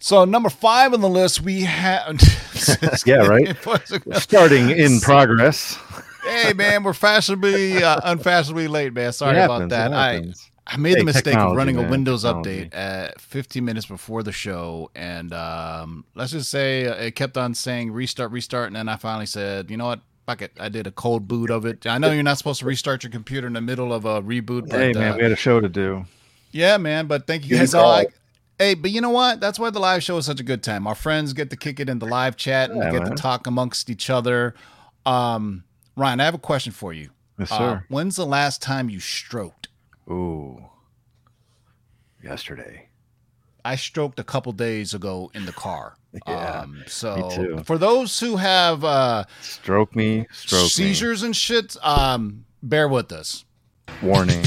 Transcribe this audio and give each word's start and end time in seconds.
So 0.00 0.24
number 0.24 0.48
five 0.48 0.94
on 0.94 1.02
the 1.02 1.08
list, 1.08 1.42
we 1.42 1.60
have. 1.62 2.18
yeah, 3.06 3.26
right. 3.26 3.56
Starting 4.20 4.70
in 4.70 4.98
progress. 5.00 5.78
hey 6.24 6.54
man, 6.54 6.82
we're 6.82 6.94
fashionably 6.94 7.82
uh, 7.82 8.00
unfashionably 8.04 8.66
late, 8.66 8.94
man. 8.94 9.12
Sorry 9.12 9.38
about 9.38 9.68
that. 9.68 9.92
I 9.92 10.32
I 10.66 10.76
made 10.78 10.94
hey, 10.94 11.00
the 11.00 11.04
mistake 11.04 11.36
of 11.36 11.54
running 11.54 11.76
man. 11.76 11.86
a 11.86 11.90
Windows 11.90 12.24
update 12.24 12.74
at 12.74 13.20
15 13.20 13.64
minutes 13.64 13.86
before 13.86 14.22
the 14.22 14.32
show, 14.32 14.90
and 14.94 15.34
um, 15.34 16.04
let's 16.14 16.32
just 16.32 16.50
say 16.50 16.82
it 16.82 17.14
kept 17.14 17.36
on 17.36 17.54
saying 17.54 17.92
restart, 17.92 18.30
restart, 18.30 18.68
and 18.68 18.76
then 18.76 18.88
I 18.88 18.96
finally 18.96 19.26
said, 19.26 19.70
you 19.70 19.76
know 19.76 19.86
what, 19.86 20.00
fuck 20.26 20.42
it. 20.42 20.52
I 20.58 20.68
did 20.68 20.86
a 20.86 20.92
cold 20.92 21.26
boot 21.26 21.50
of 21.50 21.66
it. 21.66 21.86
I 21.86 21.98
know 21.98 22.12
you're 22.12 22.22
not 22.22 22.38
supposed 22.38 22.60
to 22.60 22.66
restart 22.66 23.02
your 23.02 23.10
computer 23.10 23.48
in 23.48 23.52
the 23.52 23.60
middle 23.60 23.92
of 23.92 24.04
a 24.04 24.22
reboot. 24.22 24.70
But, 24.70 24.80
hey 24.80 24.92
man, 24.92 25.12
uh, 25.12 25.16
we 25.16 25.22
had 25.24 25.32
a 25.32 25.36
show 25.36 25.60
to 25.60 25.68
do. 25.68 26.06
Yeah, 26.52 26.78
man. 26.78 27.06
But 27.06 27.26
thank 27.26 27.48
you 27.48 27.56
guys 27.58 27.74
all. 27.74 28.04
Hey, 28.60 28.74
but 28.74 28.90
you 28.90 29.00
know 29.00 29.10
what? 29.10 29.40
That's 29.40 29.58
why 29.58 29.70
the 29.70 29.80
live 29.80 30.04
show 30.04 30.18
is 30.18 30.26
such 30.26 30.38
a 30.38 30.44
good 30.44 30.62
time. 30.62 30.86
Our 30.86 30.94
friends 30.94 31.32
get 31.32 31.50
to 31.50 31.56
kick 31.56 31.80
it 31.80 31.88
in 31.88 31.98
the 31.98 32.06
live 32.06 32.36
chat 32.36 32.70
and 32.70 32.78
yeah, 32.78 32.92
get 32.92 33.02
man. 33.02 33.10
to 33.10 33.16
talk 33.16 33.46
amongst 33.46 33.90
each 33.90 34.10
other. 34.10 34.54
Um, 35.06 35.64
Ryan, 35.96 36.20
I 36.20 36.24
have 36.26 36.34
a 36.34 36.38
question 36.38 36.72
for 36.72 36.92
you. 36.92 37.10
Yes, 37.38 37.50
uh, 37.50 37.58
sir. 37.58 37.64
Uh, 37.64 37.80
when's 37.88 38.16
the 38.16 38.26
last 38.26 38.62
time 38.62 38.90
you 38.90 39.00
stroked? 39.00 39.68
Ooh, 40.08 40.62
yesterday. 42.22 42.88
I 43.64 43.76
stroked 43.76 44.20
a 44.20 44.24
couple 44.24 44.52
days 44.52 44.94
ago 44.94 45.30
in 45.34 45.46
the 45.46 45.52
car. 45.52 45.96
Yeah, 46.26 46.62
um, 46.62 46.82
so 46.88 47.62
for 47.64 47.78
those 47.78 48.18
who 48.18 48.36
have 48.36 48.82
uh, 48.82 49.26
stroke 49.42 49.94
me, 49.94 50.26
stroke 50.32 50.68
seizures 50.68 51.22
me. 51.22 51.26
and 51.26 51.36
shit, 51.36 51.76
um, 51.84 52.46
bear 52.64 52.88
with 52.88 53.12
us. 53.12 53.44
Warning. 54.02 54.42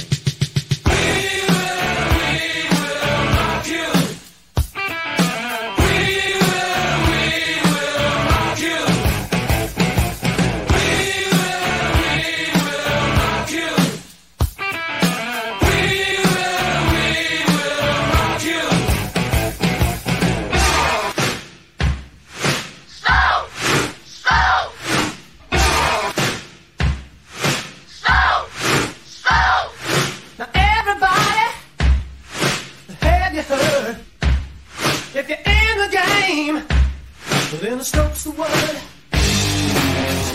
Then 37.63 37.77
the 37.77 37.83
stroke's 37.85 38.25
the 38.25 38.31
word. 38.31 38.49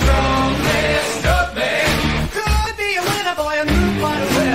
Man, 0.08 1.04
stroke 1.18 1.54
man. 1.54 2.28
Could 2.32 2.76
be 2.78 2.96
a 2.96 3.02
winner, 3.02 3.34
boy, 3.36 3.54
and 3.60 3.68
move 3.68 4.00
quite 4.00 4.30
well. 4.30 4.47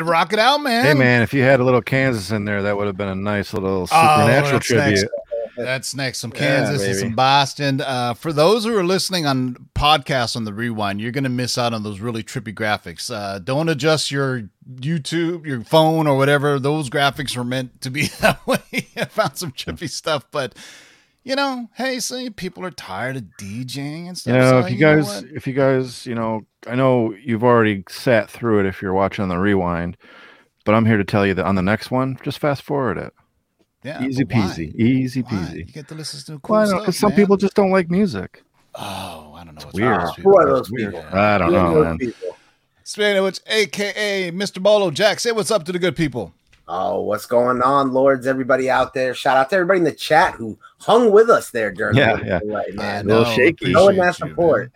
Rock 0.00 0.32
it 0.32 0.38
out, 0.38 0.58
man. 0.58 0.84
Hey, 0.84 0.94
man, 0.94 1.22
if 1.22 1.32
you 1.34 1.42
had 1.42 1.60
a 1.60 1.64
little 1.64 1.82
Kansas 1.82 2.30
in 2.30 2.44
there, 2.44 2.62
that 2.62 2.76
would 2.76 2.86
have 2.86 2.96
been 2.96 3.08
a 3.08 3.14
nice 3.14 3.52
little 3.52 3.82
oh, 3.82 3.86
supernatural 3.86 4.56
oh, 4.56 4.60
tribute. 4.60 5.00
Next. 5.00 5.06
That's 5.56 5.94
next. 5.94 6.18
Some 6.18 6.32
Kansas 6.32 6.82
yeah, 6.82 6.88
and 6.88 6.96
some 6.96 7.14
Boston. 7.14 7.80
Uh, 7.80 8.14
for 8.14 8.32
those 8.32 8.64
who 8.64 8.76
are 8.76 8.84
listening 8.84 9.26
on 9.26 9.68
podcasts 9.74 10.36
on 10.36 10.44
the 10.44 10.52
rewind, 10.52 11.00
you're 11.00 11.12
going 11.12 11.24
to 11.24 11.30
miss 11.30 11.56
out 11.56 11.72
on 11.72 11.82
those 11.82 12.00
really 12.00 12.22
trippy 12.22 12.54
graphics. 12.54 13.10
Uh, 13.10 13.38
don't 13.38 13.68
adjust 13.68 14.10
your 14.10 14.50
YouTube, 14.74 15.46
your 15.46 15.62
phone, 15.62 16.06
or 16.06 16.16
whatever. 16.16 16.58
Those 16.58 16.90
graphics 16.90 17.36
were 17.36 17.44
meant 17.44 17.80
to 17.80 17.90
be 17.90 18.06
that 18.20 18.46
way. 18.46 18.58
I 18.96 19.06
found 19.06 19.38
some 19.38 19.52
trippy 19.52 19.88
stuff, 19.88 20.26
but 20.30 20.54
you 21.26 21.34
know, 21.34 21.68
hey, 21.74 21.98
see, 21.98 22.30
people 22.30 22.64
are 22.64 22.70
tired 22.70 23.16
of 23.16 23.24
DJing 23.40 24.06
and 24.06 24.16
stuff. 24.16 24.32
You 24.32 24.38
know, 24.38 24.50
so, 24.50 24.58
if 24.60 24.70
you, 24.70 24.76
you 24.76 24.80
guys, 24.80 25.22
if 25.24 25.46
you 25.48 25.54
guys, 25.54 26.06
you 26.06 26.14
know, 26.14 26.46
I 26.68 26.76
know 26.76 27.16
you've 27.20 27.42
already 27.42 27.82
sat 27.88 28.30
through 28.30 28.60
it 28.60 28.66
if 28.66 28.80
you're 28.80 28.92
watching 28.92 29.24
on 29.24 29.28
the 29.28 29.36
rewind, 29.36 29.96
but 30.64 30.76
I'm 30.76 30.86
here 30.86 30.96
to 30.96 31.04
tell 31.04 31.26
you 31.26 31.34
that 31.34 31.44
on 31.44 31.56
the 31.56 31.62
next 31.62 31.90
one, 31.90 32.16
just 32.22 32.38
fast 32.38 32.62
forward 32.62 32.96
it. 32.96 33.12
Yeah, 33.82 34.04
easy 34.04 34.24
peasy, 34.24 34.72
easy 34.76 35.22
why? 35.22 35.30
peasy. 35.32 35.56
You 35.56 35.64
get 35.64 35.88
to 35.88 35.96
listen 35.96 36.34
to 36.34 36.40
cool 36.40 36.54
Why 36.54 36.78
Because 36.78 36.96
some 36.96 37.10
people 37.10 37.36
just 37.36 37.54
don't 37.54 37.72
like 37.72 37.90
music. 37.90 38.44
Oh, 38.76 39.34
I 39.36 39.42
don't 39.42 39.56
know. 39.56 39.62
It's 39.62 39.72
weird. 39.74 40.02
Who 40.18 40.36
are 40.36 40.46
those 40.46 40.70
people? 40.70 41.04
I 41.12 41.38
don't 41.38 41.50
know, 41.50 41.82
man. 41.82 41.98
People? 41.98 42.36
Speaking 42.84 43.16
of 43.16 43.24
which, 43.24 43.40
AKA 43.48 44.30
Mr. 44.30 44.62
Bolo 44.62 44.92
Jack, 44.92 45.18
say 45.18 45.32
what's 45.32 45.50
up 45.50 45.64
to 45.64 45.72
the 45.72 45.80
good 45.80 45.96
people. 45.96 46.32
Oh, 46.68 47.02
what's 47.02 47.26
going 47.26 47.62
on, 47.62 47.92
lords? 47.92 48.26
Everybody 48.26 48.68
out 48.68 48.92
there! 48.92 49.14
Shout 49.14 49.36
out 49.36 49.50
to 49.50 49.56
everybody 49.56 49.78
in 49.78 49.84
the 49.84 49.92
chat 49.92 50.34
who 50.34 50.58
hung 50.86 51.10
with 51.10 51.28
us 51.28 51.50
there 51.50 51.72
during 51.72 51.96
yeah, 51.96 52.16
the 52.16 52.24
yeah. 52.24 52.38
delay, 52.38 52.64
man. 52.72 53.04
A 53.04 53.08
little 53.08 53.24
shaky. 53.34 53.72
Showing 53.72 53.98
that 53.98 54.14
support. 54.14 54.72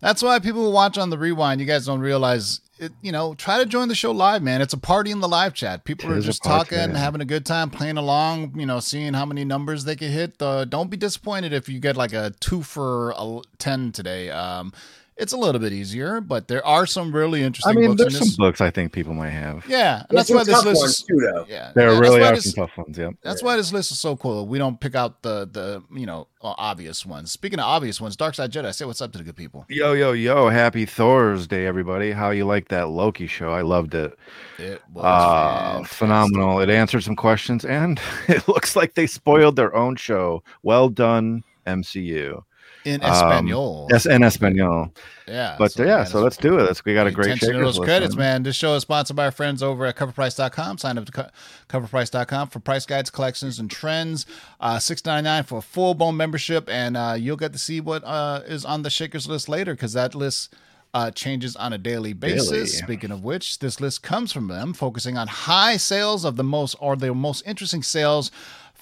That's 0.00 0.22
why 0.22 0.38
people 0.38 0.62
who 0.62 0.70
watch 0.70 0.96
on 0.96 1.10
the 1.10 1.18
rewind. 1.18 1.60
You 1.60 1.66
guys 1.66 1.86
don't 1.86 2.00
realize 2.00 2.60
it. 2.78 2.92
You 3.02 3.10
know, 3.10 3.34
try 3.34 3.58
to 3.58 3.66
join 3.66 3.88
the 3.88 3.94
show 3.94 4.12
live, 4.12 4.42
man. 4.42 4.62
It's 4.62 4.74
a 4.74 4.78
party 4.78 5.10
in 5.10 5.20
the 5.20 5.28
live 5.28 5.54
chat. 5.54 5.84
People 5.84 6.12
it 6.12 6.18
are 6.18 6.20
just 6.20 6.44
talking, 6.44 6.78
yeah. 6.78 6.96
having 6.96 7.20
a 7.20 7.24
good 7.24 7.44
time, 7.44 7.70
playing 7.70 7.96
along. 7.96 8.52
You 8.54 8.66
know, 8.66 8.80
seeing 8.80 9.14
how 9.14 9.24
many 9.26 9.44
numbers 9.44 9.84
they 9.84 9.96
can 9.96 10.10
hit. 10.10 10.40
Uh, 10.40 10.66
don't 10.66 10.90
be 10.90 10.96
disappointed 10.96 11.52
if 11.52 11.68
you 11.68 11.80
get 11.80 11.96
like 11.96 12.12
a 12.12 12.32
two 12.40 12.62
for 12.62 13.14
a 13.16 13.40
ten 13.58 13.92
today. 13.92 14.30
Um, 14.30 14.72
it's 15.16 15.32
a 15.32 15.36
little 15.36 15.60
bit 15.60 15.72
easier, 15.72 16.20
but 16.20 16.48
there 16.48 16.64
are 16.66 16.86
some 16.86 17.14
really 17.14 17.42
interesting. 17.42 17.68
I 17.78 17.80
interesting 17.82 17.88
mean, 17.90 17.96
books 17.96 18.02
there's 18.02 18.14
in 18.14 18.18
some 18.20 18.28
this. 18.28 18.36
books 18.36 18.60
I 18.60 18.70
think 18.70 18.92
people 18.92 19.14
might 19.14 19.30
have. 19.30 19.64
Yeah, 19.68 19.98
and 20.00 20.06
There's 20.10 20.26
that's 20.28 20.30
why 20.30 20.44
this 20.44 20.64
list 20.64 20.80
ones 20.82 20.90
is 20.90 21.02
too, 21.02 21.44
yeah. 21.48 21.72
There 21.74 21.92
yeah, 21.92 21.98
really 21.98 22.22
are 22.22 22.34
this- 22.34 22.52
some 22.52 22.66
tough 22.66 22.76
ones. 22.76 22.98
Yep. 22.98 23.14
That's 23.22 23.42
why 23.42 23.56
this 23.56 23.72
list 23.72 23.90
is 23.92 24.00
so 24.00 24.16
cool. 24.16 24.46
We 24.48 24.58
don't 24.58 24.80
pick 24.80 24.94
out 24.94 25.22
the 25.22 25.48
the 25.50 25.82
you 25.96 26.06
know 26.06 26.26
obvious 26.42 27.06
ones. 27.06 27.30
Speaking 27.32 27.58
of 27.58 27.64
obvious 27.66 28.00
ones, 28.00 28.16
Dark 28.16 28.34
Side 28.34 28.50
Jedi, 28.52 28.74
say 28.74 28.84
what's 28.84 29.00
up 29.00 29.12
to 29.12 29.18
the 29.18 29.24
good 29.24 29.36
people. 29.36 29.64
Yo, 29.68 29.92
yo, 29.92 30.12
yo! 30.12 30.48
Happy 30.48 30.84
Thursday, 30.84 31.64
everybody! 31.66 32.10
How 32.10 32.30
you 32.30 32.44
like 32.44 32.68
that 32.68 32.88
Loki 32.88 33.26
show? 33.26 33.52
I 33.52 33.62
loved 33.62 33.94
it. 33.94 34.18
It 34.58 34.82
was 34.92 35.04
Uh, 35.04 35.84
phenomenal. 35.84 36.60
It 36.60 36.70
answered 36.70 37.02
some 37.02 37.16
questions, 37.16 37.64
and 37.64 38.00
it 38.28 38.46
looks 38.48 38.74
like 38.76 38.94
they 38.94 39.06
spoiled 39.06 39.56
their 39.56 39.74
own 39.74 39.96
show. 39.96 40.42
Well 40.62 40.88
done, 40.88 41.44
MCU. 41.66 42.42
In 42.84 43.02
um, 43.02 43.10
Espanol. 43.10 43.88
Yes, 43.90 44.06
en 44.06 44.22
Espanol. 44.22 44.92
yeah, 45.26 45.56
But 45.58 45.72
so, 45.72 45.84
yeah, 45.84 46.04
so 46.04 46.20
let's 46.20 46.36
do 46.36 46.58
it. 46.58 46.62
Let's, 46.62 46.84
we 46.84 46.94
got 46.94 47.06
a 47.06 47.10
great 47.10 47.28
attention 47.36 47.54
to 47.54 47.64
those 47.64 47.78
list, 47.78 47.86
credits, 47.86 48.14
man. 48.14 48.34
man. 48.34 48.42
This 48.42 48.56
show 48.56 48.74
is 48.74 48.82
sponsored 48.82 49.16
by 49.16 49.24
our 49.26 49.30
friends 49.30 49.62
over 49.62 49.86
at 49.86 49.96
coverprice.com. 49.96 50.78
Sign 50.78 50.98
up 50.98 51.06
to 51.06 51.12
co- 51.12 51.28
coverprice.com 51.68 52.48
for 52.48 52.60
price 52.60 52.86
guides, 52.86 53.10
collections, 53.10 53.58
and 53.58 53.70
trends. 53.70 54.26
Uh, 54.60 54.78
Six 54.78 55.04
ninety 55.04 55.24
nine 55.24 55.44
for 55.44 55.58
a 55.58 55.62
full 55.62 55.94
blown 55.94 56.16
membership, 56.16 56.68
and 56.68 56.96
uh, 56.96 57.16
you'll 57.18 57.36
get 57.36 57.52
to 57.52 57.58
see 57.58 57.80
what 57.80 58.04
uh, 58.04 58.42
is 58.46 58.64
on 58.64 58.82
the 58.82 58.90
shakers 58.90 59.26
list 59.26 59.48
later 59.48 59.74
because 59.74 59.92
that 59.94 60.14
list. 60.14 60.54
Uh, 60.92 61.10
changes 61.10 61.56
on 61.56 61.72
a 61.72 61.78
daily 61.78 62.12
basis. 62.12 62.50
Daily. 62.50 62.66
Speaking 62.66 63.10
of 63.10 63.24
which, 63.24 63.58
this 63.58 63.80
list 63.80 64.04
comes 64.04 64.30
from 64.32 64.46
them, 64.46 64.72
focusing 64.72 65.18
on 65.18 65.26
high 65.26 65.76
sales 65.76 66.24
of 66.24 66.36
the 66.36 66.44
most 66.44 66.76
or 66.78 66.94
the 66.94 67.12
most 67.12 67.42
interesting 67.44 67.82
sales 67.82 68.30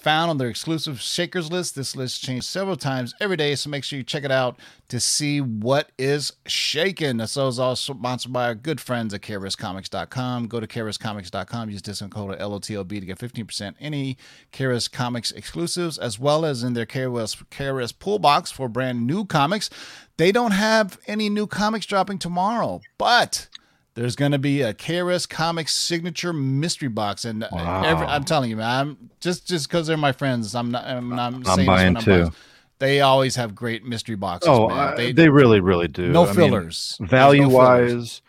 found 0.03 0.29
on 0.29 0.37
their 0.37 0.49
exclusive 0.49 1.01
Shakers 1.01 1.49
list. 1.49 1.75
This 1.75 1.95
list 1.95 2.21
changed 2.21 2.45
several 2.45 2.75
times 2.75 3.15
every 3.21 3.37
day, 3.37 3.55
so 3.55 3.69
make 3.69 3.85
sure 3.85 3.97
you 3.97 4.03
check 4.03 4.25
it 4.25 4.31
out 4.31 4.59
to 4.89 4.99
see 4.99 5.39
what 5.39 5.91
is 5.97 6.33
shaking. 6.45 7.17
This 7.17 7.31
is 7.31 7.57
also 7.57 7.93
sponsored 7.93 8.33
by 8.33 8.45
our 8.45 8.55
good 8.55 8.81
friends 8.81 9.13
at 9.13 9.21
KRSComics.com. 9.21 10.47
Go 10.47 10.59
to 10.59 10.67
KRSComics.com, 10.67 11.69
use 11.69 11.81
discount 11.81 12.13
code 12.13 12.37
LOTLB 12.37 12.99
to 12.99 13.05
get 13.05 13.17
15% 13.17 13.75
any 13.79 14.17
KRS 14.51 14.91
Comics 14.91 15.31
exclusives, 15.31 15.97
as 15.97 16.19
well 16.19 16.45
as 16.45 16.63
in 16.63 16.73
their 16.73 16.85
KRS, 16.85 17.41
KRS 17.49 17.97
Pull 17.97 18.19
Box 18.19 18.51
for 18.51 18.67
brand 18.67 19.07
new 19.07 19.25
comics. 19.25 19.69
They 20.17 20.33
don't 20.33 20.51
have 20.51 20.99
any 21.07 21.29
new 21.29 21.47
comics 21.47 21.85
dropping 21.85 22.19
tomorrow, 22.19 22.81
but 22.97 23.47
there's 23.95 24.15
going 24.15 24.31
to 24.31 24.39
be 24.39 24.61
a 24.61 24.73
KRS 24.73 25.29
Comics 25.29 25.73
signature 25.73 26.33
mystery 26.33 26.87
box, 26.89 27.25
and 27.25 27.47
Wow. 27.51 27.83
every, 27.83 28.05
I'm 28.07 28.23
telling 28.23 28.49
you, 28.49 28.57
man, 28.57 28.65
I'm 28.87 29.09
just 29.19 29.47
just 29.47 29.67
because 29.67 29.87
they're 29.87 29.97
my 29.97 30.11
friends. 30.11 30.55
I'm 30.55 30.71
not. 30.71 30.85
I'm, 30.85 31.09
not 31.09 31.33
I'm 31.33 31.43
saying 31.45 31.57
this 31.59 31.65
buying 31.67 31.97
I'm 31.97 32.03
too. 32.03 32.31
They 32.79 33.01
always 33.01 33.35
have 33.35 33.55
great 33.55 33.85
mystery 33.85 34.15
boxes. 34.15 34.49
Oh, 34.49 34.67
man. 34.67 34.77
I- 34.77 34.95
They, 34.95 35.11
they, 35.13 35.29
really, 35.29 35.59
really 35.61 35.87
do. 35.87 36.09
no 36.09 36.23
I 36.23 36.25
mean, 36.27 36.35
fillers. 36.35 36.97
No 36.99 37.07
value 37.07 37.49
fillers. 37.49 37.53
wise, 37.93 38.21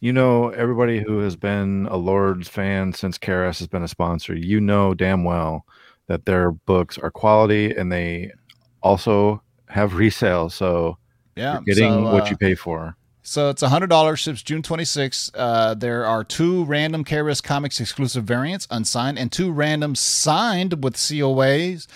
you 0.00 0.12
know, 0.12 0.50
everybody 0.50 1.00
who 1.02 1.20
has 1.20 1.34
been 1.34 1.88
a 1.90 1.96
Lords 1.96 2.46
fan 2.46 2.92
since 2.92 3.18
KRS 3.18 3.58
has 3.58 3.66
been 3.66 3.82
a 3.82 3.88
sponsor, 3.88 4.34
you 4.34 4.60
know 4.60 4.94
damn 4.94 5.24
well 5.24 5.64
that 6.06 6.24
their 6.26 6.52
books 6.52 6.98
are 6.98 7.10
quality 7.10 7.74
and 7.74 7.90
they 7.90 8.30
also 8.82 9.42
have 9.70 9.94
resale. 9.98 10.50
So 10.50 10.98
yeah, 11.34 11.54
you're 11.54 11.62
getting 11.62 11.92
so, 11.92 12.12
what 12.12 12.24
uh, 12.24 12.30
you 12.30 12.36
pay 12.36 12.54
for. 12.54 12.96
So 13.28 13.50
it's 13.50 13.60
hundred 13.60 13.88
dollars. 13.88 14.20
Ships 14.20 14.40
June 14.40 14.62
twenty 14.62 14.84
sixth. 14.84 15.34
Uh, 15.34 15.74
there 15.74 16.06
are 16.06 16.22
two 16.22 16.64
random 16.64 17.04
KRS 17.04 17.42
Comics 17.42 17.80
exclusive 17.80 18.22
variants, 18.22 18.68
unsigned, 18.70 19.18
and 19.18 19.32
two 19.32 19.50
random 19.50 19.96
signed 19.96 20.84
with 20.84 20.94
COAs. 20.94 21.88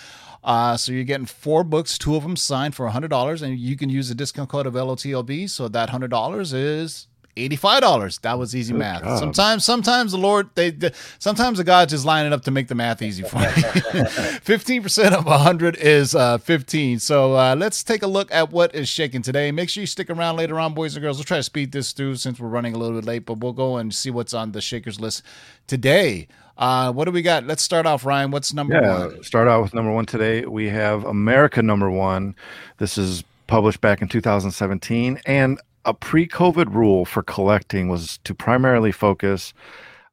Uh, 0.43 0.75
so 0.75 0.91
you're 0.91 1.05
getting 1.05 1.25
four 1.25 1.63
books, 1.63 1.97
two 1.97 2.17
of 2.17 2.23
them 2.23 2.35
signed 2.35 2.75
for 2.75 2.85
hundred 2.89 3.07
dollars, 3.07 3.41
and 3.41 3.57
you 3.57 3.77
can 3.77 3.87
use 3.89 4.09
the 4.09 4.15
discount 4.15 4.49
code 4.49 4.67
of 4.67 4.73
LOTLB. 4.73 5.49
So 5.49 5.69
that 5.69 5.89
hundred 5.89 6.11
dollars 6.11 6.51
is 6.51 7.07
eighty-five 7.37 7.81
dollars. 7.81 8.17
That 8.19 8.37
was 8.39 8.55
easy 8.55 8.73
Good 8.73 8.79
math. 8.79 9.19
Sometimes, 9.19 9.63
sometimes 9.65 10.11
the 10.11 10.17
Lord, 10.17 10.49
they, 10.55 10.71
they, 10.71 10.91
sometimes 11.19 11.57
the 11.57 11.63
God 11.63 11.89
just 11.89 12.05
lining 12.05 12.31
it 12.31 12.35
up 12.35 12.43
to 12.43 12.51
make 12.51 12.67
the 12.67 12.75
math 12.75 13.01
easy 13.01 13.23
for 13.23 13.37
me. 13.39 13.45
Fifteen 14.41 14.81
percent 14.83 15.15
of 15.15 15.25
hundred 15.25 15.77
is 15.77 16.15
uh, 16.15 16.37
fifteen. 16.37 16.99
So 16.99 17.35
uh, 17.35 17.55
let's 17.57 17.83
take 17.83 18.03
a 18.03 18.07
look 18.07 18.31
at 18.31 18.51
what 18.51 18.73
is 18.75 18.87
shaking 18.89 19.21
today. 19.21 19.51
Make 19.51 19.69
sure 19.69 19.81
you 19.81 19.87
stick 19.87 20.09
around 20.09 20.37
later 20.37 20.59
on, 20.59 20.73
boys 20.73 20.95
and 20.95 21.01
girls. 21.03 21.17
We'll 21.17 21.23
try 21.25 21.37
to 21.37 21.43
speed 21.43 21.71
this 21.71 21.91
through 21.91 22.15
since 22.15 22.39
we're 22.39 22.47
running 22.49 22.73
a 22.73 22.77
little 22.77 22.95
bit 22.97 23.05
late, 23.05 23.25
but 23.25 23.39
we'll 23.39 23.53
go 23.53 23.77
and 23.77 23.93
see 23.93 24.09
what's 24.09 24.33
on 24.33 24.51
the 24.51 24.61
shakers 24.61 24.99
list 24.99 25.23
today. 25.67 26.27
Uh, 26.57 26.91
what 26.91 27.05
do 27.05 27.11
we 27.11 27.21
got? 27.23 27.45
Let's 27.47 27.63
start 27.63 27.85
off, 27.85 28.05
Ryan. 28.05 28.29
What's 28.29 28.53
number 28.53 28.75
Yeah, 28.75 29.07
one? 29.07 29.23
start 29.23 29.47
out 29.47 29.63
with 29.63 29.73
number 29.73 29.91
one 29.91 30.05
today. 30.05 30.45
We 30.45 30.69
have 30.69 31.05
America 31.05 31.61
number 31.63 31.89
one. 31.89 32.35
This 32.77 32.97
is 32.97 33.23
published 33.47 33.81
back 33.81 34.01
in 34.01 34.07
2017, 34.07 35.19
and 35.25 35.59
a 35.85 35.93
pre-COVID 35.93 36.73
rule 36.73 37.05
for 37.05 37.23
collecting 37.23 37.87
was 37.89 38.19
to 38.23 38.35
primarily 38.35 38.91
focus 38.91 39.53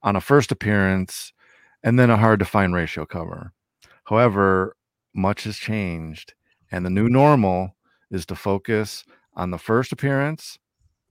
on 0.02 0.16
a 0.16 0.20
first 0.20 0.50
appearance 0.50 1.32
and 1.82 1.98
then 1.98 2.10
a 2.10 2.16
hard-to-find 2.16 2.74
ratio 2.74 3.04
cover. 3.04 3.52
However, 4.04 4.76
much 5.14 5.44
has 5.44 5.56
changed, 5.56 6.34
and 6.70 6.84
the 6.84 6.90
new 6.90 7.08
normal 7.08 7.76
is 8.10 8.24
to 8.26 8.34
focus 8.34 9.04
on 9.34 9.50
the 9.50 9.58
first 9.58 9.92
appearance, 9.92 10.58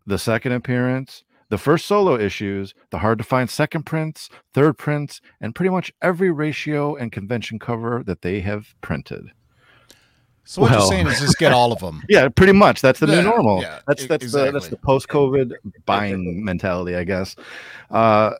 the 0.05 0.17
second 0.17 0.53
appearance, 0.53 1.23
the 1.49 1.57
first 1.57 1.85
solo 1.85 2.17
issues, 2.17 2.73
the 2.89 2.97
hard 2.97 3.17
to 3.19 3.23
find 3.23 3.49
second 3.49 3.85
prints, 3.85 4.29
third 4.53 4.77
prints, 4.77 5.21
and 5.39 5.55
pretty 5.55 5.69
much 5.69 5.93
every 6.01 6.31
ratio 6.31 6.95
and 6.95 7.11
convention 7.11 7.59
cover 7.59 8.03
that 8.05 8.21
they 8.21 8.41
have 8.41 8.75
printed. 8.81 9.31
So 10.47 10.61
what 10.61 10.71
Well- 10.71 10.79
you're 10.79 10.87
saying 10.89 11.07
is 11.07 11.19
just 11.19 11.37
get 11.37 11.51
all 11.51 11.73
of 11.73 11.79
them. 11.79 12.03
Yeah, 12.09 12.29
pretty 12.29 12.53
much. 12.53 12.81
That's 12.81 12.99
the 13.01 13.07
Yeah, 13.07 13.15
new 13.17 13.23
normal. 13.23 13.61
yeah, 13.61 13.79
that's 13.85 14.07
that's 14.07 14.31
the 14.31 14.51
that's 14.51 14.69
the 14.69 14.77
post-COVID 14.77 15.51
buying 15.85 16.43
mentality, 16.43 16.95
I 16.95 17.03
guess. 17.03 17.35
Uh, 17.91 18.31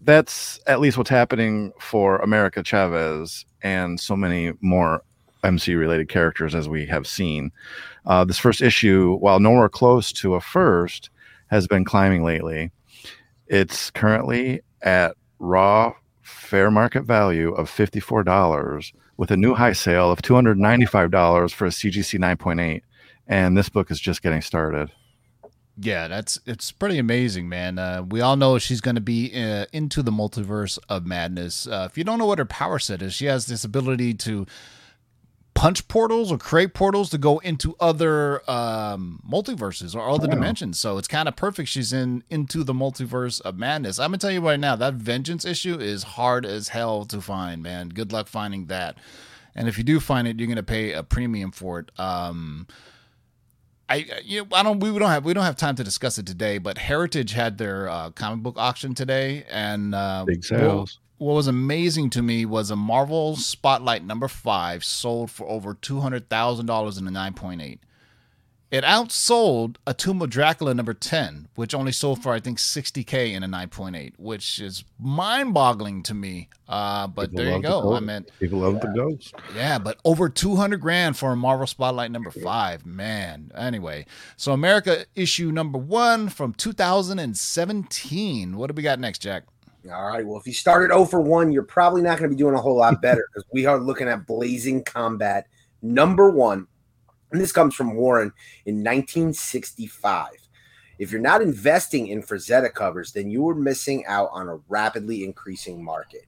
that's 0.00 0.58
at 0.66 0.80
least 0.80 0.98
what's 0.98 1.08
happening 1.10 1.72
for 1.80 2.16
America 2.18 2.62
Chavez 2.64 3.46
and 3.62 3.98
so 4.00 4.16
many 4.16 4.52
more 4.60 5.02
MC 5.44 5.74
related 5.76 6.08
characters 6.08 6.54
as 6.54 6.68
we 6.68 6.86
have 6.86 7.06
seen. 7.06 7.52
Uh, 8.04 8.24
this 8.24 8.38
first 8.38 8.60
issue, 8.60 9.16
while 9.20 9.38
nowhere 9.40 9.68
close 9.68 10.12
to 10.12 10.34
a 10.34 10.40
first, 10.40 11.08
has 11.48 11.66
been 11.68 11.84
climbing 11.84 12.24
lately. 12.24 12.70
It's 13.46 13.90
currently 13.92 14.60
at 14.82 15.16
raw 15.38 15.92
fair 16.22 16.70
market 16.70 17.02
value 17.04 17.52
of 17.54 17.70
$54 17.70 18.92
with 19.16 19.30
a 19.30 19.36
new 19.36 19.54
high 19.54 19.72
sale 19.72 20.10
of 20.10 20.22
$295 20.22 21.52
for 21.52 21.66
a 21.66 21.70
CGC 21.70 22.18
9.8 22.18 22.82
and 23.26 23.56
this 23.56 23.68
book 23.68 23.90
is 23.90 24.00
just 24.00 24.22
getting 24.22 24.42
started. 24.42 24.90
Yeah, 25.76 26.06
that's 26.06 26.38
it's 26.46 26.70
pretty 26.70 26.98
amazing, 26.98 27.48
man. 27.48 27.78
Uh, 27.78 28.02
we 28.02 28.20
all 28.20 28.36
know 28.36 28.58
she's 28.58 28.80
going 28.80 28.94
to 28.94 29.00
be 29.00 29.32
uh, 29.34 29.66
into 29.72 30.02
the 30.02 30.12
multiverse 30.12 30.78
of 30.88 31.04
madness. 31.04 31.66
Uh, 31.66 31.88
if 31.90 31.98
you 31.98 32.04
don't 32.04 32.18
know 32.18 32.26
what 32.26 32.38
her 32.38 32.44
power 32.44 32.78
set 32.78 33.02
is, 33.02 33.12
she 33.14 33.26
has 33.26 33.46
this 33.46 33.64
ability 33.64 34.14
to 34.14 34.46
punch 35.54 35.86
portals 35.88 36.30
or 36.32 36.36
create 36.38 36.74
portals 36.74 37.10
to 37.10 37.18
go 37.18 37.38
into 37.38 37.76
other 37.80 38.48
um, 38.50 39.20
multiverses 39.28 39.94
or 39.94 40.08
other 40.08 40.26
Wow. 40.26 40.34
dimensions. 40.34 40.78
So 40.80 40.98
it's 40.98 41.08
kind 41.08 41.28
of 41.28 41.36
perfect. 41.36 41.68
She's 41.68 41.92
in 41.92 42.24
into 42.28 42.64
the 42.64 42.74
multiverse 42.74 43.40
of 43.42 43.56
madness. 43.56 43.98
I'm 43.98 44.08
gonna 44.08 44.18
tell 44.18 44.30
you 44.32 44.40
right 44.40 44.58
now 44.60 44.74
that 44.76 44.94
vengeance 44.94 45.44
issue 45.44 45.78
is 45.80 46.02
hard 46.02 46.44
as 46.44 46.68
hell 46.68 47.04
to 47.06 47.20
find, 47.20 47.62
man. 47.62 47.88
Good 47.90 48.12
luck 48.12 48.26
finding 48.28 48.66
that. 48.66 48.98
And 49.54 49.68
if 49.68 49.78
you 49.78 49.84
do 49.84 50.00
find 50.00 50.26
it, 50.26 50.38
you're 50.40 50.48
gonna 50.48 50.62
pay 50.64 50.92
a 50.92 51.02
premium 51.04 51.52
for 51.52 51.78
it. 51.78 51.90
Um, 52.00 52.66
I 53.88 54.06
you 54.24 54.40
know, 54.42 54.48
I 54.52 54.62
don't 54.64 54.80
we 54.80 54.98
don't 54.98 55.10
have 55.10 55.24
we 55.24 55.34
don't 55.34 55.44
have 55.44 55.56
time 55.56 55.76
to 55.76 55.84
discuss 55.84 56.18
it 56.18 56.26
today, 56.26 56.58
but 56.58 56.78
Heritage 56.78 57.32
had 57.32 57.58
their 57.58 57.88
uh, 57.88 58.10
comic 58.10 58.42
book 58.42 58.56
auction 58.58 58.94
today, 58.94 59.44
and 59.50 59.94
uh, 59.94 60.24
Big 60.26 60.44
sales. 60.44 60.98
What, 61.18 61.34
was 61.34 61.46
amazing 61.46 62.10
to 62.10 62.22
me 62.22 62.44
was 62.44 62.70
a 62.70 62.76
Marvel 62.76 63.36
Spotlight 63.36 64.04
number 64.04 64.28
five 64.28 64.84
sold 64.84 65.30
for 65.30 65.48
over 65.48 65.74
two 65.74 66.00
hundred 66.00 66.28
thousand 66.28 66.66
dollars 66.66 66.98
in 66.98 67.06
a 67.06 67.10
nine 67.10 67.34
point 67.34 67.62
eight. 67.62 67.80
It 68.70 68.82
outsold 68.82 69.76
a 69.86 69.94
Tomb 69.94 70.20
of 70.20 70.30
Dracula 70.30 70.74
number 70.74 70.94
ten, 70.94 71.46
which 71.54 71.74
only 71.74 71.92
sold 71.92 72.22
for 72.22 72.32
I 72.32 72.40
think 72.40 72.58
sixty 72.58 73.04
k 73.04 73.32
in 73.32 73.44
a 73.44 73.46
nine 73.46 73.68
point 73.68 73.94
eight, 73.94 74.14
which 74.18 74.58
is 74.58 74.82
mind 74.98 75.54
boggling 75.54 76.02
to 76.04 76.14
me. 76.14 76.48
Uh, 76.68 77.06
but 77.06 77.30
People 77.30 77.36
there 77.36 77.46
you 77.46 77.52
love 77.52 77.62
the 77.62 77.68
go. 77.68 77.94
I 77.94 78.00
meant 78.00 78.30
People 78.40 78.58
love 78.60 78.80
the 78.80 78.88
ghost. 78.88 79.34
yeah, 79.54 79.78
but 79.78 80.00
over 80.04 80.28
200 80.30 80.80
grand 80.80 81.16
for 81.16 81.30
a 81.30 81.36
Marvel 81.36 81.66
Spotlight 81.68 82.10
number 82.10 82.30
five. 82.32 82.84
Man. 82.84 83.52
Anyway, 83.54 84.06
so 84.36 84.52
America 84.52 85.04
issue 85.14 85.52
number 85.52 85.78
one 85.78 86.28
from 86.28 86.52
2017. 86.54 88.56
What 88.56 88.66
do 88.68 88.74
we 88.74 88.82
got 88.82 88.98
next, 88.98 89.20
Jack? 89.20 89.44
All 89.92 90.06
right. 90.06 90.26
Well, 90.26 90.38
if 90.38 90.46
you 90.46 90.54
started 90.54 90.92
0 90.92 91.04
for 91.04 91.20
1, 91.20 91.52
you're 91.52 91.62
probably 91.62 92.00
not 92.00 92.18
going 92.18 92.30
to 92.30 92.34
be 92.34 92.38
doing 92.38 92.54
a 92.54 92.60
whole 92.60 92.78
lot 92.78 93.02
better 93.02 93.26
because 93.34 93.44
we 93.52 93.66
are 93.66 93.78
looking 93.78 94.08
at 94.08 94.26
Blazing 94.26 94.82
Combat 94.82 95.46
number 95.82 96.30
one. 96.30 96.66
And 97.32 97.40
this 97.40 97.52
comes 97.52 97.74
from 97.74 97.94
Warren 97.94 98.32
in 98.64 98.76
1965. 98.76 100.28
If 100.98 101.10
you're 101.10 101.20
not 101.20 101.42
investing 101.42 102.06
in 102.06 102.22
Frazetta 102.22 102.72
covers, 102.72 103.12
then 103.12 103.28
you 103.28 103.46
are 103.48 103.54
missing 103.54 104.06
out 104.06 104.30
on 104.32 104.48
a 104.48 104.56
rapidly 104.68 105.24
increasing 105.24 105.84
market. 105.84 106.26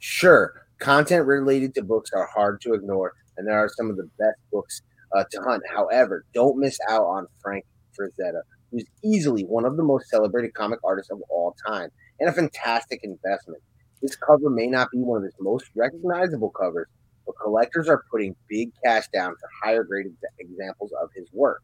Sure, 0.00 0.66
content 0.78 1.26
related 1.26 1.74
to 1.76 1.82
books 1.82 2.10
are 2.12 2.26
hard 2.26 2.60
to 2.62 2.74
ignore, 2.74 3.14
and 3.36 3.46
there 3.46 3.58
are 3.58 3.68
some 3.68 3.88
of 3.88 3.96
the 3.96 4.10
best 4.18 4.38
books 4.52 4.82
uh, 5.16 5.24
to 5.30 5.40
hunt. 5.42 5.62
However, 5.72 6.24
don't 6.34 6.58
miss 6.58 6.78
out 6.88 7.04
on 7.04 7.26
Frank 7.40 7.64
Frazetta, 7.98 8.42
who's 8.72 8.84
easily 9.04 9.44
one 9.44 9.64
of 9.64 9.76
the 9.76 9.84
most 9.84 10.10
celebrated 10.10 10.52
comic 10.54 10.80
artists 10.84 11.12
of 11.12 11.22
all 11.30 11.56
time 11.66 11.90
and 12.20 12.28
a 12.28 12.32
fantastic 12.32 13.00
investment. 13.04 13.62
This 14.02 14.16
cover 14.16 14.50
may 14.50 14.66
not 14.66 14.90
be 14.90 14.98
one 14.98 15.18
of 15.18 15.24
his 15.24 15.34
most 15.40 15.66
recognizable 15.74 16.50
covers, 16.50 16.88
but 17.26 17.34
collectors 17.42 17.88
are 17.88 18.04
putting 18.10 18.36
big 18.48 18.70
cash 18.84 19.08
down 19.08 19.34
for 19.36 19.48
higher 19.62 19.84
graded 19.84 20.16
examples 20.38 20.92
of 21.02 21.10
his 21.14 21.28
work. 21.32 21.62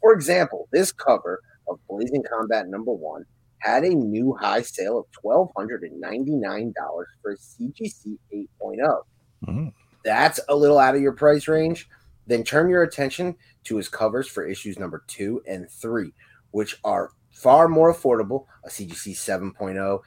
For 0.00 0.12
example, 0.12 0.68
this 0.72 0.92
cover 0.92 1.40
of 1.68 1.78
Blazing 1.88 2.22
Combat 2.30 2.68
number 2.68 2.92
one 2.92 3.24
had 3.58 3.84
a 3.84 3.94
new 3.94 4.34
high 4.34 4.62
sale 4.62 4.98
of 4.98 5.06
$1,299 5.22 7.06
for 7.22 7.32
a 7.32 7.36
CGC 7.36 8.18
8.0. 8.32 9.04
Mhm. 9.46 9.72
That's 10.04 10.40
a 10.48 10.56
little 10.56 10.78
out 10.78 10.94
of 10.94 11.02
your 11.02 11.12
price 11.12 11.46
range. 11.46 11.88
Then 12.26 12.44
turn 12.44 12.70
your 12.70 12.82
attention 12.82 13.36
to 13.64 13.76
his 13.76 13.88
covers 13.88 14.28
for 14.28 14.44
issues 14.46 14.78
number 14.78 15.02
two 15.06 15.42
and 15.46 15.70
three, 15.70 16.14
which 16.52 16.78
are 16.84 17.12
far 17.30 17.68
more 17.68 17.92
affordable. 17.92 18.46
A 18.64 18.68
CGC 18.68 19.12
7.0 19.14 20.00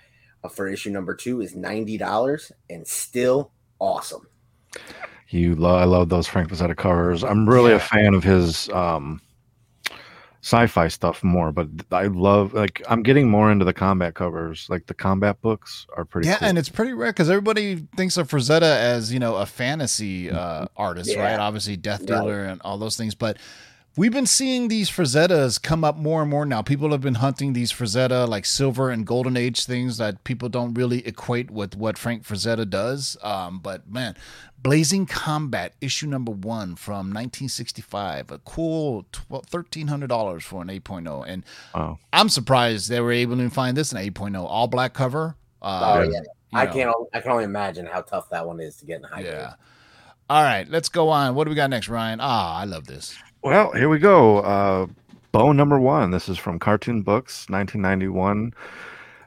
uh, 0.43 0.49
for 0.49 0.67
issue 0.67 0.91
number 0.91 1.15
two 1.15 1.41
is 1.41 1.55
$90 1.55 2.51
and 2.69 2.87
still 2.87 3.51
awesome. 3.79 4.27
You 5.29 5.55
lo- 5.55 5.75
I 5.77 5.85
love 5.85 6.09
those 6.09 6.27
Frank 6.27 6.49
Frazetta 6.49 6.75
covers. 6.77 7.23
I'm 7.23 7.47
really 7.49 7.71
Yeah. 7.71 7.77
a 7.77 7.79
fan 7.79 8.13
of 8.13 8.23
his 8.23 8.69
um 8.69 9.19
sci-fi 10.41 10.89
stuff 10.89 11.23
more, 11.23 11.53
but 11.53 11.69
I 11.91 12.07
love 12.07 12.53
like 12.53 12.81
I'm 12.89 13.01
getting 13.01 13.29
more 13.29 13.49
into 13.49 13.63
the 13.63 13.73
combat 13.73 14.13
covers. 14.13 14.67
Like 14.69 14.87
the 14.87 14.93
combat 14.93 15.39
books 15.41 15.87
are 15.95 16.03
pretty 16.03 16.27
Yeah, 16.27 16.37
cool. 16.39 16.49
and 16.49 16.57
it's 16.57 16.67
pretty 16.69 16.91
rare 16.93 17.11
because 17.13 17.29
everybody 17.29 17.87
thinks 17.95 18.17
of 18.17 18.29
Frazetta 18.29 18.63
as 18.63 19.13
you 19.13 19.19
know 19.19 19.37
a 19.37 19.45
fantasy 19.45 20.29
uh, 20.29 20.65
artist, 20.75 21.11
Yeah. 21.11 21.23
right? 21.23 21.39
Obviously, 21.39 21.77
Death 21.77 22.01
Right. 22.01 22.07
Dealer 22.09 22.43
and 22.43 22.61
all 22.63 22.77
those 22.77 22.97
things, 22.97 23.15
but 23.15 23.37
we've 23.95 24.11
been 24.11 24.25
seeing 24.25 24.67
these 24.67 24.89
Frazettas 24.89 25.61
come 25.61 25.83
up 25.83 25.97
more 25.97 26.21
and 26.21 26.29
more 26.31 26.45
now. 26.45 26.61
People 26.61 26.91
have 26.91 27.01
been 27.01 27.15
hunting 27.15 27.53
these 27.53 27.71
Frazetta 27.71 28.27
like 28.27 28.45
silver 28.45 28.89
and 28.89 29.05
golden 29.05 29.37
age 29.37 29.65
things 29.65 29.97
that 29.97 30.23
people 30.23 30.49
don't 30.49 30.73
really 30.73 31.05
equate 31.07 31.51
with 31.51 31.75
what 31.75 31.97
Frank 31.97 32.23
Frazetta 32.23 32.69
does. 32.69 33.17
Um, 33.21 33.59
but 33.59 33.89
man, 33.89 34.15
Blazing 34.61 35.05
Combat 35.05 35.73
issue 35.81 36.07
number 36.07 36.31
one 36.31 36.75
from 36.75 37.07
1965, 37.13 38.31
a 38.31 38.37
cool 38.39 39.05
thirteen 39.47 39.87
hundred 39.87 40.07
dollars 40.07 40.43
for 40.43 40.61
an 40.61 40.69
8.0, 40.69 41.25
and 41.27 41.43
Wow. 41.75 41.99
I'm 42.13 42.29
surprised 42.29 42.89
they 42.89 43.01
were 43.01 43.11
able 43.11 43.35
to 43.37 43.49
find 43.49 43.75
this 43.75 43.91
in 43.91 43.97
8.0 43.97 44.43
all 44.43 44.67
black 44.67 44.93
cover. 44.93 45.35
Uh, 45.61 45.95
Oh, 45.97 46.01
yeah. 46.09 46.19
I 46.55 46.65
know. 46.65 46.71
can't. 46.73 46.95
I 47.13 47.19
can 47.21 47.31
only 47.31 47.43
imagine 47.45 47.85
how 47.87 48.01
tough 48.01 48.29
that 48.29 48.45
one 48.47 48.59
is 48.59 48.75
to 48.77 48.85
get 48.85 48.97
in 48.97 49.03
high. 49.03 49.21
grade. 49.23 49.33
Yeah. 49.33 49.53
All 50.29 50.43
right, 50.43 50.67
let's 50.69 50.87
go 50.87 51.09
on. 51.09 51.35
What 51.35 51.43
do 51.43 51.49
we 51.49 51.55
got 51.55 51.69
next, 51.69 51.89
Ryan? 51.89 52.19
Ah, 52.21 52.57
I 52.59 52.63
love 52.65 52.85
this. 52.87 53.17
Well, 53.43 53.73
here 53.73 53.89
we 53.89 53.99
go. 53.99 54.37
Uh, 54.37 54.87
Bone 55.33 55.57
number 55.57 55.77
one. 55.77 56.11
This 56.11 56.29
is 56.29 56.37
from 56.37 56.59
Cartoon 56.59 57.01
Books, 57.01 57.49
1991. 57.49 58.53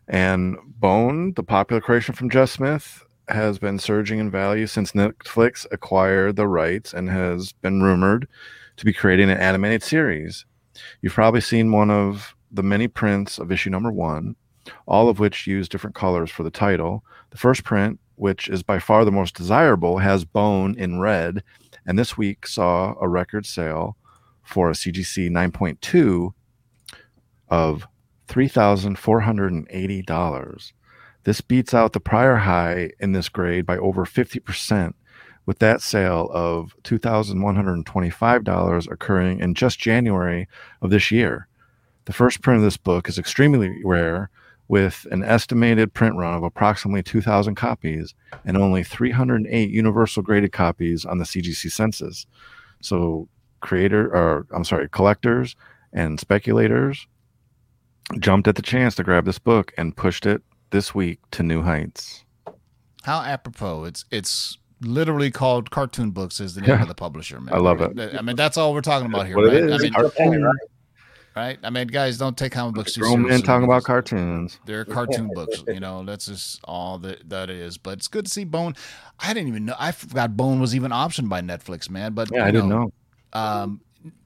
And 0.09 0.57
Bone, 0.65 1.35
the 1.35 1.43
popular 1.43 1.83
creation 1.83 2.15
from 2.15 2.31
Jeff 2.31 2.49
Smith, 2.49 3.05
has 3.29 3.59
been 3.59 3.79
surging 3.79 4.19
in 4.19 4.31
value 4.31 4.67
since 4.69 4.93
Netflix 4.93 5.67
acquired 5.71 6.37
the 6.37 6.49
rights 6.49 6.95
and 6.95 7.11
has 7.11 7.53
been 7.53 7.83
rumored 7.83 8.27
to 8.79 8.87
be 8.87 8.93
creating 8.95 9.29
an 9.29 9.37
animated 9.37 9.83
series. 9.83 10.47
You've 11.03 11.13
probably 11.13 11.43
seen 11.43 11.71
one 11.71 11.91
of 11.91 12.35
the 12.51 12.63
many 12.63 12.89
prints 12.89 13.37
of 13.37 13.53
issue 13.53 13.69
number 13.69 13.93
one, 13.93 14.35
all 14.87 15.11
of 15.11 15.19
which 15.19 15.47
use 15.47 15.69
different 15.69 15.95
colors 15.95 16.31
for 16.31 16.43
the 16.43 16.51
title. 16.51 17.05
The 17.33 17.37
first 17.37 17.65
print, 17.65 18.01
which 18.15 18.49
is 18.49 18.63
by 18.63 18.79
far 18.79 19.05
the 19.05 19.13
most 19.13 19.35
desirable, 19.35 19.99
has 19.99 20.25
Bone 20.25 20.75
in 20.79 21.01
red, 21.01 21.43
and 21.85 21.99
this 21.99 22.17
week 22.17 22.47
saw 22.47 22.95
a 22.99 23.09
record 23.09 23.45
sale 23.45 23.95
for 24.47 24.71
a 24.71 24.75
CGC 24.75 25.31
9.2 25.31 26.33
of 27.49 27.87
$3,480. 28.29 30.73
This 31.25 31.41
beats 31.41 31.75
out 31.75 31.93
the 31.93 32.01
prior 32.01 32.37
high 32.37 32.91
in 33.01 33.11
this 33.13 33.29
grade 33.29 33.67
by 33.67 33.77
over 33.79 34.05
50%, 34.05 34.95
with 35.45 35.59
that 35.59 35.81
sale 35.81 36.31
of 36.33 36.77
$2,125 36.85 38.91
occurring 38.91 39.41
in 39.41 39.55
just 39.55 39.79
January 39.79 40.49
of 40.81 40.91
this 40.91 41.11
year. 41.11 41.49
The 42.05 42.13
first 42.13 42.43
print 42.43 42.59
of 42.59 42.63
this 42.63 42.77
book 42.77 43.09
is 43.09 43.19
extremely 43.19 43.83
rare, 43.85 44.31
with 44.69 45.07
an 45.11 45.23
estimated 45.23 45.95
print 45.95 46.17
run 46.17 46.35
of 46.35 46.43
approximately 46.43 47.03
2,000 47.03 47.55
copies 47.55 48.15
and 48.45 48.57
only 48.57 48.83
308 48.83 49.71
universal 49.71 50.23
graded 50.23 50.53
copies 50.53 51.05
on 51.05 51.19
the 51.19 51.25
CGC 51.25 51.71
census. 51.71 52.27
So, 52.81 53.29
creator, 53.67 54.07
or 54.15 54.47
I'm 54.55 54.65
sorry, 54.65 54.89
collectors 54.89 55.55
and 55.93 56.19
speculators 56.19 57.07
jumped 58.19 58.47
at 58.49 58.55
the 58.55 58.63
chance 58.63 58.95
to 58.95 59.03
grab 59.05 59.25
this 59.25 59.39
book 59.39 59.73
and 59.77 59.97
pushed 59.97 60.25
it 60.27 60.43
this 60.71 60.95
week 60.95 61.19
to 61.33 61.43
new 61.43 61.63
heights. 61.63 62.25
How 63.03 63.21
apropos. 63.23 63.85
It's 63.85 64.05
it's 64.11 64.59
literally 64.81 65.31
called 65.31 65.71
Cartoon 65.71 66.11
Books 66.11 66.39
is 66.41 66.55
the 66.55 66.61
name 66.61 66.71
Yeah. 66.71 66.83
of 66.83 66.89
the 66.89 66.95
publisher, 67.07 67.41
man. 67.41 67.55
I 67.55 67.59
love 67.59 67.81
it. 67.81 67.99
I 68.17 68.23
mean, 68.23 68.37
that's 68.37 68.57
all 68.57 68.73
we're 68.75 68.81
talking 68.83 69.07
about 69.09 69.27
here, 69.27 69.37
What 69.37 69.53
it 69.55 69.63
right? 69.65 69.73
I 69.73 69.79
mean, 69.79 69.93
cartoon. 69.93 70.51
right? 71.35 71.59
I 71.63 71.71
mean, 71.71 71.87
guys, 71.87 72.19
don't 72.19 72.37
take 72.37 72.53
comic 72.53 72.75
books 72.75 72.93
too 72.95 73.01
Grown 73.01 73.21
men 73.23 73.29
seriously 73.29 73.47
talking 73.47 73.65
about 73.65 73.85
cartoons. 73.85 74.59
They're 74.67 74.85
cartoon 74.85 75.29
books, 75.35 75.63
you 75.69 75.81
know. 75.81 76.05
That's 76.05 76.27
just 76.27 76.61
all 76.65 76.99
that 76.99 77.29
that 77.31 77.49
is. 77.51 77.79
But 77.79 77.99
it's 77.99 78.09
good 78.09 78.27
to 78.27 78.31
see 78.31 78.45
Bone. 78.45 78.75
I 79.19 79.33
didn't 79.33 79.49
even 79.49 79.65
know. 79.67 79.77
I 79.79 79.93
forgot 79.93 80.37
Bone 80.37 80.61
was 80.61 80.75
even 80.75 80.91
optioned 80.91 81.29
by 81.29 81.41
Netflix, 81.41 81.89
man. 81.89 82.13
But 82.13 82.29
Yeah, 82.33 82.45
I 82.45 82.51
didn't 82.51 82.69
know. 82.69 82.93
Um, 83.33 83.81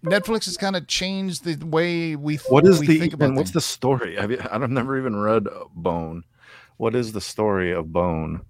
Netflix 0.04 0.45
has 0.45 0.57
kind 0.57 0.76
of 0.76 0.87
changed 0.87 1.45
the 1.45 1.64
way 1.64 2.16
we. 2.16 2.37
What 2.49 2.66
is 2.66 2.80
we 2.80 2.87
the 2.87 2.99
think 2.99 3.14
about 3.14 3.26
and 3.26 3.37
what's 3.37 3.50
things. 3.50 3.64
the 3.64 3.73
story? 3.73 4.16
Have 4.16 4.30
you, 4.30 4.40
I've 4.50 4.69
never 4.71 4.99
even 4.99 5.16
read 5.16 5.47
Bone. 5.75 6.25
What 6.76 6.95
is 6.95 7.12
the 7.12 7.21
story 7.21 7.73
of 7.73 7.92
Bone? 7.92 8.42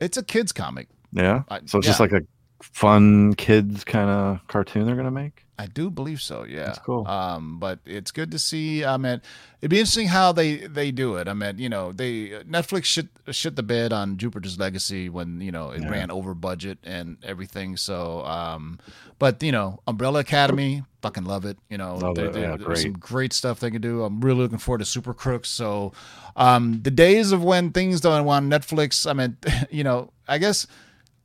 It's 0.00 0.16
a 0.16 0.22
kids 0.22 0.52
comic. 0.52 0.88
Yeah, 1.12 1.42
so 1.66 1.78
it's 1.78 1.86
just 1.86 2.00
like 2.00 2.12
a 2.12 2.22
fun 2.62 3.34
kids 3.34 3.84
kind 3.84 4.10
of 4.10 4.46
cartoon 4.48 4.86
they're 4.86 4.96
gonna 4.96 5.10
make. 5.10 5.44
I 5.58 5.66
do 5.66 5.90
believe 5.90 6.22
so. 6.22 6.44
Yeah, 6.44 6.64
That's 6.64 6.78
cool. 6.78 7.06
Um, 7.06 7.58
but 7.58 7.80
it's 7.84 8.10
good 8.10 8.30
to 8.30 8.38
see. 8.38 8.82
I 8.82 8.96
mean, 8.96 9.20
it'd 9.60 9.70
be 9.70 9.78
interesting 9.78 10.08
how 10.08 10.32
they 10.32 10.56
they 10.56 10.90
do 10.90 11.16
it. 11.16 11.28
I 11.28 11.34
mean, 11.34 11.58
you 11.58 11.68
know, 11.68 11.92
they 11.92 12.28
Netflix 12.48 12.84
shit 12.86 13.08
shit 13.30 13.56
the 13.56 13.62
bed 13.62 13.92
on 13.92 14.16
Jupiter's 14.16 14.58
Legacy 14.58 15.10
when 15.10 15.40
you 15.42 15.52
know 15.52 15.70
it 15.70 15.82
Yeah. 15.82 15.90
ran 15.90 16.10
over 16.10 16.32
budget 16.34 16.78
and 16.82 17.18
everything. 17.22 17.76
So, 17.76 18.24
um, 18.24 18.78
but 19.18 19.42
you 19.42 19.52
know, 19.52 19.80
Umbrella 19.86 20.20
Academy, 20.20 20.82
fucking 21.02 21.24
love 21.24 21.44
it. 21.44 21.58
You 21.68 21.76
know, 21.76 21.96
Love 21.96 22.14
they- 22.16 22.24
it. 22.24 22.32
they- 22.32 22.40
Yeah, 22.40 22.56
there's 22.56 22.80
some 22.80 22.92
great. 22.92 23.00
great 23.00 23.32
stuff 23.34 23.60
they 23.60 23.70
can 23.70 23.82
do. 23.82 24.02
I'm 24.02 24.20
really 24.22 24.38
looking 24.40 24.56
forward 24.58 24.78
to 24.78 24.86
Super 24.86 25.12
Crooks. 25.12 25.50
So, 25.50 25.92
um, 26.36 26.80
the 26.82 26.90
days 26.90 27.32
of 27.32 27.44
when 27.44 27.70
things 27.72 28.00
don't 28.00 28.24
want 28.24 28.48
Netflix. 28.48 29.06
I 29.08 29.12
mean, 29.12 29.36
you 29.70 29.84
know, 29.84 30.10
I 30.26 30.38
guess. 30.38 30.66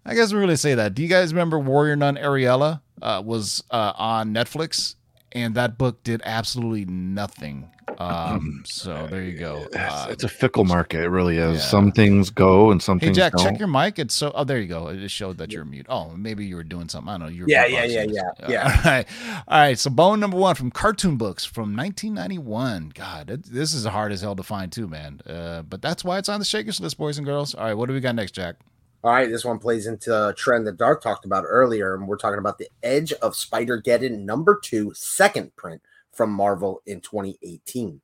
I 0.06 0.14
guess 0.16 0.32
we 0.34 0.40
really 0.40 0.56
say 0.56 0.76
that. 0.76 0.94
Do 0.94 1.02
you 1.02 1.08
guys 1.10 1.34
remember 1.34 1.58
Warrior 1.60 1.96
Nun 1.96 2.16
Areala 2.18 2.82
uh, 3.02 3.22
was 3.26 3.64
uh, 3.72 3.94
on 3.98 4.34
Netflix, 4.34 4.96
and 5.32 5.56
that 5.56 5.78
book 5.78 6.04
did 6.04 6.22
absolutely 6.26 6.86
nothing. 6.86 7.70
Um, 7.98 8.64
so 8.66 9.08
there 9.10 9.22
you 9.24 9.38
go. 9.38 9.64
It's, 9.72 9.76
Uh, 9.78 10.08
it's 10.10 10.24
a 10.24 10.28
fickle 10.28 10.66
market. 10.66 11.02
It 11.02 11.10
really 11.10 11.38
is. 11.38 11.58
yeah. 11.60 11.62
Some 11.66 11.92
things 11.92 12.30
go 12.30 12.72
and 12.72 12.82
some 12.84 13.00
hey 13.00 13.08
things 13.08 13.18
Jack, 13.18 13.34
don't. 13.34 13.44
check 13.46 13.58
your 13.60 13.68
mic. 13.70 13.98
It's 14.00 14.14
so. 14.14 14.32
Oh, 14.36 14.44
there 14.44 14.60
you 14.60 14.68
go. 14.68 14.90
It 14.90 14.98
just 14.98 15.16
showed 15.16 15.38
that 15.38 15.52
you're 15.52 15.64
mute. 15.66 15.86
Oh, 15.88 16.10
maybe 16.16 16.46
you 16.46 16.56
were 16.56 16.64
doing 16.64 16.90
something. 16.90 17.10
I 17.10 17.18
don't 17.18 17.28
know. 17.28 17.34
You're 17.34 17.48
Yeah, 17.48 17.66
yeah, 17.66 17.86
beatboxing. 17.86 18.14
yeah, 18.14 18.22
yeah, 18.40 18.46
Uh, 18.48 18.52
yeah. 18.52 18.64
All 18.86 18.92
right, 18.92 19.08
all 19.48 19.60
right. 19.60 19.80
So 19.80 19.90
bone 19.92 20.20
number 20.20 20.36
one 20.38 20.56
from 20.56 20.72
Cartoon 20.72 21.16
Books 21.16 21.46
from 21.46 21.76
1991. 21.76 22.92
God, 22.94 23.30
it, 23.30 23.44
this 23.46 23.74
is 23.74 23.86
hard 23.86 24.12
as 24.12 24.22
hell 24.22 24.36
to 24.36 24.44
find 24.44 24.72
too, 24.72 24.88
man. 24.88 25.22
Uh, 25.26 25.62
but 25.62 25.82
that's 25.82 26.04
why 26.04 26.18
it's 26.18 26.28
on 26.30 26.40
the 26.40 26.46
Shakers 26.46 26.80
list, 26.82 26.98
boys 26.98 27.18
and 27.18 27.26
girls. 27.26 27.56
All 27.56 27.64
right, 27.66 27.74
what 27.76 27.88
do 27.88 27.94
we 27.94 28.00
got 28.02 28.16
next, 28.16 28.32
Jack? 28.32 28.56
All 29.06 29.12
right, 29.12 29.30
this 29.30 29.46
one 29.46 29.60
plays 29.60 29.86
into 29.86 30.30
a 30.30 30.34
trend 30.34 30.66
that 30.66 30.78
Dark 30.78 31.00
talked 31.00 31.26
about 31.26 31.46
earlier, 31.48 31.94
and 31.94 32.08
we're 32.08 32.18
talking 32.18 32.40
about 32.40 32.58
the 32.58 32.70
Edge 32.82 33.14
of 33.14 33.36
Spider 33.36 33.80
Geddon 33.80 34.26
number 34.26 34.60
two, 34.60 34.94
second 34.96 35.56
print 35.56 35.84
from 36.12 36.32
Marvel 36.32 36.82
in 36.88 37.02
2018. 37.02 38.02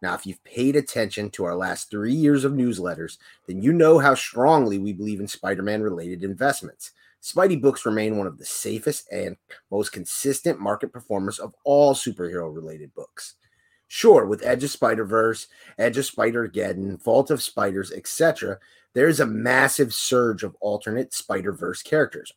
Now, 0.00 0.14
if 0.14 0.24
you've 0.24 0.42
paid 0.44 0.74
attention 0.74 1.28
to 1.32 1.44
our 1.44 1.54
last 1.54 1.90
three 1.90 2.14
years 2.14 2.46
of 2.46 2.54
newsletters, 2.54 3.18
then 3.46 3.60
you 3.60 3.74
know 3.74 3.98
how 3.98 4.14
strongly 4.14 4.78
we 4.78 4.94
believe 4.94 5.20
in 5.20 5.28
Spider 5.28 5.62
Man 5.62 5.82
related 5.82 6.24
investments. 6.24 6.92
Spidey 7.22 7.60
books 7.60 7.84
remain 7.84 8.16
one 8.16 8.26
of 8.26 8.38
the 8.38 8.46
safest 8.46 9.06
and 9.12 9.36
most 9.70 9.92
consistent 9.92 10.58
market 10.58 10.94
performers 10.94 11.38
of 11.38 11.54
all 11.64 11.92
superhero 11.92 12.50
related 12.50 12.94
books. 12.94 13.34
Sure, 13.88 14.26
with 14.26 14.44
Edge 14.44 14.62
of 14.62 14.70
Spider 14.70 15.04
Verse, 15.04 15.48
Edge 15.78 15.96
of 15.96 16.04
Spider 16.04 16.46
Geddon, 16.46 17.02
Vault 17.02 17.30
of 17.30 17.42
Spiders, 17.42 17.90
etc., 17.90 18.58
there's 18.94 19.18
a 19.18 19.26
massive 19.26 19.94
surge 19.94 20.42
of 20.42 20.56
alternate 20.60 21.14
Spider 21.14 21.52
Verse 21.52 21.82
characters. 21.82 22.32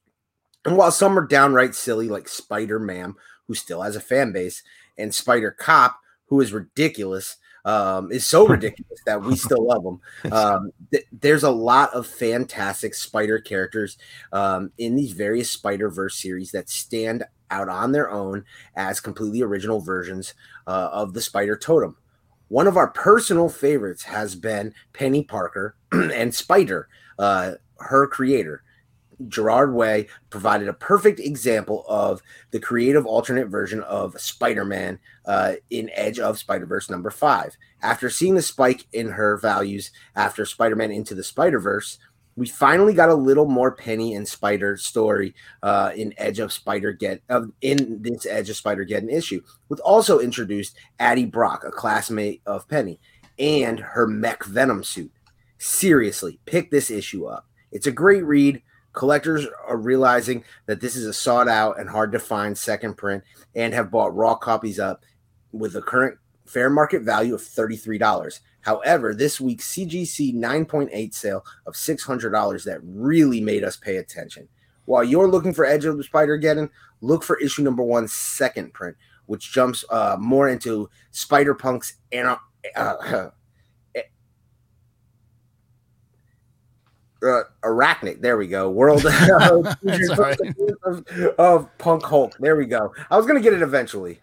And 0.65 0.77
while 0.77 0.91
some 0.91 1.17
are 1.17 1.25
downright 1.25 1.75
silly, 1.75 2.08
like 2.08 2.29
Spider 2.29 2.86
Ham, 2.88 3.15
who 3.48 3.53
still 3.53 3.81
has 3.81 3.96
a 3.96 4.01
fan 4.01 4.31
base, 4.31 4.63
and 4.98 5.13
Spider 5.13 5.51
Cop, 5.51 6.00
who 6.27 6.39
is 6.39 6.53
ridiculous, 6.53 7.38
um, 7.65 8.12
is 8.12 8.25
so 8.25 8.48
ridiculous 8.48 9.00
that 9.05 9.22
we 9.22 9.36
still 9.36 9.65
love 9.65 9.84
him. 9.86 10.31
Um, 10.31 10.72
th- 10.91 11.05
there's 11.12 11.43
a 11.43 11.51
lot 11.51 11.93
of 11.93 12.08
fantastic 12.08 12.93
Spider 12.93 13.39
characters 13.39 13.98
um, 14.31 14.72
in 14.77 14.96
these 14.96 15.12
various 15.12 15.50
Spider 15.50 15.89
Verse 15.89 16.15
series 16.15 16.51
that 16.51 16.70
stand 16.70 17.24
out 17.51 17.70
on 17.70 17.91
their 17.91 18.10
own 18.10 18.46
as 18.75 19.00
completely 19.00 19.41
original 19.41 19.81
versions 19.81 20.34
uh, 20.65 20.89
of 20.91 21.13
the 21.13 21.22
Spider 21.22 21.55
Totem. 21.55 21.98
One 22.48 22.67
of 22.67 22.77
our 22.77 22.89
personal 22.89 23.48
favorites 23.50 24.03
has 24.03 24.36
been 24.36 24.74
Penny 24.93 25.24
Parker 25.24 25.75
and 25.91 26.34
Spider, 26.34 26.89
uh, 27.20 27.53
her 27.79 28.08
creator. 28.08 28.63
Gerard 29.27 29.74
Way 29.74 30.08
provided 30.29 30.67
a 30.67 30.74
perfect 30.74 31.20
example 31.20 31.86
of 31.88 32.22
the 32.51 32.60
creative 32.60 33.05
alternate 33.05 33.48
version 33.48 33.81
of 33.84 34.20
Spider 34.20 34.65
Man 34.65 35.00
uh, 35.25 35.53
in 35.70 35.91
Edge 35.93 36.20
of 36.20 36.39
Spider 36.39 36.65
Verse 36.65 36.89
number 36.89 37.10
five. 37.10 37.55
After 37.81 38.10
seeing 38.10 38.36
the 38.36 38.41
spike 38.41 38.86
in 38.91 39.10
her 39.10 39.38
values 39.38 39.91
after 40.15 40.46
Spider 40.46 40.75
Man 40.75 40.91
Into 40.91 41.15
the 41.15 41.24
Spider 41.24 41.60
Verse, 41.60 42.00
we 42.41 42.48
finally 42.48 42.95
got 42.95 43.10
a 43.10 43.13
little 43.13 43.45
more 43.45 43.71
Penny 43.71 44.15
and 44.15 44.27
Spider 44.27 44.75
story 44.75 45.36
uh, 45.62 45.91
in 45.95 46.12
Edge 46.17 46.39
of 46.39 46.51
Spider 46.51 46.91
Get 46.91 47.21
in 47.62 48.01
this 48.01 48.25
Edge 48.25 48.50
of 48.50 48.55
Spider 48.55 48.83
Geddon 48.83 49.13
issue, 49.13 49.43
with 49.69 49.79
also 49.81 50.17
introduced 50.17 50.75
Addie 50.98 51.27
Brock, 51.27 51.63
a 51.63 51.69
classmate 51.69 52.41
of 52.48 52.67
Penny, 52.67 53.00
and 53.38 53.79
her 53.79 54.07
mech 54.07 54.43
Venom 54.43 54.83
suit. 54.83 55.12
Seriously, 55.60 56.39
pick 56.48 56.71
this 56.71 56.89
issue 56.89 57.27
up. 57.27 57.45
It's 57.71 57.86
a 57.86 57.91
great 57.91 58.25
read. 58.25 58.63
Collectors 58.93 59.45
are 59.67 59.77
realizing 59.77 60.43
that 60.65 60.81
this 60.81 60.95
is 60.95 61.05
a 61.05 61.13
sought 61.13 61.48
out 61.48 61.79
and 61.79 61.88
hard 61.88 62.12
to 62.13 62.19
find 62.19 62.57
second 62.57 62.98
print 62.98 63.24
and 63.53 63.71
have 63.71 63.91
bought 63.91 64.15
raw 64.15 64.33
copies 64.33 64.79
up 64.79 65.03
with 65.51 65.75
a 65.75 65.81
current 65.83 66.17
fair 66.48 66.71
market 66.71 67.03
value 67.03 67.36
of 67.36 67.41
$33. 67.41 68.39
However, 68.62 69.13
this 69.13 69.41
week's 69.41 69.72
CGC 69.74 70.36
9.8 70.36 71.13
sale 71.13 71.46
of 71.65 71.74
$600 71.74 72.63
that 72.65 72.80
really 72.84 73.41
made 73.41 73.63
us 73.63 73.75
pay 73.75 73.98
attention. 73.98 74.48
While 74.86 75.03
you're 75.03 75.27
looking 75.27 75.53
for 75.53 75.65
Edge 75.65 75.86
of 75.86 75.98
the 75.98 76.03
Spider 76.03 76.39
Geddon, 76.39 76.70
look 77.01 77.24
for 77.24 77.39
issue 77.39 77.63
number 77.63 77.84
one, 77.84 78.08
second 78.08 78.74
print, 78.74 78.96
which 79.25 79.51
jumps 79.51 79.86
uh, 79.89 80.18
more 80.20 80.50
into 80.50 80.89
Spider 81.12 81.53
Punk's 81.53 81.96
ana- 82.12 82.39
uh, 82.75 82.96
uh, 87.24 87.44
Arachnid. 87.63 88.22
There 88.22 88.38
we 88.38 88.48
go. 88.48 88.70
World 88.70 89.03
right. 89.06 90.38
of, 90.84 91.08
of 91.38 91.77
Punk 91.77 92.03
Hulk. 92.03 92.36
There 92.39 92.56
we 92.56 92.65
go. 92.65 92.94
I 93.10 93.18
was 93.18 93.25
gonna 93.25 93.39
get 93.41 93.53
it 93.53 93.62
eventually. 93.62 94.20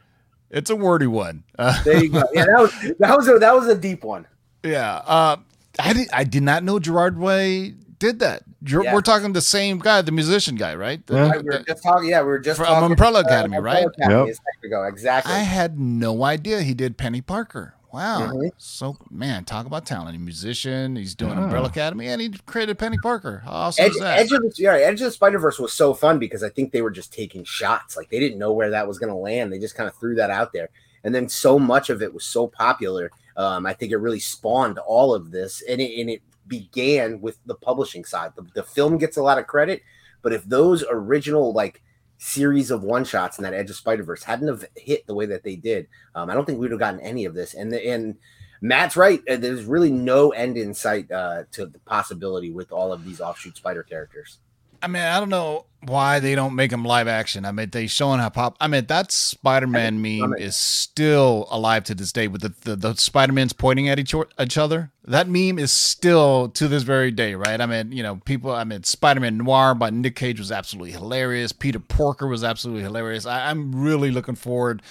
It's 0.50 0.70
a 0.70 0.76
wordy 0.76 1.06
one. 1.06 1.44
Uh, 1.58 1.82
There 1.84 2.02
you 2.02 2.10
go. 2.10 2.22
Yeah, 2.32 2.46
that 2.46 2.58
was 2.60 2.72
that 2.98 3.16
was 3.16 3.28
a 3.28 3.38
that 3.38 3.54
was 3.54 3.66
a 3.68 3.74
deep 3.74 4.04
one. 4.04 4.26
yeah. 4.62 4.96
Uh, 5.06 5.36
I 5.78 5.92
did. 5.92 6.08
I 6.12 6.24
did 6.24 6.42
not 6.42 6.64
know 6.64 6.78
Gerard 6.78 7.18
Way 7.18 7.74
did 7.98 8.18
that. 8.20 8.42
Ger- 8.64 8.82
Yeah. 8.82 8.94
We're 8.94 9.00
talking 9.02 9.32
the 9.32 9.40
same 9.40 9.78
guy, 9.78 10.02
the 10.02 10.10
musician 10.12 10.56
guy, 10.56 10.74
right? 10.74 11.04
The- 11.06 11.14
Yeah. 11.14 11.28
Right, 11.30 11.42
we 11.44 11.50
were 11.50 11.64
just 11.66 11.82
talking. 11.82 12.08
Yeah, 12.08 12.20
we 12.22 12.26
were 12.28 12.38
just 12.38 12.56
From 12.58 12.66
talking, 12.66 12.90
Umbrella 12.92 13.20
Academy, 13.20 13.56
Umbrella 13.56 13.80
right? 13.82 13.86
Academy 13.98 14.26
Yep. 14.28 14.36
a. 14.64 14.82
Exactly. 14.88 15.32
I 15.32 15.38
had 15.38 15.78
no 15.78 16.24
idea 16.24 16.62
he 16.62 16.74
did 16.74 16.96
Penny 16.96 17.20
Parker. 17.20 17.74
Wow. 17.92 18.32
Mhm. 18.32 18.50
So 18.58 18.96
man, 19.10 19.44
talk 19.44 19.66
about 19.66 19.86
talent. 19.86 20.10
He's 20.12 20.20
a 20.20 20.24
musician. 20.24 20.96
He's 20.96 21.14
doing 21.14 21.32
Yeah. 21.38 21.44
Umbrella 21.44 21.68
Academy, 21.68 22.08
and 22.08 22.20
he 22.20 22.30
created 22.46 22.78
Penny 22.78 22.98
Parker. 22.98 23.42
How 23.44 23.50
awesome 23.50 23.86
Edge, 23.86 23.92
is 23.92 23.98
that? 24.00 24.18
Edge 24.18 24.32
of 24.32 24.42
the 24.42 24.52
yeah, 24.58 24.74
Edge 24.74 25.00
of 25.00 25.06
the 25.06 25.10
Spider 25.10 25.38
Verse 25.38 25.58
was 25.58 25.72
so 25.72 25.94
fun 25.94 26.18
because 26.18 26.42
I 26.42 26.50
think 26.50 26.72
they 26.72 26.82
were 26.82 26.90
just 26.90 27.12
taking 27.12 27.44
shots. 27.44 27.96
Like 27.96 28.10
they 28.10 28.20
didn't 28.20 28.38
know 28.38 28.52
where 28.52 28.70
that 28.70 28.86
was 28.86 28.98
going 28.98 29.12
to 29.12 29.18
land. 29.18 29.52
They 29.52 29.58
just 29.58 29.74
kind 29.74 29.88
of 29.88 29.94
threw 29.96 30.14
that 30.16 30.30
out 30.30 30.52
there, 30.52 30.68
and 31.04 31.14
then 31.14 31.28
so 31.28 31.58
much 31.58 31.88
of 31.90 32.02
it 32.02 32.12
was 32.12 32.24
so 32.24 32.46
popular. 32.46 33.10
Um, 33.36 33.66
I 33.66 33.72
think 33.72 33.92
it 33.92 33.98
really 33.98 34.20
spawned 34.20 34.78
all 34.78 35.14
of 35.14 35.30
this, 35.30 35.62
and 35.68 35.80
it, 35.80 35.98
and 36.00 36.10
it 36.10 36.22
began 36.46 37.20
with 37.20 37.38
the 37.46 37.54
publishing 37.54 38.04
side. 38.04 38.32
The, 38.36 38.46
the 38.54 38.62
film 38.62 38.98
gets 38.98 39.16
a 39.16 39.22
lot 39.22 39.38
of 39.38 39.46
credit, 39.46 39.82
but 40.22 40.32
if 40.32 40.44
those 40.44 40.84
original 40.90 41.52
like 41.52 41.82
series 42.18 42.70
of 42.70 42.82
one 42.82 43.04
shots 43.04 43.38
in 43.38 43.44
that 43.44 43.54
Edge 43.54 43.70
of 43.70 43.76
Spider 43.76 44.02
Verse 44.02 44.22
hadn't 44.22 44.48
have 44.48 44.64
hit 44.76 45.06
the 45.06 45.14
way 45.14 45.26
that 45.26 45.44
they 45.44 45.56
did, 45.56 45.88
um, 46.14 46.28
I 46.28 46.34
don't 46.34 46.44
think 46.44 46.58
we'd 46.58 46.70
have 46.72 46.80
gotten 46.80 47.00
any 47.00 47.24
of 47.24 47.34
this. 47.34 47.54
And 47.54 47.72
the, 47.72 47.88
and 47.88 48.16
Matt's 48.60 48.96
right. 48.96 49.20
uh, 49.28 49.36
There's 49.36 49.64
really 49.64 49.90
no 49.90 50.30
end 50.30 50.56
in 50.56 50.74
sight 50.74 51.10
uh, 51.10 51.44
to 51.52 51.66
the 51.66 51.78
possibility 51.80 52.50
with 52.50 52.72
all 52.72 52.92
of 52.92 53.04
these 53.04 53.20
offshoot 53.20 53.56
spider 53.56 53.82
characters. 53.82 54.38
I 54.82 54.86
mean, 54.86 55.02
I 55.02 55.18
don't 55.18 55.28
know 55.28 55.66
why 55.84 56.18
they 56.18 56.34
don't 56.34 56.54
make 56.56 56.70
them 56.70 56.84
live 56.84 57.06
action. 57.06 57.44
I 57.44 57.52
mean, 57.52 57.70
they 57.70 57.86
showing 57.86 58.18
how 58.18 58.28
pop. 58.30 58.56
I 58.60 58.66
mean, 58.66 58.86
that 58.86 59.12
Spider-Man 59.12 60.02
meme 60.02 60.34
is 60.34 60.56
still 60.56 61.46
alive 61.50 61.84
to 61.84 61.94
this 61.94 62.12
day 62.12 62.28
with 62.28 62.42
the 62.42 62.54
the, 62.62 62.76
the 62.76 62.94
Spider-Mans 62.94 63.52
pointing 63.52 63.88
at 63.88 63.98
each, 63.98 64.14
o- 64.14 64.26
each 64.40 64.58
other. 64.58 64.90
That 65.04 65.28
meme 65.28 65.58
is 65.58 65.72
still 65.72 66.48
to 66.50 66.68
this 66.68 66.82
very 66.82 67.10
day, 67.10 67.34
right? 67.34 67.60
I 67.60 67.66
mean, 67.66 67.92
you 67.92 68.02
know, 68.02 68.16
people. 68.16 68.50
I 68.50 68.64
mean, 68.64 68.82
Spider-Man 68.82 69.38
Noir 69.38 69.74
by 69.74 69.90
Nick 69.90 70.16
Cage 70.16 70.38
was 70.38 70.50
absolutely 70.50 70.92
hilarious. 70.92 71.52
Peter 71.52 71.80
Porker 71.80 72.26
was 72.26 72.42
absolutely 72.42 72.82
hilarious. 72.82 73.26
I, 73.26 73.50
I'm 73.50 73.74
really 73.74 74.10
looking 74.10 74.34
forward 74.34 74.82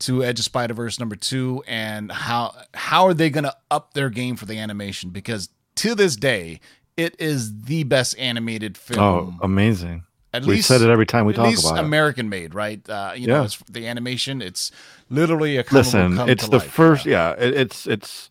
to 0.00 0.24
Edge 0.24 0.38
of 0.40 0.44
Spider 0.44 0.74
Verse 0.74 0.98
number 0.98 1.16
two 1.16 1.62
and 1.66 2.10
how 2.10 2.54
how 2.74 3.06
are 3.06 3.14
they 3.14 3.30
going 3.30 3.44
to 3.44 3.56
up 3.70 3.94
their 3.94 4.10
game 4.10 4.36
for 4.36 4.44
the 4.44 4.58
animation 4.58 5.10
because 5.10 5.48
to 5.76 5.94
this 5.94 6.16
day 6.16 6.60
it 6.96 7.16
is 7.18 7.62
the 7.64 7.84
best 7.84 8.18
animated 8.18 8.76
film. 8.76 9.00
Oh, 9.40 9.44
amazing. 9.44 10.04
At 10.32 10.42
We've 10.42 10.56
least 10.56 10.68
said 10.68 10.80
it 10.82 10.88
every 10.90 11.06
time 11.06 11.26
we 11.26 11.32
talk 11.32 11.56
about 11.56 11.76
it. 11.78 11.84
American 11.84 12.28
made, 12.28 12.54
right? 12.54 12.80
Uh, 12.88 13.12
you 13.14 13.28
Yeah. 13.28 13.34
know, 13.34 13.42
it's 13.44 13.58
the 13.70 13.86
animation. 13.86 14.42
It's 14.42 14.72
literally 15.08 15.56
a 15.58 15.62
comic 15.62 15.86
Listen, 15.86 16.18
it's 16.28 16.48
the 16.48 16.56
life. 16.58 16.70
first. 16.70 17.06
Yeah, 17.06 17.32
it, 17.38 17.54
it's 17.54 17.86
it's 17.86 18.28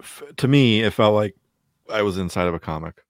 f- 0.00 0.22
to 0.36 0.46
me. 0.48 0.82
It 0.82 0.92
felt 0.92 1.14
like 1.14 1.34
I 1.90 2.02
was 2.02 2.18
inside 2.18 2.48
of 2.48 2.54
a 2.54 2.58
comic 2.60 3.02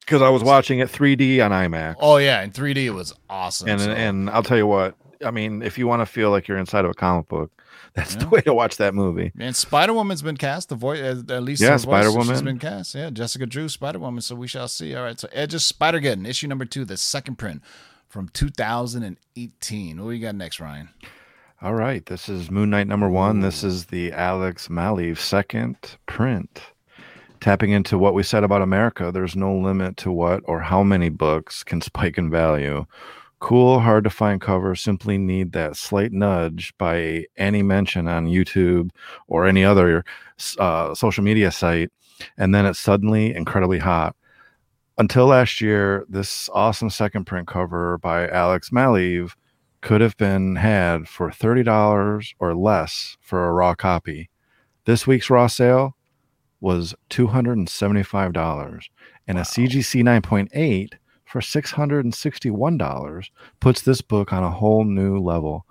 because 0.00 0.20
I 0.20 0.28
was 0.28 0.42
watching 0.44 0.78
it 0.80 0.88
3D 0.90 1.42
on 1.44 1.52
IMAX. 1.52 1.96
Oh 2.00 2.18
yeah, 2.18 2.42
in 2.42 2.50
3D 2.50 2.84
it 2.84 2.90
was 2.90 3.14
awesome. 3.30 3.68
and 3.70 3.80
so- 3.80 3.90
and 3.92 4.28
I'll 4.30 4.42
tell 4.42 4.58
you 4.58 4.66
what. 4.66 4.94
I 5.24 5.30
mean, 5.30 5.62
if 5.62 5.78
you 5.78 5.86
want 5.86 6.02
to 6.02 6.06
feel 6.06 6.30
like 6.30 6.46
you're 6.48 6.58
inside 6.58 6.84
of 6.84 6.90
a 6.90 6.94
comic 6.94 7.28
book, 7.28 7.55
that's 7.96 8.14
the 8.14 8.28
way 8.28 8.40
to 8.42 8.54
watch 8.54 8.76
that 8.76 8.94
movie. 8.94 9.32
And 9.38 9.56
Spider 9.56 9.92
Woman's 9.92 10.22
been 10.22 10.36
cast. 10.36 10.68
The 10.68 10.74
voice, 10.76 11.00
uh, 11.00 11.22
at 11.34 11.42
least 11.42 11.62
Yeah, 11.62 11.76
Spider-Woman. 11.76 12.34
She's 12.34 12.42
been 12.42 12.58
cast. 12.58 12.94
Yeah, 12.94 13.10
Jessica 13.10 13.46
Drew, 13.46 13.68
Spider 13.68 13.98
Woman. 13.98 14.20
So 14.20 14.34
we 14.34 14.46
shall 14.46 14.68
see. 14.68 14.94
All 14.94 15.02
right. 15.02 15.18
So 15.18 15.28
Edge 15.32 15.54
of 15.54 15.62
Spider 15.62 16.00
Geddon, 16.00 16.26
issue 16.28 16.46
number 16.46 16.64
two, 16.64 16.84
the 16.84 16.96
second 16.96 17.36
print 17.36 17.62
from 18.08 18.28
2018. 18.28 20.04
What 20.04 20.10
do 20.10 20.16
you 20.16 20.22
got 20.22 20.34
next, 20.34 20.60
Ryan? 20.60 20.90
All 21.62 21.74
right, 21.74 22.04
this 22.04 22.28
is 22.28 22.50
Moon 22.50 22.68
Knight 22.68 22.86
number 22.86 23.08
one. 23.08 23.40
This 23.40 23.64
is 23.64 23.86
the 23.86 24.12
Alex 24.12 24.68
Maleev 24.68 25.16
second 25.16 25.76
print. 26.04 26.60
Tapping 27.40 27.70
into 27.70 27.96
what 27.96 28.12
we 28.12 28.22
said 28.22 28.44
about 28.44 28.60
America, 28.60 29.10
there's 29.10 29.34
no 29.36 29.56
limit 29.56 29.96
to 29.98 30.12
what 30.12 30.42
or 30.44 30.60
how 30.60 30.82
many 30.82 31.08
books 31.08 31.64
can 31.64 31.80
spike 31.80 32.18
in 32.18 32.30
value. 32.30 32.84
Cool, 33.38 33.80
hard 33.80 34.04
to 34.04 34.10
find 34.10 34.40
covers 34.40 34.80
simply 34.80 35.18
need 35.18 35.52
that 35.52 35.76
slight 35.76 36.10
nudge 36.10 36.72
by 36.78 37.26
any 37.36 37.62
mention 37.62 38.08
on 38.08 38.26
YouTube 38.26 38.90
or 39.28 39.46
any 39.46 39.62
other 39.62 40.04
uh, 40.58 40.94
social 40.94 41.22
media 41.22 41.50
site, 41.50 41.90
and 42.38 42.54
then 42.54 42.64
it's 42.64 42.80
suddenly 42.80 43.34
incredibly 43.34 43.78
hot. 43.78 44.16
Until 44.96 45.26
last 45.26 45.60
year, 45.60 46.06
this 46.08 46.48
awesome 46.54 46.88
second 46.88 47.26
print 47.26 47.46
cover 47.46 47.98
by 47.98 48.26
Alex 48.28 48.70
Maleev 48.70 49.32
could 49.82 50.00
have 50.00 50.16
been 50.16 50.56
had 50.56 51.06
for 51.06 51.30
$30 51.30 52.34
or 52.38 52.54
less 52.54 53.18
for 53.20 53.46
a 53.46 53.52
raw 53.52 53.74
copy. 53.74 54.30
This 54.86 55.06
week's 55.06 55.28
raw 55.28 55.46
sale 55.46 55.94
was 56.60 56.94
$275 57.10 58.88
and 59.28 59.38
a 59.38 59.42
CGC 59.42 60.02
9.8 60.02 60.94
for 61.26 61.40
$661 61.40 63.30
puts 63.60 63.82
this 63.82 64.00
book 64.00 64.32
on 64.32 64.42
a 64.42 64.50
whole 64.50 64.84
new 64.84 65.18
level. 65.18 65.66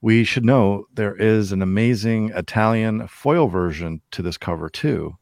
We 0.00 0.24
should 0.24 0.44
know 0.44 0.86
there 0.92 1.16
is 1.16 1.52
an 1.52 1.62
amazing 1.62 2.30
Italian 2.30 3.08
foil 3.08 3.48
version 3.48 4.02
to 4.10 4.22
this 4.22 4.36
cover 4.36 4.68
too, 4.68 5.16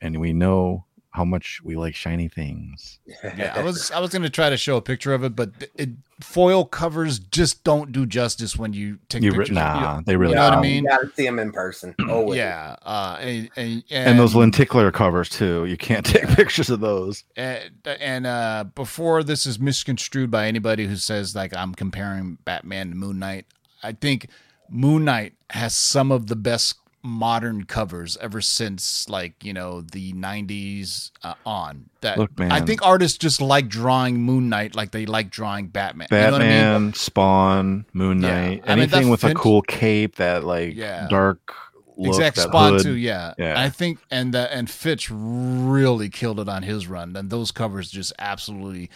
and 0.00 0.20
we 0.20 0.32
know 0.32 0.84
how 1.12 1.24
much 1.24 1.60
we 1.62 1.76
like 1.76 1.94
shiny 1.94 2.26
things. 2.28 2.98
Yeah, 3.06 3.52
I 3.54 3.62
was 3.62 3.90
I 3.90 4.00
was 4.00 4.10
gonna 4.10 4.30
try 4.30 4.50
to 4.50 4.56
show 4.56 4.76
a 4.76 4.82
picture 4.82 5.12
of 5.14 5.22
it, 5.24 5.36
but 5.36 5.50
it, 5.74 5.90
foil 6.20 6.64
covers 6.64 7.18
just 7.18 7.64
don't 7.64 7.92
do 7.92 8.06
justice 8.06 8.56
when 8.56 8.72
you 8.72 8.98
take 9.10 9.22
You 9.22 9.30
re- 9.32 9.38
pictures. 9.38 9.54
nah, 9.54 9.98
You- 9.98 10.04
they 10.04 10.16
really 10.16 10.30
you 10.32 10.36
know 10.36 10.44
what 10.48 10.58
I 10.58 10.60
mean? 10.62 10.84
You 10.84 10.88
gotta 10.90 11.10
see 11.14 11.24
them 11.24 11.38
in 11.38 11.52
person. 11.52 11.94
Always. 12.08 12.38
Yeah, 12.38 12.76
uh, 12.82 13.18
and, 13.20 13.50
and, 13.56 13.84
And 13.90 14.18
those 14.18 14.34
lenticular 14.34 14.90
covers 14.90 15.28
too. 15.28 15.66
You 15.66 15.76
can't 15.76 16.06
take 16.06 16.26
pictures 16.28 16.70
of 16.70 16.80
those. 16.80 17.24
and, 17.36 17.70
and 17.84 18.26
uh, 18.26 18.64
before 18.74 19.22
this 19.22 19.44
is 19.46 19.58
misconstrued 19.58 20.30
by 20.30 20.46
anybody 20.46 20.86
who 20.86 20.96
says 20.96 21.34
like 21.36 21.54
I'm 21.54 21.74
comparing 21.74 22.38
Batman 22.44 22.88
to 22.90 22.94
Moon 22.96 23.18
Knight, 23.18 23.44
I 23.82 23.92
think 23.92 24.28
Moon 24.70 25.04
Knight 25.04 25.34
has 25.50 25.74
some 25.74 26.10
of 26.10 26.28
the 26.28 26.36
best 26.36 26.76
modern 27.02 27.64
covers 27.64 28.16
ever 28.20 28.40
since 28.40 29.08
like 29.08 29.42
you 29.44 29.52
know 29.52 29.80
the 29.80 30.12
90s 30.12 31.10
uh, 31.24 31.34
on 31.44 31.86
that 32.00 32.16
Look, 32.16 32.38
man. 32.38 32.52
i 32.52 32.60
think 32.60 32.80
artists 32.86 33.18
just 33.18 33.40
like 33.40 33.68
drawing 33.68 34.20
moon 34.22 34.48
knight 34.48 34.76
like 34.76 34.92
they 34.92 35.04
like 35.06 35.28
drawing 35.30 35.66
batman 35.66 36.06
You 36.12 36.16
know 36.16 36.26
I 36.26 36.30
mean? 36.30 36.38
Batman, 36.38 36.94
Spawn, 36.94 37.86
Moon 37.92 38.22
Yeah. 38.22 38.28
Knight, 38.30 38.62
I 38.66 38.74
mean, 38.76 38.82
anything 38.84 39.08
with 39.08 39.24
a 39.24 39.34
cool 39.34 39.62
cape, 39.62 40.16
that 40.16 40.44
like 40.44 40.74
Yeah. 40.76 41.08
dark 41.08 41.54
look, 41.96 42.08
exact 42.14 42.38
spot 42.38 42.74
hood. 42.74 42.82
too 42.82 42.94
yeah. 42.94 43.34
Yeah. 43.36 43.60
i 43.60 43.68
think 43.68 43.98
and 44.10 44.34
uh, 44.36 44.46
and 44.52 44.70
Finch 44.70 45.10
really 45.10 46.08
killed 46.08 46.38
it 46.38 46.48
on 46.48 46.62
his 46.62 46.86
run 46.86 47.16
and 47.16 47.30
those 47.30 47.50
covers 47.50 47.90
just 47.90 48.12
absolutely 48.20 48.90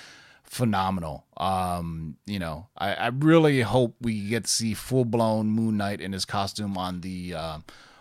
phenomenal. 0.45 1.27
Um, 1.37 2.17
you 2.25 2.39
know, 2.39 2.69
I, 2.79 2.95
I 2.95 3.07
really 3.09 3.61
hope 3.63 3.97
we 4.01 4.29
get 4.29 4.45
to 4.45 4.51
see 4.51 4.75
full 4.75 5.05
blown 5.05 5.49
Moon 5.49 5.77
Knight 5.77 6.01
in 6.01 6.13
his 6.13 6.25
costume 6.25 6.79
on 6.79 7.01
the 7.01 7.35
uh, 7.35 7.59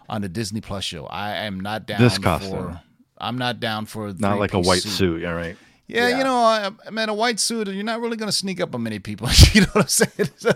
on 0.09 0.21
the 0.21 0.29
Disney 0.29 0.61
Plus 0.61 0.83
show. 0.83 1.05
I 1.05 1.31
am 1.45 1.59
not 1.59 1.85
down 1.85 1.97
for 1.97 2.03
This 2.03 2.17
costume. 2.17 2.51
for. 2.51 2.81
I'm 3.17 3.37
not 3.37 3.59
down 3.59 3.85
for 3.85 4.13
Not 4.13 4.39
like 4.39 4.53
a 4.53 4.59
white 4.59 4.81
suit. 4.81 5.21
Yeah, 5.21 5.31
right. 5.31 5.55
Yeah, 5.87 6.09
Yeah. 6.09 6.17
you 6.17 6.23
know, 6.23 6.35
I, 6.35 6.69
I 6.85 6.89
mean, 6.89 7.09
a 7.09 7.13
white 7.13 7.39
suit, 7.39 7.67
you're 7.67 7.83
not 7.83 8.01
really 8.01 8.17
going 8.17 8.27
to 8.29 8.35
sneak 8.35 8.59
up 8.59 8.73
on 8.75 8.83
many 8.83 8.99
people. 8.99 9.29
you 9.53 9.61
know 9.61 9.67
what 9.73 9.83
I'm 9.83 9.87
saying? 9.87 10.29
So, 10.37 10.51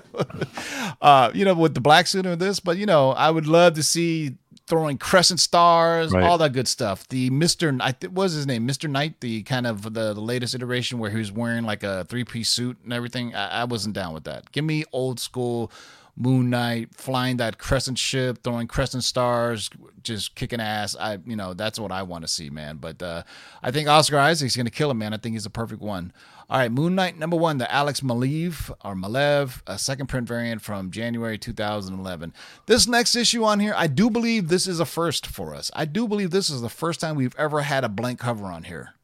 uh, 1.02 1.32
you 1.34 1.46
know, 1.46 1.54
with 1.54 1.74
the 1.74 1.82
black 1.82 2.08
suit 2.08 2.26
or 2.26 2.36
this, 2.36 2.60
but, 2.60 2.78
you 2.78 2.86
know, 2.86 3.12
I 3.12 3.30
would 3.32 3.48
love 3.48 3.74
to 3.76 3.84
see 3.84 4.36
throwing 4.70 4.98
crescent 4.98 5.40
stars, 5.42 6.14
Right. 6.14 6.24
all 6.24 6.38
that 6.38 6.54
good 6.54 6.68
stuff. 6.68 7.06
The 7.10 7.30
Mr. 7.32 7.78
I 7.82 7.92
th- 7.92 8.14
was 8.14 8.32
his 8.34 8.48
name? 8.48 8.66
Mr. 8.68 8.90
Knight, 8.90 9.20
the 9.20 9.44
kind 9.44 9.68
of 9.68 9.82
the, 9.84 10.14
the 10.14 10.22
latest 10.22 10.56
iteration 10.56 11.00
where 11.00 11.10
he 11.12 11.18
was 11.18 11.32
wearing 11.32 11.66
like 11.66 11.84
a 11.84 12.06
three 12.06 12.24
piece 12.24 12.50
suit 12.50 12.78
and 12.84 12.94
everything. 12.94 13.36
I, 13.36 13.62
I 13.62 13.64
wasn't 13.66 13.96
down 13.96 14.14
with 14.14 14.24
that. 14.26 14.52
Give 14.54 14.64
me 14.64 14.86
old 14.94 15.20
school 15.20 15.72
Moon 16.16 16.50
Knight 16.50 16.94
flying 16.96 17.38
that 17.38 17.58
crescent 17.58 17.98
ship, 17.98 18.44
throwing 18.44 18.68
crescent 18.68 19.04
stars, 19.06 19.70
just 20.04 20.36
kicking 20.36 20.60
ass. 20.60 20.96
I, 21.00 21.18
you 21.26 21.36
know, 21.36 21.54
that's 21.54 21.80
what 21.80 21.92
I 21.92 22.04
want 22.04 22.24
to 22.24 22.28
see, 22.28 22.50
man. 22.50 22.78
But 22.78 23.02
uh, 23.02 23.24
I 23.64 23.72
think 23.72 23.88
Oscar 23.88 24.18
Isaac's 24.20 24.56
gonna 24.56 24.70
kill 24.70 24.92
him, 24.92 24.98
man. 25.00 25.14
I 25.14 25.18
think 25.18 25.34
he's 25.36 25.46
a 25.46 25.50
perfect 25.50 25.82
one. 25.82 26.12
All 26.52 26.58
right, 26.58 26.72
Moon 26.72 26.96
Knight 26.96 27.20
number 27.20 27.38
one, 27.38 27.60
the 27.60 27.72
Alex 27.72 28.02
Maleev 28.02 28.72
or 28.84 28.96
Malev, 28.96 29.62
a 29.68 29.78
second 29.78 30.08
print 30.08 30.28
variant 30.28 30.64
from 30.64 30.90
January 30.90 31.38
2011. 31.38 32.34
This 32.66 32.88
next 32.88 33.16
issue 33.16 33.44
on 33.44 33.60
here, 33.60 33.76
I 33.78 33.86
do 33.86 34.10
believe 34.10 34.48
this 34.48 34.66
is 34.66 34.80
a 34.80 34.86
first 34.86 35.28
for 35.28 35.54
us. 35.54 35.70
I 35.76 35.86
do 35.86 36.08
believe 36.08 36.32
this 36.32 36.50
is 36.50 36.62
the 36.62 36.70
first 36.70 37.02
time 37.02 37.16
we've 37.16 37.36
ever 37.38 37.62
had 37.62 37.84
a 37.84 37.90
blank 37.90 38.18
cover 38.18 38.46
on 38.46 38.64
here. 38.64 38.96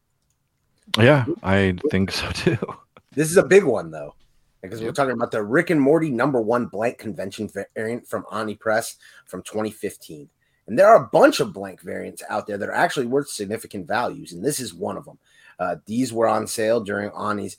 Yeah, 0.98 1.26
I 1.40 1.78
think 1.88 2.10
so 2.10 2.28
too. 2.32 2.58
This 3.14 3.30
is 3.30 3.36
a 3.36 3.44
big 3.44 3.62
one 3.62 3.92
though, 3.92 4.16
because 4.60 4.82
we're 4.82 4.90
talking 4.90 5.14
about 5.14 5.30
the 5.30 5.44
Rick 5.44 5.70
and 5.70 5.80
Morty 5.80 6.10
number 6.10 6.40
one 6.40 6.66
blank 6.66 6.98
convention 6.98 7.48
variant 7.76 8.08
from 8.08 8.26
Oni 8.32 8.56
Press 8.56 8.96
from 9.24 9.42
2015. 9.42 10.28
And 10.66 10.76
there 10.76 10.88
are 10.88 11.04
a 11.04 11.08
bunch 11.12 11.38
of 11.38 11.52
blank 11.52 11.80
variants 11.80 12.24
out 12.28 12.48
there 12.48 12.58
that 12.58 12.68
are 12.68 12.74
actually 12.74 13.06
worth 13.06 13.28
significant 13.28 13.86
values, 13.86 14.32
and 14.32 14.44
this 14.44 14.58
is 14.58 14.74
one 14.74 14.96
of 14.96 15.04
them. 15.04 15.18
Uh, 15.58 15.76
these 15.86 16.12
were 16.12 16.28
on 16.28 16.46
sale 16.46 16.80
during 16.80 17.10
Oni's 17.10 17.56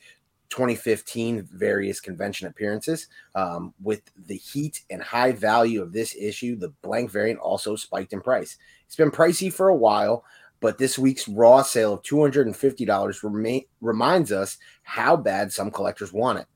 2015 0.50 1.48
various 1.52 2.00
convention 2.00 2.48
appearances. 2.48 3.08
Um, 3.36 3.74
with 3.82 4.02
the 4.28 4.38
heat 4.38 4.82
and 4.90 5.02
high 5.02 5.32
value 5.34 5.82
of 5.82 5.92
this 5.94 6.16
issue, 6.16 6.56
the 6.56 6.70
blank 6.82 7.12
variant 7.12 7.40
also 7.40 7.76
spiked 7.76 8.14
in 8.14 8.22
price. 8.22 8.58
It's 8.86 8.96
been 8.96 9.12
pricey 9.12 9.52
for 9.52 9.68
a 9.70 9.76
while, 9.76 10.24
but 10.60 10.78
this 10.78 10.98
week's 10.98 11.28
raw 11.28 11.62
sale 11.64 11.94
of 11.94 12.02
$250 12.04 13.24
remain, 13.24 13.66
reminds 13.82 14.32
us 14.32 14.58
how 14.84 15.18
bad 15.18 15.52
some 15.52 15.70
collectors 15.72 16.14
want 16.14 16.40
it. 16.40 16.48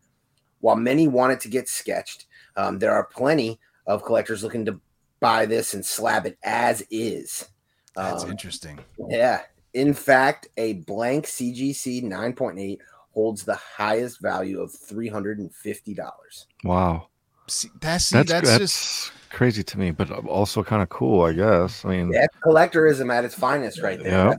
While 0.62 0.76
many 0.78 1.08
want 1.08 1.34
it 1.34 1.40
to 1.42 1.50
get 1.50 1.68
sketched, 1.68 2.28
um, 2.56 2.80
there 2.80 2.94
are 2.94 3.06
plenty 3.06 3.60
of 3.88 4.04
collectors 4.04 4.44
looking 4.44 4.66
to 4.66 4.80
buy 5.20 5.46
this 5.46 5.74
and 5.74 5.86
slab 5.86 6.26
it 6.26 6.38
as 6.44 6.84
is. 6.90 7.50
That's 7.96 8.24
Um, 8.24 8.32
interesting. 8.32 8.80
yeah. 9.10 9.42
In 9.74 9.94
fact, 9.94 10.48
a 10.58 10.74
blank 10.74 11.26
CGC 11.26 12.04
9.8 12.04 12.80
holds 13.14 13.44
the 13.44 13.56
highest 13.56 14.22
value 14.22 14.62
of 14.62 14.72
$350. 14.72 16.46
Wow, 16.64 17.08
See, 17.48 17.70
that's 17.80 18.06
see, 18.06 18.18
that's 18.18 18.32
that's, 18.32 18.50
that's, 18.50 18.60
just 18.60 19.12
crazy 19.30 19.64
to 19.64 19.80
me, 19.80 19.92
but 19.92 20.10
also 20.26 20.64
kind 20.64 20.82
of 20.82 20.90
cool, 20.90 21.24
I 21.24 21.34
guess. 21.34 21.84
I 21.86 21.90
mean, 21.90 22.12
That's 22.12 22.36
collectorism 22.44 23.12
at 23.14 23.26
its 23.26 23.36
finest 23.36 23.82
right 23.82 24.02
there. 24.02 24.12
Yeah. 24.12 24.36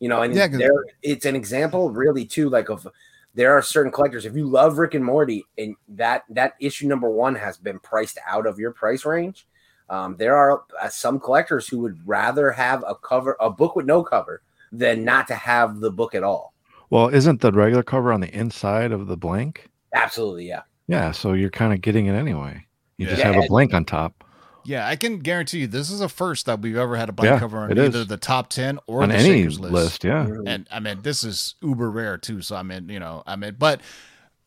You 0.00 0.08
know, 0.08 0.22
and 0.22 0.34
Yeah, 0.34 0.48
'cause- 0.48 0.58
there 0.58 0.84
it's 1.02 1.26
an 1.26 1.36
example 1.36 1.90
really 1.90 2.24
too, 2.24 2.48
like 2.48 2.68
of 2.70 2.86
there 3.34 3.52
are 3.52 3.62
certain 3.62 3.92
collectors. 3.92 4.24
If 4.26 4.34
you 4.34 4.46
love 4.48 4.78
Rick 4.78 4.94
and 4.94 5.04
Morty 5.04 5.44
and 5.58 5.76
that 5.88 6.24
that 6.30 6.54
issue 6.60 6.88
number 6.88 7.08
one 7.08 7.34
has 7.36 7.56
been 7.58 7.78
priced 7.78 8.18
out 8.26 8.46
of 8.46 8.58
your 8.58 8.72
price 8.72 9.04
range, 9.04 9.46
um, 9.88 10.16
there 10.16 10.34
are 10.36 10.64
uh, 10.80 10.88
some 10.88 11.20
collectors 11.20 11.68
who 11.68 11.78
would 11.80 12.00
rather 12.06 12.50
have 12.50 12.82
a 12.86 12.94
cover, 12.96 13.36
a 13.38 13.50
book 13.50 13.76
with 13.76 13.86
no 13.86 14.02
cover, 14.02 14.42
than 14.72 15.04
not 15.04 15.26
to 15.28 15.34
have 15.34 15.80
the 15.80 15.90
book 15.90 16.14
at 16.14 16.22
all. 16.22 16.52
well, 16.90 17.08
isn't 17.08 17.40
the 17.40 17.52
regular 17.52 17.82
cover 17.82 18.12
on 18.12 18.20
the 18.20 18.34
inside 18.36 18.92
of 18.92 19.06
the 19.06 19.16
blank? 19.16 19.68
Absolutely, 19.94 20.46
yeah. 20.48 20.62
Yeah, 20.88 21.12
so 21.12 21.32
you're 21.34 21.50
kind 21.50 21.72
of 21.72 21.80
getting 21.80 22.06
it 22.06 22.14
anyway. 22.14 22.66
You 22.98 23.06
just 23.06 23.18
Yeah. 23.20 23.32
have 23.32 23.44
a 23.44 23.46
blank 23.48 23.74
on 23.74 23.84
top 23.84 24.24
yeah. 24.64 24.86
I 24.86 24.94
can 24.94 25.20
guarantee 25.20 25.60
you 25.60 25.66
this 25.66 25.90
is 25.90 26.02
a 26.02 26.08
first 26.08 26.44
that 26.44 26.60
we've 26.60 26.76
ever 26.76 26.94
had 26.94 27.08
a 27.08 27.12
blank 27.12 27.32
Yeah, 27.32 27.38
cover 27.38 27.58
on 27.60 27.72
either 27.78 28.00
is. 28.00 28.06
the 28.08 28.18
top 28.18 28.50
ten 28.50 28.78
or 28.86 29.02
on 29.02 29.08
the 29.08 29.14
any 29.16 29.44
list. 29.44 29.60
list. 29.60 30.04
Yeah. 30.04 30.28
And 30.46 30.66
I 30.70 30.80
mean, 30.80 31.00
this 31.00 31.24
is 31.24 31.54
uber 31.62 31.90
rare 31.90 32.18
too. 32.18 32.42
So 32.42 32.56
I 32.56 32.62
mean, 32.62 32.90
you 32.90 33.00
know, 33.00 33.22
I 33.26 33.36
mean, 33.36 33.56
but 33.58 33.80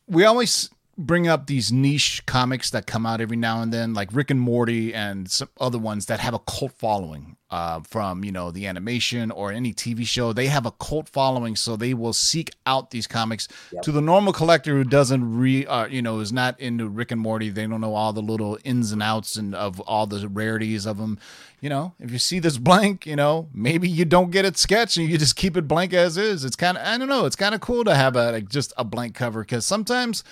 we 0.07 0.23
always 0.25 0.69
bring 0.97 1.27
up 1.27 1.47
these 1.47 1.71
niche 1.71 2.23
comics 2.25 2.69
that 2.69 2.86
come 2.86 3.06
out 3.06 3.19
every 3.19 3.38
now 3.38 3.62
and 3.62 3.73
then, 3.73 3.93
like 3.93 4.10
Rick 4.13 4.29
and 4.29 4.39
Morty 4.39 4.93
and 4.93 5.29
some 5.29 5.49
other 5.60 5.79
ones 5.79 6.06
that 6.06 6.19
have 6.19 6.34
a 6.34 6.39
cult 6.39 6.73
following 6.73 7.38
uh, 7.49 7.82
from, 7.82 8.23
you 8.23 8.32
know, 8.32 8.51
the 8.51 8.67
animation 8.67 9.32
or 9.32 9.51
any 9.51 9.73
TV 9.73 10.06
show. 10.06 10.34
They 10.34 10.47
have 10.47 10.65
a 10.65 10.71
cult 10.71 11.10
following, 11.10 11.56
so 11.56 11.75
they 11.75 11.93
will 11.93 12.13
seek 12.13 12.51
out 12.65 12.91
these 12.91 13.08
comics. 13.08 13.47
Yep. 13.71 13.84
To 13.84 13.91
the 13.91 14.01
normal 14.01 14.34
collector 14.34 14.75
who 14.75 14.84
doesn't 14.84 15.38
re, 15.38 15.65
uh, 15.65 15.88
you 15.88 16.01
know, 16.01 16.19
is 16.19 16.32
not 16.32 16.60
into 16.60 16.88
Rick 16.88 17.12
and 17.12 17.21
Morty, 17.21 17.49
they 17.49 17.65
don't 17.65 17.82
know 17.82 17.95
all 17.95 18.13
the 18.13 18.21
little 18.21 18.60
ins 18.63 18.91
and 18.91 19.01
outs 19.01 19.36
and 19.36 19.56
of 19.56 19.79
all 19.82 20.06
the 20.06 20.27
rarities 20.27 20.86
of 20.86 20.97
them. 20.97 21.17
You 21.60 21.69
know, 21.69 21.93
if 21.99 22.12
you 22.12 22.19
see 22.19 22.39
this 22.39 22.58
blank, 22.58 23.06
you 23.06 23.15
know, 23.15 23.49
maybe 23.53 23.89
you 23.89 24.06
don't 24.06 24.32
get 24.32 24.45
it 24.45 24.58
sketched 24.58 24.97
and 24.97 25.10
you 25.10 25.17
just 25.17 25.36
keep 25.36 25.56
it 25.56 25.67
blank 25.67 25.93
as 25.93 26.17
is. 26.17 26.43
It's 26.43 26.58
kind 26.58 26.77
of, 26.77 26.86
I 26.86 26.97
don't 26.97 27.08
know, 27.08 27.25
it's 27.25 27.38
kind 27.38 27.56
of 27.56 27.62
cool 27.62 27.84
to 27.86 27.95
have 27.95 28.15
a 28.15 28.34
like 28.34 28.49
just 28.49 28.73
a 28.77 28.84
blank 28.84 29.15
cover 29.15 29.41
because 29.41 29.65
sometimes 29.65 30.23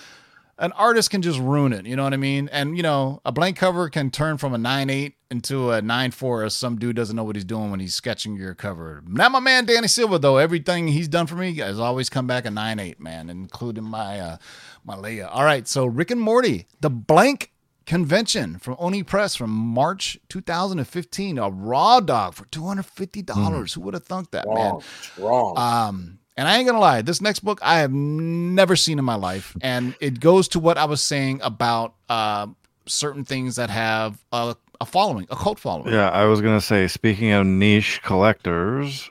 an 0.58 0.72
artist 0.72 1.10
can 1.10 1.22
just 1.22 1.38
ruin 1.38 1.72
it. 1.72 1.86
You 1.86 1.96
know 1.96 2.04
what 2.04 2.12
I 2.12 2.18
mean? 2.18 2.48
And 2.52 2.76
you 2.76 2.82
know, 2.82 3.20
a 3.24 3.32
blank 3.32 3.56
cover 3.56 3.88
can 3.88 4.10
turn 4.10 4.38
from 4.38 4.54
a 4.54 4.58
nine 4.58 4.90
eight 4.90 5.14
into 5.30 5.70
a 5.70 5.80
nine 5.82 6.10
four 6.10 6.44
if 6.44 6.52
some 6.52 6.78
dude 6.78 6.96
doesn't 6.96 7.16
know 7.16 7.24
what 7.24 7.36
he's 7.36 7.44
doing 7.44 7.70
when 7.70 7.80
he's 7.80 7.94
sketching 7.94 8.36
your 8.36 8.54
cover. 8.54 9.02
Not 9.06 9.32
my 9.32 9.40
man 9.40 9.64
Danny 9.64 9.88
Silva 9.88 10.18
though. 10.18 10.36
Everything 10.36 10.88
he's 10.88 11.08
done 11.08 11.26
for 11.26 11.34
me 11.34 11.54
has 11.56 11.80
always 11.80 12.08
come 12.08 12.26
back 12.26 12.44
a 12.44 12.50
nine 12.50 12.78
eight 12.78 13.00
man, 13.00 13.30
including 13.30 13.84
my 13.84 14.20
uh 14.20 14.36
my 14.84 14.94
Leia. 14.94 15.28
All 15.30 15.44
right, 15.44 15.66
so 15.66 15.86
Rick 15.86 16.10
and 16.10 16.20
Morty, 16.20 16.66
the 16.80 16.90
blank 16.90 17.52
convention 17.86 18.58
from 18.58 18.76
Oni 18.78 19.02
Press 19.02 19.34
from 19.34 19.50
March 19.50 20.18
2015, 20.28 21.38
a 21.38 21.50
raw 21.50 22.00
dog 22.00 22.34
for 22.34 22.44
two 22.46 22.66
hundred 22.66 22.86
fifty 22.86 23.22
dollars. 23.22 23.74
Who 23.74 23.80
would 23.82 23.94
have 23.94 24.04
thunk 24.04 24.30
that, 24.32 24.46
man? 24.46 24.72
Wrong, 24.72 24.82
wrong. 25.18 25.58
Um, 25.58 26.18
and 26.36 26.48
I 26.48 26.56
ain't 26.58 26.66
gonna 26.66 26.78
lie, 26.80 27.02
this 27.02 27.20
next 27.20 27.40
book 27.40 27.58
I 27.62 27.78
have 27.80 27.92
never 27.92 28.76
seen 28.76 28.98
in 28.98 29.04
my 29.04 29.14
life, 29.16 29.56
and 29.60 29.94
it 30.00 30.20
goes 30.20 30.48
to 30.48 30.60
what 30.60 30.78
I 30.78 30.84
was 30.86 31.02
saying 31.02 31.40
about 31.42 31.94
uh, 32.08 32.46
certain 32.86 33.24
things 33.24 33.56
that 33.56 33.70
have 33.70 34.18
a, 34.32 34.56
a 34.80 34.86
following, 34.86 35.26
a 35.30 35.36
cult 35.36 35.58
following. 35.58 35.92
yeah. 35.92 36.10
I 36.10 36.24
was 36.24 36.40
gonna 36.40 36.60
say, 36.60 36.88
speaking 36.88 37.30
of 37.32 37.46
niche 37.46 38.00
collectors, 38.02 39.10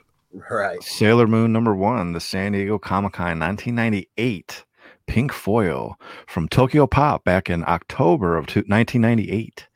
right. 0.50 0.82
Sailor 0.82 1.26
Moon 1.26 1.52
number 1.52 1.74
one, 1.74 2.12
the 2.12 2.20
San 2.20 2.52
Diego 2.52 2.78
Comic 2.78 3.14
Con 3.14 3.38
1998 3.38 4.64
pink 5.08 5.32
foil 5.32 5.98
from 6.28 6.48
Tokyo 6.48 6.86
Pop 6.86 7.24
back 7.24 7.50
in 7.50 7.64
October 7.66 8.36
of 8.36 8.46
two- 8.46 8.60
1998. 8.60 9.66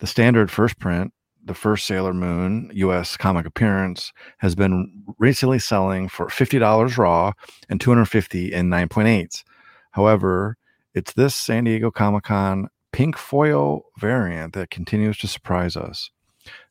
The 0.00 0.06
standard 0.06 0.50
first 0.50 0.78
print, 0.78 1.13
the 1.44 1.54
first 1.54 1.86
Sailor 1.86 2.14
Moon 2.14 2.70
US 2.74 3.16
comic 3.16 3.46
appearance, 3.46 4.12
has 4.38 4.54
been 4.54 5.04
recently 5.18 5.58
selling 5.58 6.08
for 6.08 6.26
$50 6.26 6.96
raw 6.96 7.32
and 7.68 7.80
250 7.80 8.52
in 8.52 8.70
9.8s. 8.70 9.44
However, 9.92 10.56
it's 10.94 11.12
this 11.12 11.34
San 11.34 11.64
Diego 11.64 11.90
Comic 11.90 12.24
Con 12.24 12.68
pink 12.92 13.16
foil 13.16 13.82
variant 13.98 14.54
that 14.54 14.70
continues 14.70 15.18
to 15.18 15.28
surprise 15.28 15.76
us. 15.76 16.10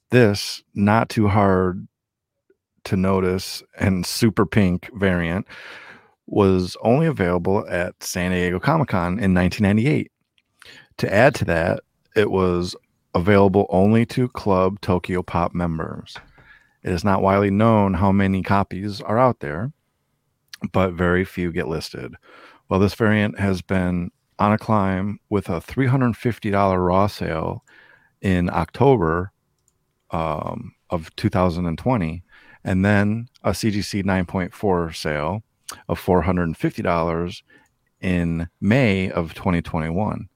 This, 0.09 0.63
not 0.73 1.09
too 1.09 1.27
hard 1.27 1.87
to 2.85 2.97
notice 2.97 3.63
and 3.77 4.05
super 4.05 4.45
pink 4.45 4.89
variant 4.93 5.47
was 6.25 6.77
only 6.81 7.07
available 7.07 7.67
at 7.69 8.01
San 8.01 8.31
Diego 8.31 8.59
Comic 8.59 8.89
Con 8.89 9.19
in 9.19 9.33
1998. 9.33 10.11
To 10.97 11.13
add 11.13 11.35
to 11.35 11.45
that, 11.45 11.81
it 12.15 12.31
was 12.31 12.75
available 13.13 13.67
only 13.69 14.05
to 14.07 14.27
Club 14.29 14.81
Tokyo 14.81 15.21
Pop 15.21 15.53
members. 15.53 16.17
It 16.83 16.91
is 16.91 17.03
not 17.03 17.21
widely 17.21 17.51
known 17.51 17.95
how 17.95 18.11
many 18.11 18.43
copies 18.43 19.01
are 19.01 19.17
out 19.17 19.39
there, 19.39 19.71
but 20.71 20.93
very 20.93 21.23
few 21.23 21.51
get 21.51 21.67
listed. 21.67 22.15
Well, 22.69 22.79
this 22.79 22.95
variant 22.95 23.39
has 23.39 23.61
been 23.61 24.11
on 24.39 24.51
a 24.51 24.57
climb 24.57 25.19
with 25.29 25.47
a 25.49 25.61
$350 25.61 26.87
raw 26.87 27.07
sale 27.07 27.63
in 28.21 28.49
October 28.49 29.31
um, 30.11 30.73
of 30.89 31.15
2020 31.15 32.23
and 32.63 32.85
then 32.85 33.27
a 33.43 33.51
CGC 33.51 34.03
9.4 34.03 34.95
sale 34.95 35.43
of 35.87 35.99
$450 35.99 37.41
in 37.99 38.49
May 38.59 39.09
of 39.09 39.33
2021, 39.33 40.29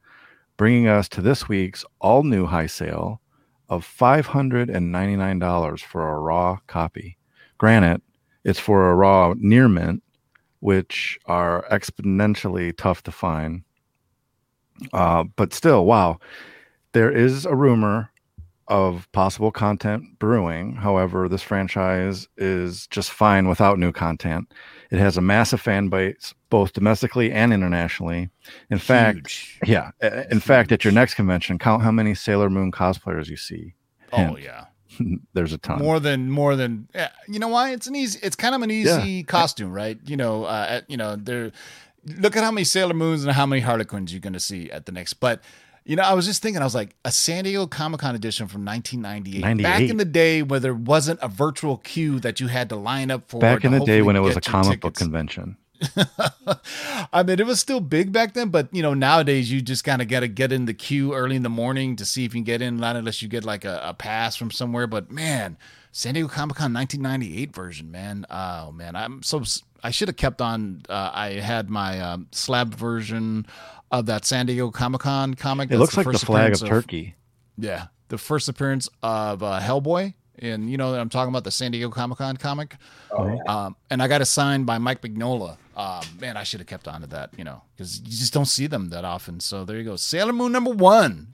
bringing 0.58 0.88
us 0.88 1.08
to 1.10 1.22
this 1.22 1.48
week's 1.48 1.86
all 2.00 2.24
new 2.24 2.46
high 2.46 2.66
sale 2.66 3.22
of 3.70 3.86
$599 3.86 5.82
for 5.82 6.10
a 6.10 6.20
raw 6.20 6.58
copy. 6.68 7.18
Granted, 7.58 8.02
it's 8.44 8.60
for 8.60 8.90
a 8.90 8.96
raw 8.96 9.34
near 9.38 9.68
mint, 9.68 10.04
which 10.60 11.20
are 11.26 11.66
exponentially 11.72 12.76
tough 12.76 13.04
to 13.04 13.12
find. 13.12 13.64
Uh, 14.94 15.24
but 15.36 15.54
still, 15.54 15.86
wow, 15.86 16.20
there 16.94 17.12
is 17.12 17.46
a 17.46 17.56
rumor 17.56 18.12
of 18.68 19.10
possible 19.12 19.52
content 19.52 20.20
brewing. 20.20 20.76
However, 20.76 21.30
this 21.30 21.42
franchise 21.42 22.28
is 22.38 22.88
just 22.88 23.12
fine 23.12 23.48
without 23.48 23.80
new 23.80 23.92
content. 23.92 24.54
It 24.92 25.00
has 25.00 25.18
a 25.18 25.22
massive 25.22 25.60
fan 25.62 25.90
base, 25.90 26.34
both 26.50 26.74
domestically 26.74 27.32
and 27.32 27.52
internationally. 27.54 28.30
In 28.70 28.78
fact, 28.80 29.46
yeah, 29.66 29.92
in 30.32 30.40
fact, 30.40 30.72
at 30.72 30.84
your 30.84 30.94
next 30.94 31.16
convention, 31.16 31.60
count 31.60 31.84
how 31.84 31.92
many 31.92 32.16
Sailor 32.16 32.50
Moon 32.50 32.72
cosplayers 32.72 33.28
you 33.28 33.38
see. 33.38 33.74
Oh 34.14 34.38
yeah. 34.38 34.66
There's 35.34 35.52
a 35.54 35.58
ton. 35.58 35.80
more 35.80 36.00
than 36.00 36.32
more 36.32 36.56
than 36.56 36.88
yeah, 36.96 37.10
you 37.28 37.40
know 37.40 37.50
why 37.50 37.72
it's 37.72 37.88
an 37.88 37.96
easy 37.96 38.20
it's 38.24 38.36
kind 38.38 38.56
of 38.56 38.62
an 38.62 38.72
easy 38.72 39.22
costume 39.24 39.72
right 39.72 40.00
you 40.06 40.16
know 40.18 40.46
uh 40.46 40.66
at- 40.70 40.90
you 40.90 40.96
know 40.98 41.16
there 41.18 41.52
look 42.18 42.38
at 42.38 42.44
how 42.44 42.52
many 42.52 42.64
sailor 42.64 42.94
moons 42.94 43.24
and 43.26 43.34
how 43.34 43.46
many 43.46 43.62
harlequins 43.62 44.12
you're 44.14 44.22
going 44.22 44.34
to 44.34 44.40
see 44.40 44.72
at 44.72 44.86
the 44.86 44.92
next 44.94 45.16
but 45.16 45.44
you 45.88 45.96
know 45.96 46.04
i 46.04 46.14
was 46.14 46.26
just 46.26 46.42
thinking 46.42 46.62
i 46.62 46.66
was 46.66 46.76
like 46.76 46.96
a 47.06 47.12
san 47.12 47.44
diego 47.44 47.66
comic-con 47.66 48.14
edition 48.14 48.48
from 48.48 48.64
1998 48.66 49.64
back 49.64 49.82
in 49.82 49.98
the 49.98 50.06
day 50.06 50.44
where 50.44 50.60
there 50.60 50.74
wasn't 50.74 51.20
a 51.22 51.28
virtual 51.28 51.78
queue 51.78 52.20
that 52.20 52.40
you 52.40 52.48
had 52.48 52.70
to 52.70 52.76
line 52.76 53.10
up 53.10 53.30
for 53.30 53.40
Back 53.40 53.64
in 53.64 53.72
the 53.72 53.80
day 53.80 54.02
when 54.02 54.16
it 54.16 54.20
was 54.20 54.36
a 54.36 54.42
comic 54.42 54.82
book 54.82 54.96
convention. 54.96 55.58
I 57.14 57.24
mean, 57.24 57.40
it 57.40 57.46
was 57.46 57.60
still 57.60 57.80
big 57.80 58.12
back 58.12 58.34
then, 58.34 58.50
but 58.50 58.74
you 58.74 58.82
know, 58.82 58.94
nowadays 58.94 59.52
you 59.52 59.62
just 59.62 59.84
kind 59.84 60.02
of 60.02 60.08
got 60.08 60.22
to 60.22 60.28
get 60.28 60.52
in 60.52 60.66
the 60.66 60.74
queue 60.74 61.14
early 61.14 61.36
in 61.36 61.44
the 61.44 61.50
morning 61.50 61.96
to 61.98 62.06
see 62.06 62.26
if 62.26 62.34
you 62.34 62.40
can 62.40 62.44
get 62.44 62.62
in 62.62 62.80
line 62.80 62.96
unless 62.96 63.22
you 63.22 63.28
get 63.28 63.44
like 63.44 63.64
a, 63.66 63.80
a 63.84 63.94
pass 63.94 64.36
from 64.36 64.52
somewhere. 64.52 64.88
But 64.88 65.12
man, 65.12 65.58
San 65.92 66.14
Diego 66.14 66.28
Comic 66.28 66.58
Con 66.58 66.74
1998 66.74 67.54
version, 67.54 67.92
man. 67.92 68.26
Oh 68.30 68.72
man, 68.72 68.96
I'm 68.96 69.22
so 69.24 69.44
I 69.84 69.92
should 69.92 70.08
have 70.08 70.18
kept 70.18 70.42
on. 70.42 70.82
Uh, 70.90 71.12
I 71.14 71.30
had 71.34 71.70
my 71.70 72.00
um, 72.00 72.28
slab 72.32 72.74
version 72.76 73.46
of 73.92 74.06
that 74.08 74.26
San 74.26 74.46
Diego 74.48 74.70
Comic 74.72 75.02
Con 75.02 75.34
comic. 75.34 75.68
It 75.68 75.78
That's 75.78 75.80
looks 75.80 75.98
like 75.98 76.12
the 76.12 76.26
flag 76.26 76.42
appearance 76.54 76.62
of 76.62 76.68
Turkey. 76.70 77.16
yeah, 77.58 77.88
the 78.10 78.18
first 78.18 78.50
appearance 78.50 78.90
of 79.04 79.44
uh, 79.44 79.60
Hellboy, 79.62 80.14
and 80.40 80.70
you 80.70 80.78
know 80.78 80.92
that 80.92 81.00
I'm 81.00 81.10
talking 81.10 81.30
about 81.30 81.44
the 81.44 81.52
San 81.52 81.72
Diego 81.72 81.90
Comic 81.90 82.18
Con 82.18 82.38
comic. 82.38 82.76
Oh, 83.12 83.28
yeah. 83.28 83.42
Um, 83.66 83.76
and 83.90 84.02
I 84.02 84.08
got 84.08 84.22
it 84.22 84.26
signed 84.26 84.66
by 84.66 84.78
Mike 84.78 85.02
Mignola. 85.02 85.58
Um, 85.76 86.02
man, 86.20 86.38
I 86.38 86.44
should 86.44 86.60
have 86.60 86.68
kept 86.68 86.88
on 86.88 87.02
to 87.02 87.08
that, 87.08 87.30
you 87.38 87.44
know, 87.44 87.62
because 87.76 88.00
you 88.02 88.10
just 88.10 88.34
don't 88.34 88.46
see 88.46 88.66
them 88.68 88.90
that 88.90 89.06
often. 89.06 89.40
So 89.40 89.64
there 89.64 89.78
you 89.78 89.84
go, 89.84 89.96
Sailor 89.96 90.34
Moon 90.34 90.52
number 90.52 90.72
one. 90.72 91.34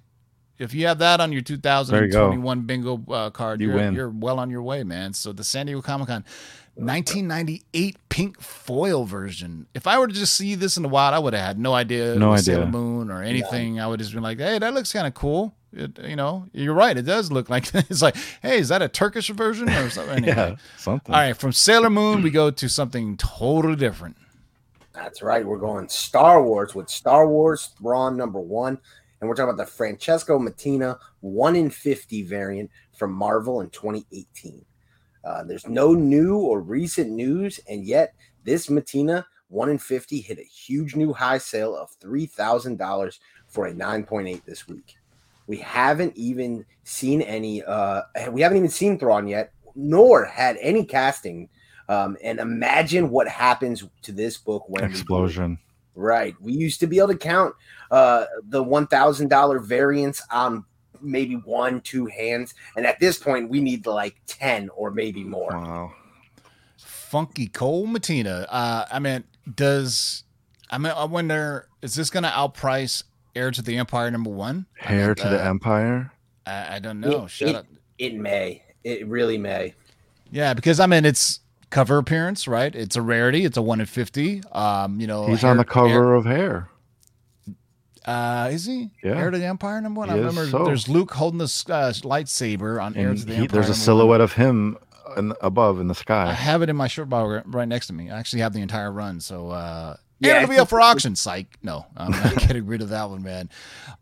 If 0.60 0.73
you 0.73 0.86
have 0.86 0.99
that 0.99 1.19
on 1.19 1.32
your 1.32 1.41
2021 1.41 2.62
bingo 2.62 3.03
uh, 3.10 3.29
card, 3.32 3.60
You 3.62 3.67
you 3.69 3.73
are 3.73 3.77
win. 3.77 3.95
you're 3.95 4.10
well 4.10 4.39
on 4.39 4.49
your 4.51 4.62
way, 4.62 4.84
man. 4.84 5.13
So 5.13 5.34
the 5.34 5.43
San 5.43 5.65
Diego 5.65 5.82
Comic 5.82 6.08
Con 6.08 6.23
1998 6.76 7.98
pink 8.10 8.42
foil 8.42 9.06
version. 9.06 9.68
If 9.74 9.86
I 9.86 10.00
were 10.00 10.08
to 10.08 10.14
just 10.14 10.34
see 10.34 10.56
this 10.56 10.76
in 10.78 10.84
the 10.84 10.90
wild, 10.90 11.14
I 11.14 11.20
would 11.20 11.34
have 11.34 11.46
had 11.46 11.60
no 11.60 11.74
idea 11.74 12.16
No 12.16 12.30
it 12.30 12.32
was 12.32 12.46
Sailor. 12.46 12.66
Moon 12.66 13.12
or 13.12 13.22
anything. 13.22 13.80
I 13.80 13.88
would 13.88 14.00
have 14.00 14.06
just 14.06 14.14
been 14.14 14.24
like, 14.24 14.40
hey, 14.40 14.58
that 14.58 14.74
looks 14.74 14.92
kind 14.92 15.06
of 15.06 15.14
cool. 15.14 15.54
It, 15.72 16.00
you 16.04 16.16
know, 16.16 16.48
you're 16.52 16.74
right. 16.74 16.96
It 16.96 17.04
does 17.04 17.32
look 17.32 17.50
like 17.50 17.74
it's 17.76 18.02
like, 18.02 18.16
hey, 18.42 18.60
is 18.60 18.70
that 18.70 18.82
a 18.82 18.88
Turkish 18.88 19.30
version 19.30 19.70
or 19.70 19.90
something? 19.90 20.14
Anyway. 20.24 20.36
Yeah, 20.36 20.56
something. 20.78 21.14
All 21.14 21.22
right, 21.22 21.38
from 21.38 21.52
Sailor 21.52 21.90
Moon, 21.90 22.22
we 22.22 22.30
go 22.30 22.52
to 22.52 22.70
something 22.70 23.18
totally 23.18 23.76
different. 23.76 24.18
That's 24.94 25.22
right. 25.24 25.46
We're 25.46 25.58
going 25.58 25.90
Star 25.90 26.44
Wars 26.44 26.76
with 26.76 26.90
Star 26.90 27.28
Wars 27.28 27.72
Thrawn 27.80 28.16
number 28.16 28.40
one. 28.40 28.78
And 29.20 29.30
we're 29.30 29.36
talking 29.36 29.54
about 29.54 29.66
the 29.66 29.72
Francesco 29.72 30.38
Mattina 30.38 31.00
1 31.22 31.56
in 31.56 31.70
50 31.70 32.24
variant 32.24 32.70
from 32.96 33.14
Marvel 33.14 33.62
in 33.62 33.70
2018. 33.70 34.66
Uh, 35.24 35.44
there's 35.44 35.68
no 35.68 35.94
new 35.94 36.38
or 36.38 36.62
recent 36.62 37.10
news, 37.10 37.60
and 37.70 37.86
yet 37.86 38.14
this 38.44 38.68
Mattina 38.68 39.26
1 39.50 39.70
in 39.70 39.78
50 39.78 40.20
hit 40.20 40.40
a 40.40 40.44
huge 40.44 40.96
new 40.96 41.14
high 41.14 41.38
sale 41.38 41.76
of 41.76 41.90
$3,000 42.00 43.20
for 43.48 43.68
a 43.68 43.74
9.8 43.74 44.44
this 44.46 44.68
week. 44.68 44.98
We 45.48 45.58
haven't 45.58 46.16
even 46.18 46.66
seen 46.84 47.22
any, 47.22 47.64
uh, 47.64 48.02
we 48.32 48.42
haven't 48.42 48.58
even 48.58 48.70
seen 48.70 48.98
Thrawn 48.98 49.28
yet, 49.28 49.52
nor 49.76 50.26
had 50.26 50.58
any 50.60 50.84
casting. 50.84 51.50
Um, 51.90 52.18
and 52.24 52.40
imagine 52.40 53.10
what 53.10 53.28
happens 53.28 53.84
to 54.04 54.12
this 54.12 54.38
book 54.38 54.64
when. 54.68 54.84
Explosion. 54.86 55.60
Right. 55.96 56.34
We 56.42 56.54
used 56.54 56.80
to 56.80 56.88
be 56.88 56.98
able 56.98 57.10
to 57.10 57.18
count 57.18 57.54
uh, 57.92 58.26
the 58.50 58.64
one 58.64 58.88
thousand 58.88 59.28
dollar 59.28 59.60
variants 59.60 60.24
on 60.32 60.66
maybe 61.04 61.36
one, 61.36 61.82
two 61.82 62.06
hands, 62.08 62.54
and 62.76 62.86
at 62.86 63.00
this 63.00 63.18
point, 63.18 63.50
we 63.50 63.60
need 63.62 63.86
like 63.86 64.16
ten 64.26 64.70
or 64.70 64.89
maybe 64.92 65.24
more. 65.24 65.50
Wow. 65.52 65.94
Funky 66.78 67.48
Cole 67.48 67.88
Mattina. 67.88 68.46
Uh, 68.50 68.86
I 68.92 69.00
mean, 69.00 69.24
does 69.56 70.24
I 70.70 70.78
mean 70.78 70.94
I 70.96 71.06
wonder 71.06 71.68
is 71.82 71.94
this 71.96 72.10
going 72.10 72.24
to 72.24 72.30
outprice 72.30 73.04
Heir 73.36 73.52
to 73.52 73.62
the 73.62 73.78
Empire 73.78 74.10
number 74.10 74.30
one? 74.30 74.66
I 74.82 74.86
Hair 74.86 75.08
mean, 75.08 75.16
to 75.16 75.30
the 75.30 75.44
uh, 75.46 75.50
Empire. 75.50 76.12
I, 76.48 76.76
I 76.76 76.80
don't 76.80 77.00
know. 77.00 77.26
It- 77.26 77.30
Shut 77.32 77.50
it- 77.50 77.56
up. 77.56 77.66
It 78.00 78.16
may. 78.16 78.63
It 78.84 79.08
really 79.08 79.38
may. 79.38 79.76
Yeah, 80.32 80.54
because 80.56 80.80
I 80.80 80.88
mean 80.88 81.06
it's 81.06 81.39
cover 81.70 82.00
appearance, 82.00 82.48
right? 82.48 82.74
It's 82.76 82.96
a 82.96 83.02
rarity. 83.02 83.46
It's 83.46 83.56
a 83.56 83.62
one 83.62 83.80
in 83.80 83.86
fifty. 83.86 84.42
Um, 84.52 85.00
you 85.00 85.06
know, 85.08 85.28
He's 85.28 85.44
on 85.44 85.58
the 85.58 85.62
Heir- 85.62 85.66
cover 85.66 86.16
of 86.16 86.26
Hair. 86.26 86.70
Uh, 88.06 88.50
is 88.52 88.66
he? 88.66 88.89
Yeah. 89.04 89.18
Heir 89.18 89.32
to 89.32 89.38
the 89.38 89.46
Empire 89.46 89.80
number 89.82 90.00
one. 90.00 90.10
I 90.10 90.13
He 90.13 90.20
is 90.20 90.26
remember 90.26 90.50
so. 90.52 90.66
there's 90.66 90.88
Luke 90.89 91.12
holding 91.13 91.39
this 91.39 91.68
uh, 91.70 91.92
lightsaber 92.04 92.82
on 92.84 92.96
Heir 92.96 93.13
to 93.13 93.26
the 93.26 93.34
he, 93.34 93.42
Empire. 93.44 93.48
there's 93.48 93.66
a 93.68 93.70
number 93.70 93.72
one. 93.72 93.76
silhouette 93.76 94.22
of 94.22 94.34
him 94.34 94.78
in, 95.18 95.34
above 95.42 95.80
in 95.80 95.88
the 95.88 95.96
sky. 95.96 96.30
I 96.30 96.34
have 96.34 96.62
it 96.62 96.70
in 96.70 96.76
my 96.76 96.88
shirt 96.88 97.10
bottle 97.10 97.42
right- 97.46 97.68
next 97.68 97.88
to 97.88 97.94
me. 97.94 98.10
I 98.12 98.20
actually 98.20 98.42
have 98.42 98.54
the 98.54 98.62
entire 98.62 98.92
run. 98.92 99.20
So 99.20 99.50
uh 99.50 99.96
Yeah, 100.20 100.38
it'll 100.38 100.50
be 100.50 100.58
up 100.58 100.70
for 100.70 100.82
auction. 100.82 101.16
Psych. 101.16 101.48
No, 101.62 101.86
I'm 101.96 102.12
not 102.12 102.36
getting 102.48 102.66
rid 102.66 102.82
of 102.82 102.89
that 102.89 103.10
one, 103.10 103.24
man. 103.24 103.50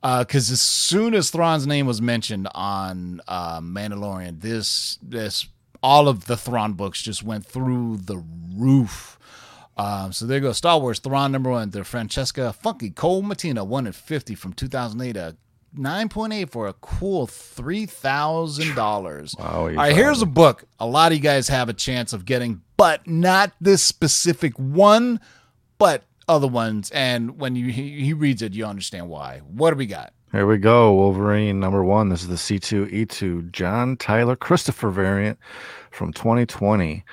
Uh 0.02 0.20
Because 0.24 0.50
as 0.52 0.62
soon 0.62 1.14
as 1.14 1.30
Thrawn's 1.30 1.68
name 1.68 1.86
was 1.86 2.02
mentioned 2.02 2.48
on 2.56 3.22
uh, 3.28 3.60
Mandalorian, 3.62 4.42
this 4.42 4.98
this 5.02 5.48
all 5.84 6.08
of 6.08 6.26
the 6.28 6.38
Thrawn 6.38 6.74
books 6.74 7.02
just 7.02 7.24
went 7.24 7.46
through 7.46 7.98
the 7.98 8.24
roof. 8.56 9.18
Um, 9.78 10.12
so 10.14 10.26
there 10.26 10.38
you 10.38 10.42
go. 10.42 10.52
Star 10.52 10.80
Wars 10.80 11.00
Thrawn 11.00 11.32
number 11.32 11.50
one. 11.50 11.70
The 11.70 11.84
Francesca 11.84 12.54
Funky 12.54 12.90
Cole 12.90 13.24
Mattina 13.24 13.66
one 13.66 13.88
at 13.88 13.96
fifty 13.96 14.36
from 14.36 14.54
two 14.54 14.68
thousand 14.68 15.02
eight. 15.02 15.18
A 15.18 15.36
nine 15.74 16.10
point 16.10 16.34
eight 16.34 16.50
for 16.50 16.68
a 16.68 16.74
cool 16.74 17.28
three 17.28 17.86
thousand 17.86 18.76
dollars. 18.76 19.36
Wow. 19.38 19.46
All 19.62 19.70
right, 19.70 19.96
here's 19.96 20.22
a 20.22 20.26
book 20.28 20.66
a 20.80 20.86
lot 20.86 21.12
of 21.12 21.18
you 21.18 21.24
guys 21.24 21.48
have 21.48 21.70
a 21.70 21.74
chance 21.74 22.14
of 22.14 22.26
getting, 22.26 22.62
but 22.78 23.08
not 23.08 23.54
this 23.62 23.84
specific 23.84 24.54
one, 24.58 25.20
but 25.78 26.04
other 26.28 26.48
ones. 26.48 26.92
And 26.92 27.40
when 27.40 27.56
you 27.56 27.72
he, 27.72 28.02
he 28.04 28.14
reads 28.14 28.42
it, 28.42 28.54
you 28.54 28.66
understand 28.66 29.10
why. 29.10 29.40
What 29.48 29.72
do 29.72 29.78
we 29.78 29.86
got? 29.86 30.14
Here 30.32 30.48
we 30.48 30.58
go. 30.58 30.94
Wolverine 30.94 31.60
number 31.60 31.84
one. 31.84 32.08
This 32.08 32.22
is 32.22 32.30
the 32.30 32.36
C2E2 32.36 33.52
John 33.52 33.98
Tyler 33.98 34.38
Christopher 34.38 34.90
variant 34.90 35.38
from 35.92 36.14
2020. 36.14 37.04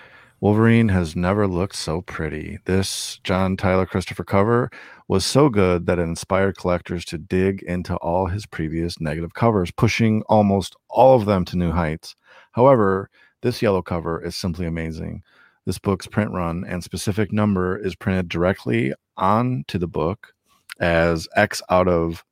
Wolverine 0.41 0.89
has 0.91 1.17
never 1.17 1.49
looked 1.49 1.75
so 1.75 2.01
pretty. 2.03 2.59
This 2.65 3.19
John 3.25 3.57
Tyler 3.57 3.87
Christopher 3.87 4.23
cover 4.23 4.71
was 5.09 5.27
so 5.27 5.49
good 5.49 5.87
that 5.87 5.99
it 5.99 6.03
inspired 6.03 6.57
collectors 6.57 7.05
to 7.07 7.19
dig 7.19 7.63
into 7.63 7.97
all 7.97 8.27
his 8.27 8.47
previous 8.47 9.01
negative 9.01 9.35
covers, 9.35 9.73
pushing 9.73 10.23
almost 10.29 10.77
all 10.89 11.17
of 11.17 11.27
them 11.27 11.45
to 11.47 11.57
new 11.57 11.73
heights. 11.73 12.15
However, 12.53 13.11
this 13.43 13.61
yellow 13.63 13.83
cover 13.83 14.23
is 14.25 14.37
simply 14.37 14.67
amazing. 14.67 15.23
This 15.67 15.79
book's 15.79 16.07
print 16.07 16.31
run 16.31 16.65
and 16.69 16.85
specific 16.85 17.33
number 17.33 17.77
is 17.77 17.97
printed 17.97 18.29
directly 18.29 18.95
onto 19.17 19.77
the 19.77 19.89
book 19.89 20.33
as 20.81 21.27
X 21.35 21.61
out 21.69 21.89
of 21.89 22.25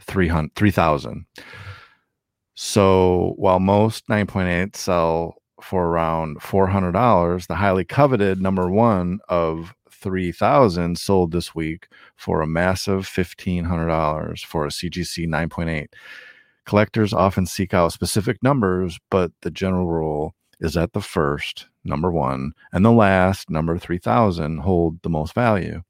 300 0.00 0.54
3000 0.54 1.24
so 2.54 3.32
while 3.36 3.58
most 3.58 4.06
9.8 4.08 4.76
sell 4.76 5.36
for 5.64 5.86
around 5.86 6.40
$400 6.40 7.46
the 7.46 7.54
highly 7.56 7.84
coveted 7.84 8.40
number 8.40 8.70
one 8.70 9.20
of 9.28 9.74
3000 9.90 10.98
sold 10.98 11.32
this 11.32 11.54
week 11.54 11.88
for 12.16 12.42
a 12.42 12.46
massive 12.46 13.06
$1500 13.06 14.44
for 14.44 14.66
a 14.66 14.70
cgc 14.70 15.26
9.8 15.26 15.86
collectors 16.66 17.12
often 17.12 17.46
seek 17.46 17.72
out 17.72 17.92
specific 17.92 18.42
numbers 18.42 18.98
but 19.10 19.32
the 19.42 19.50
general 19.50 19.86
rule 19.86 20.34
is 20.60 20.74
that 20.74 20.92
the 20.92 21.00
first 21.00 21.66
number 21.84 22.10
one 22.10 22.52
and 22.72 22.84
the 22.84 22.92
last 22.92 23.50
number 23.50 23.78
3000 23.78 24.58
hold 24.58 25.00
the 25.02 25.10
most 25.10 25.34
value. 25.34 25.82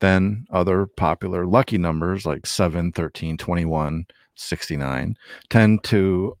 Then 0.00 0.46
other 0.50 0.86
popular 0.86 1.44
lucky 1.44 1.78
numbers 1.78 2.24
like 2.24 2.46
7, 2.46 2.92
13, 2.92 3.36
21, 3.36 4.06
69 4.36 5.16
tend 5.50 5.82
to 5.84 6.36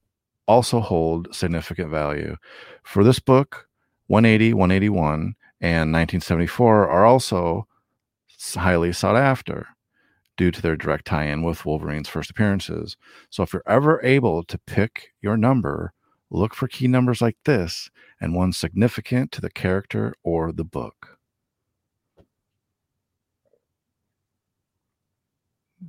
also 0.48 0.80
hold 0.80 1.32
significant 1.34 1.90
value. 1.90 2.36
For 2.82 3.04
this 3.04 3.20
book, 3.20 3.68
180, 4.08 4.54
181, 4.54 5.36
and 5.60 5.92
1974 5.92 6.88
are 6.88 7.04
also 7.04 7.66
highly 8.56 8.92
sought 8.92 9.16
after 9.16 9.68
due 10.36 10.50
to 10.50 10.62
their 10.62 10.76
direct 10.76 11.04
tie 11.04 11.24
in 11.24 11.42
with 11.42 11.66
Wolverine's 11.66 12.08
first 12.08 12.30
appearances. 12.30 12.96
So 13.28 13.42
if 13.42 13.52
you're 13.52 13.62
ever 13.66 14.00
able 14.02 14.44
to 14.44 14.58
pick 14.66 15.08
your 15.20 15.36
number, 15.36 15.92
look 16.30 16.54
for 16.54 16.68
key 16.68 16.86
numbers 16.86 17.20
like 17.20 17.36
this 17.44 17.90
and 18.20 18.34
one 18.34 18.52
significant 18.52 19.32
to 19.32 19.40
the 19.40 19.50
character 19.50 20.14
or 20.22 20.52
the 20.52 20.64
book. 20.64 21.17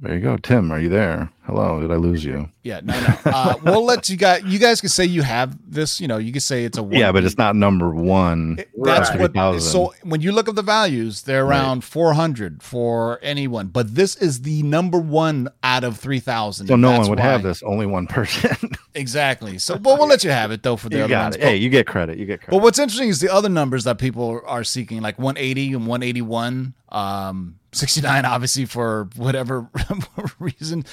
There 0.01 0.13
you 0.13 0.21
go, 0.21 0.37
Tim. 0.37 0.71
Are 0.71 0.79
you 0.79 0.87
there? 0.87 1.31
Hello. 1.45 1.81
Did 1.81 1.91
I 1.91 1.95
lose 1.95 2.23
you? 2.23 2.47
Yeah, 2.63 2.79
no, 2.83 2.93
no. 3.01 3.15
Uh, 3.25 3.55
we'll 3.63 3.83
let 3.83 4.07
you 4.07 4.17
guys. 4.17 4.43
You 4.45 4.59
guys 4.59 4.79
can 4.79 4.89
say 4.89 5.03
you 5.03 5.23
have 5.23 5.57
this. 5.67 5.99
You 5.99 6.07
know, 6.07 6.17
you 6.17 6.31
can 6.31 6.41
say 6.41 6.63
it's 6.63 6.77
a 6.77 6.83
one. 6.83 6.93
Yeah, 6.93 7.11
but 7.11 7.23
it's 7.23 7.39
not 7.39 7.55
number 7.55 7.89
one. 7.89 8.57
That's 8.77 9.09
Right. 9.09 9.19
what. 9.19 9.31
3,000. 9.33 9.61
So 9.61 9.93
when 10.03 10.21
you 10.21 10.31
look 10.31 10.47
up 10.47 10.53
the 10.55 10.61
values, 10.61 11.23
they're 11.23 11.43
Right. 11.43 11.57
around 11.59 11.83
400 11.83 12.61
for 12.61 13.19
anyone. 13.23 13.67
But 13.67 13.95
this 13.95 14.15
is 14.15 14.43
the 14.43 14.61
number 14.61 14.99
one 14.99 15.49
out 15.63 15.83
of 15.83 15.97
3,000. 15.97 16.67
So 16.67 16.75
no 16.75 16.91
one 16.91 17.09
would 17.09 17.17
why- 17.19 17.25
have 17.25 17.41
this. 17.43 17.63
Only 17.63 17.85
one 17.87 18.05
person. 18.07 18.71
Exactly. 18.95 19.59
So, 19.59 19.77
but 19.77 19.97
we'll 19.99 20.07
let 20.07 20.23
you 20.23 20.31
have 20.31 20.51
it 20.51 20.63
though 20.63 20.75
for 20.75 20.89
the 20.89 20.97
you 20.97 21.03
other 21.03 21.09
got 21.11 21.23
ones. 21.25 21.35
it. 21.37 21.41
Hey, 21.43 21.55
you 21.57 21.69
get 21.69 21.85
credit. 21.85 22.17
You 22.17 22.25
get 22.25 22.41
credit. 22.41 22.51
But 22.57 22.63
what's 22.63 22.79
interesting 22.79 23.07
is 23.07 23.19
the 23.21 23.31
other 23.31 23.47
numbers 23.47 23.83
that 23.85 23.97
people 23.99 24.41
are 24.45 24.63
seeking, 24.63 24.99
like 25.01 25.17
180 25.19 25.67
and 25.73 25.85
181, 25.87 26.73
um, 26.89 27.58
69, 27.71 28.25
obviously 28.25 28.65
for 28.65 29.09
whatever 29.15 29.69
reason. 30.39 30.85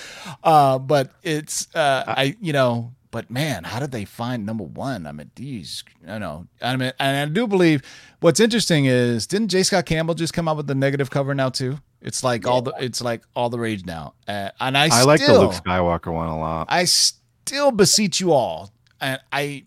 Uh, 0.43 0.79
but 0.79 1.11
it's, 1.23 1.75
uh, 1.75 2.05
I, 2.07 2.37
you 2.41 2.53
know, 2.53 2.93
but 3.11 3.31
man, 3.31 3.65
how 3.65 3.79
did 3.81 3.93
they 3.93 4.05
find 4.05 4.45
number 4.45 4.65
one? 4.65 5.07
I 5.07 5.13
mean, 5.13 5.31
these, 5.37 5.85
I 6.07 6.19
know, 6.19 6.47
I 6.61 6.77
mean, 6.77 6.93
and 6.99 7.31
I 7.31 7.33
do 7.33 7.47
believe 7.47 7.83
what's 8.21 8.41
interesting 8.41 8.85
is 8.87 9.27
didn't 9.27 9.49
J. 9.49 9.63
Scott 9.63 9.87
Campbell 9.87 10.15
just 10.15 10.33
come 10.35 10.49
out 10.49 10.57
with 10.57 10.67
the 10.67 10.75
negative 10.75 11.09
cover 11.11 11.35
now 11.35 11.49
too? 11.49 11.79
It's 12.03 12.23
like 12.23 12.47
all 12.47 12.63
the, 12.63 12.75
it's 12.79 13.01
like 13.01 13.23
all 13.35 13.49
the 13.49 13.59
rage 13.59 13.85
now. 13.87 14.15
Uh, 14.29 14.51
and 14.61 14.77
I, 14.77 14.89
I 14.93 15.03
like 15.05 15.21
the 15.21 15.27
still- 15.27 15.41
Luke 15.43 15.53
Skywalker 15.53 16.13
one 16.13 16.29
a 16.29 16.39
lot. 16.39 16.67
I 16.69 16.85
still 16.85 17.71
beseech 17.73 18.21
you 18.21 18.33
all, 18.33 18.71
and 19.01 19.19
I 19.33 19.65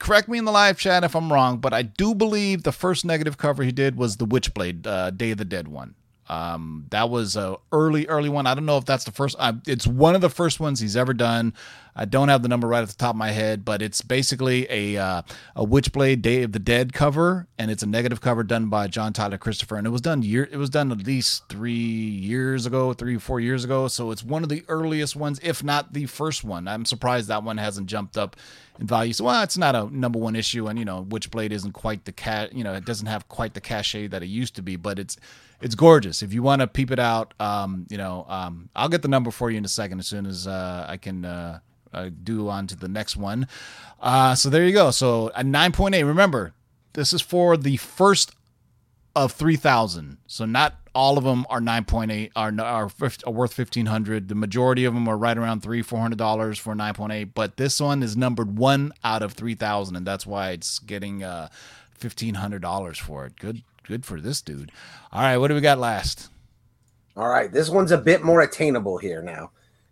correct 0.00 0.28
me 0.28 0.38
in 0.38 0.44
the 0.44 0.52
live 0.52 0.78
chat 0.78 1.04
if 1.04 1.14
I'm 1.14 1.32
wrong, 1.32 1.58
but 1.58 1.72
I 1.72 1.82
do 1.82 2.14
believe 2.14 2.62
the 2.62 2.72
first 2.72 3.04
negative 3.04 3.38
cover 3.38 3.62
he 3.62 3.72
did 3.72 3.96
was 3.96 4.16
the 4.16 4.26
Witchblade 4.26 4.86
uh, 4.86 5.10
Day 5.10 5.32
of 5.32 5.38
the 5.38 5.44
Dead 5.44 5.68
one. 5.68 5.94
Um, 6.28 6.86
that 6.90 7.10
was 7.10 7.34
a 7.34 7.56
early, 7.72 8.06
early 8.06 8.28
one. 8.28 8.46
I 8.46 8.54
don't 8.54 8.64
know 8.64 8.78
if 8.78 8.84
that's 8.84 9.02
the 9.02 9.10
first. 9.10 9.34
Uh, 9.38 9.54
it's 9.66 9.84
one 9.84 10.14
of 10.14 10.20
the 10.20 10.30
first 10.30 10.60
ones 10.60 10.78
he's 10.78 10.96
ever 10.96 11.12
done. 11.12 11.54
I 11.94 12.04
don't 12.04 12.28
have 12.28 12.42
the 12.42 12.48
number 12.48 12.68
right 12.68 12.82
at 12.82 12.88
the 12.88 12.94
top 12.94 13.14
of 13.14 13.18
my 13.18 13.30
head, 13.30 13.64
but 13.64 13.82
it's 13.82 14.00
basically 14.02 14.66
a 14.70 14.96
uh, 14.96 15.22
a 15.56 15.64
Witchblade 15.64 16.22
Day 16.22 16.42
of 16.42 16.52
the 16.52 16.58
Dead 16.58 16.92
cover, 16.92 17.48
and 17.58 17.70
it's 17.70 17.82
a 17.82 17.86
negative 17.86 18.20
cover 18.20 18.42
done 18.42 18.68
by 18.68 18.88
John 18.88 19.12
Tyler 19.12 19.38
Christopher, 19.38 19.76
and 19.76 19.86
it 19.86 19.90
was 19.90 20.00
done 20.00 20.22
year. 20.22 20.48
It 20.50 20.56
was 20.56 20.70
done 20.70 20.92
at 20.92 21.06
least 21.06 21.48
three 21.48 21.72
years 21.72 22.66
ago, 22.66 22.92
three 22.92 23.18
four 23.18 23.40
years 23.40 23.64
ago. 23.64 23.88
So 23.88 24.10
it's 24.10 24.22
one 24.22 24.42
of 24.42 24.48
the 24.48 24.64
earliest 24.68 25.16
ones, 25.16 25.40
if 25.42 25.62
not 25.64 25.92
the 25.92 26.06
first 26.06 26.44
one. 26.44 26.68
I'm 26.68 26.84
surprised 26.84 27.28
that 27.28 27.42
one 27.42 27.58
hasn't 27.58 27.86
jumped 27.86 28.16
up 28.16 28.36
in 28.78 28.86
value. 28.86 29.12
So 29.12 29.24
well, 29.24 29.42
it's 29.42 29.58
not 29.58 29.74
a 29.74 29.94
number 29.94 30.18
one 30.18 30.36
issue, 30.36 30.68
and 30.68 30.78
you 30.78 30.84
know, 30.84 31.04
Witchblade 31.08 31.50
isn't 31.52 31.72
quite 31.72 32.04
the 32.04 32.12
cat. 32.12 32.52
You 32.54 32.64
know, 32.64 32.74
it 32.74 32.84
doesn't 32.84 33.06
have 33.06 33.28
quite 33.28 33.54
the 33.54 33.60
cachet 33.60 34.08
that 34.08 34.22
it 34.22 34.28
used 34.28 34.54
to 34.56 34.62
be, 34.62 34.76
but 34.76 34.98
it's 34.98 35.16
it's 35.60 35.74
gorgeous. 35.74 36.22
If 36.22 36.32
you 36.32 36.42
want 36.42 36.60
to 36.60 36.66
peep 36.66 36.90
it 36.90 36.98
out, 36.98 37.34
um, 37.38 37.86
you 37.90 37.98
know, 37.98 38.24
um, 38.28 38.70
I'll 38.74 38.88
get 38.88 39.02
the 39.02 39.08
number 39.08 39.30
for 39.30 39.50
you 39.50 39.58
in 39.58 39.64
a 39.64 39.68
second 39.68 39.98
as 39.98 40.06
soon 40.06 40.26
as 40.26 40.46
uh, 40.46 40.86
I 40.88 40.96
can 40.96 41.24
uh, 41.24 41.60
uh, 41.92 42.10
do 42.22 42.48
on 42.48 42.66
to 42.68 42.76
the 42.76 42.88
next 42.88 43.16
one. 43.16 43.46
Uh, 44.00 44.34
so 44.34 44.48
there 44.48 44.64
you 44.64 44.72
go. 44.72 44.90
So 44.90 45.28
a 45.34 45.42
9.8. 45.42 46.06
Remember, 46.06 46.54
this 46.92 47.12
is 47.12 47.20
for 47.20 47.56
the 47.56 47.76
first 47.76 48.34
of 49.14 49.32
3,000. 49.32 50.18
So 50.26 50.44
not 50.44 50.76
all 50.94 51.18
of 51.18 51.24
them 51.24 51.46
are 51.48 51.60
9.8 51.60 52.30
are, 52.34 52.52
are, 52.60 52.90
are 53.26 53.32
worth 53.32 53.58
1,500. 53.58 54.28
The 54.28 54.34
majority 54.34 54.84
of 54.84 54.94
them 54.94 55.08
are 55.08 55.16
right 55.16 55.36
around 55.36 55.62
three, 55.62 55.82
$400 55.82 56.58
for 56.58 56.74
9.8. 56.74 57.30
But 57.34 57.56
this 57.56 57.80
one 57.80 58.02
is 58.02 58.16
numbered 58.16 58.56
one 58.56 58.92
out 59.04 59.22
of 59.22 59.32
3,000. 59.32 59.96
And 59.96 60.06
that's 60.06 60.26
why 60.26 60.50
it's 60.50 60.78
getting 60.78 61.22
uh, 61.22 61.48
$1,500 62.00 62.96
for 62.96 63.26
it. 63.26 63.36
Good, 63.36 63.62
good 63.82 64.04
for 64.04 64.20
this 64.20 64.40
dude. 64.40 64.72
All 65.12 65.22
right. 65.22 65.36
What 65.36 65.48
do 65.48 65.54
we 65.54 65.60
got 65.60 65.78
last? 65.78 66.28
All 67.16 67.28
right, 67.28 67.52
this 67.52 67.68
one's 67.68 67.90
a 67.90 67.98
bit 67.98 68.22
more 68.22 68.40
attainable 68.40 68.96
here 68.96 69.20
now 69.20 69.50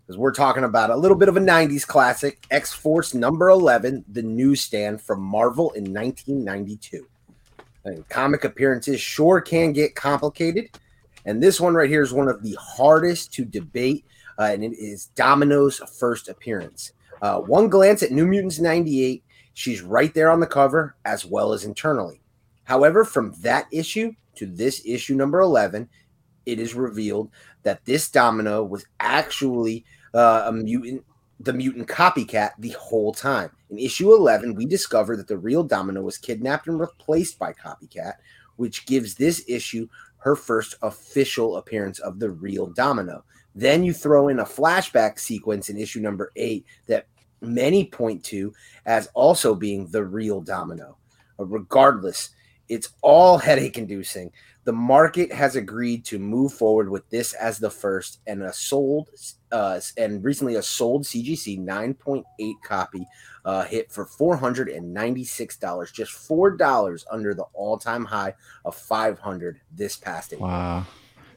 because 0.09 0.17
we're 0.17 0.33
talking 0.33 0.63
about 0.63 0.89
a 0.89 0.95
little 0.95 1.15
bit 1.15 1.29
of 1.29 1.37
a 1.37 1.39
90s 1.39 1.85
classic 1.85 2.43
X 2.49 2.73
Force 2.73 3.13
number 3.13 3.49
11, 3.49 4.03
the 4.07 4.23
newsstand 4.23 4.99
from 4.99 5.21
Marvel 5.21 5.69
in 5.73 5.93
1992. 5.93 7.07
And 7.85 8.09
comic 8.09 8.43
appearances 8.43 8.99
sure 8.99 9.39
can 9.39 9.71
get 9.71 9.93
complicated. 9.93 10.71
And 11.25 11.43
this 11.43 11.61
one 11.61 11.75
right 11.75 11.87
here 11.87 12.01
is 12.01 12.11
one 12.11 12.27
of 12.27 12.41
the 12.41 12.57
hardest 12.59 13.33
to 13.33 13.45
debate, 13.45 14.03
uh, 14.39 14.49
and 14.51 14.63
it 14.63 14.75
is 14.79 15.11
Domino's 15.13 15.77
first 15.99 16.27
appearance. 16.27 16.93
Uh, 17.21 17.41
one 17.41 17.69
glance 17.69 18.01
at 18.01 18.09
New 18.09 18.25
Mutants 18.25 18.57
98, 18.57 19.23
she's 19.53 19.83
right 19.83 20.11
there 20.15 20.31
on 20.31 20.39
the 20.39 20.47
cover 20.47 20.95
as 21.05 21.23
well 21.23 21.53
as 21.53 21.65
internally. 21.65 22.19
However, 22.63 23.05
from 23.05 23.35
that 23.41 23.67
issue 23.71 24.13
to 24.37 24.47
this 24.47 24.81
issue 24.87 25.13
number 25.13 25.39
11, 25.39 25.87
it 26.47 26.57
is 26.57 26.73
revealed 26.73 27.29
that 27.61 27.85
this 27.85 28.09
domino 28.09 28.63
was 28.63 28.87
actually 28.99 29.85
uh, 30.13 30.43
a 30.47 30.51
mutant, 30.51 31.05
the 31.39 31.53
mutant 31.53 31.87
copycat 31.87 32.51
the 32.59 32.75
whole 32.79 33.13
time. 33.13 33.51
In 33.69 33.77
issue 33.77 34.13
11, 34.13 34.55
we 34.55 34.65
discover 34.65 35.15
that 35.15 35.27
the 35.27 35.37
real 35.37 35.63
domino 35.63 36.01
was 36.01 36.17
kidnapped 36.17 36.67
and 36.67 36.79
replaced 36.79 37.39
by 37.39 37.53
copycat, 37.53 38.15
which 38.57 38.85
gives 38.85 39.15
this 39.15 39.43
issue 39.47 39.87
her 40.17 40.35
first 40.35 40.75
official 40.81 41.57
appearance 41.57 41.99
of 41.99 42.19
the 42.19 42.29
real 42.29 42.67
domino. 42.67 43.23
Then 43.55 43.83
you 43.83 43.93
throw 43.93 44.27
in 44.27 44.39
a 44.39 44.45
flashback 44.45 45.19
sequence 45.19 45.69
in 45.69 45.77
issue 45.77 46.01
number 46.01 46.31
eight 46.35 46.65
that 46.87 47.07
many 47.41 47.85
point 47.85 48.23
to 48.25 48.53
as 48.85 49.07
also 49.13 49.55
being 49.55 49.87
the 49.87 50.03
real 50.03 50.41
domino. 50.41 50.97
Uh, 51.39 51.45
regardless, 51.45 52.29
it's 52.67 52.89
all 53.01 53.37
headache 53.39 53.77
inducing. 53.77 54.31
The 54.69 54.73
market 54.73 55.33
has 55.33 55.55
agreed 55.55 56.05
to 56.05 56.19
move 56.19 56.53
forward 56.53 56.91
with 56.91 57.09
this 57.09 57.33
as 57.33 57.57
the 57.57 57.71
first 57.71 58.19
and 58.27 58.43
a 58.43 58.53
sold 58.53 59.09
uh, 59.51 59.81
and 59.97 60.23
recently 60.23 60.57
a 60.57 60.61
sold 60.61 61.05
CGC 61.05 61.59
9.8 61.59 62.23
copy 62.63 63.07
uh, 63.45 63.63
hit 63.63 63.91
for 63.91 64.05
$496, 64.05 65.91
just 65.91 66.11
$4 66.11 67.05
under 67.09 67.33
the 67.33 67.45
all-time 67.55 68.05
high 68.05 68.35
of 68.63 68.75
500 68.75 69.59
this 69.75 69.97
past 69.97 70.33
April. 70.33 70.47
Wow. 70.47 70.85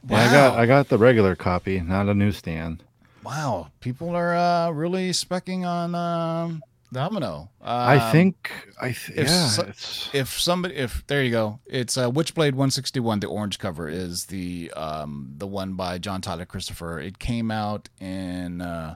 Yeah, 0.07 0.15
I 0.15 0.31
got 0.31 0.59
I 0.59 0.67
got 0.67 0.89
the 0.89 0.99
regular 0.99 1.35
copy, 1.35 1.79
not 1.79 2.09
a 2.09 2.13
newsstand. 2.13 2.83
Wow. 3.23 3.71
People 3.79 4.15
are 4.15 4.35
uh, 4.35 4.69
really 4.69 5.09
specking 5.09 5.65
on 5.65 5.95
um, 5.95 6.61
Domino. 6.93 7.49
I 7.61 7.97
Um, 7.97 8.11
think 8.11 8.51
I 8.81 8.91
th- 8.93 9.09
if 9.17 9.27
yeah, 9.27 9.47
so- 9.47 9.71
if 10.13 10.39
somebody 10.39 10.75
if 10.75 11.05
there 11.07 11.23
you 11.23 11.31
go. 11.31 11.59
It's 11.65 11.97
uh 11.97 12.09
witchblade 12.09 12.53
161 12.53 13.19
the 13.19 13.27
orange 13.27 13.59
cover 13.59 13.89
is 13.89 14.25
the 14.27 14.71
um 14.75 15.33
the 15.37 15.47
one 15.47 15.73
by 15.73 15.97
john 15.97 16.21
tyler 16.21 16.45
christopher. 16.45 16.99
It 16.99 17.19
came 17.19 17.51
out 17.51 17.89
in 17.99 18.61
uh 18.61 18.95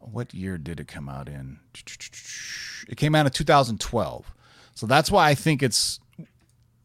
what 0.00 0.34
year 0.34 0.58
did 0.58 0.80
it 0.80 0.88
come 0.88 1.08
out 1.08 1.28
in? 1.28 1.58
It 2.88 2.96
came 2.96 3.14
out 3.14 3.26
in 3.26 3.32
2012 3.32 4.32
so 4.74 4.86
that's 4.86 5.10
why 5.10 5.28
i 5.28 5.34
think 5.34 5.62
it's 5.62 6.00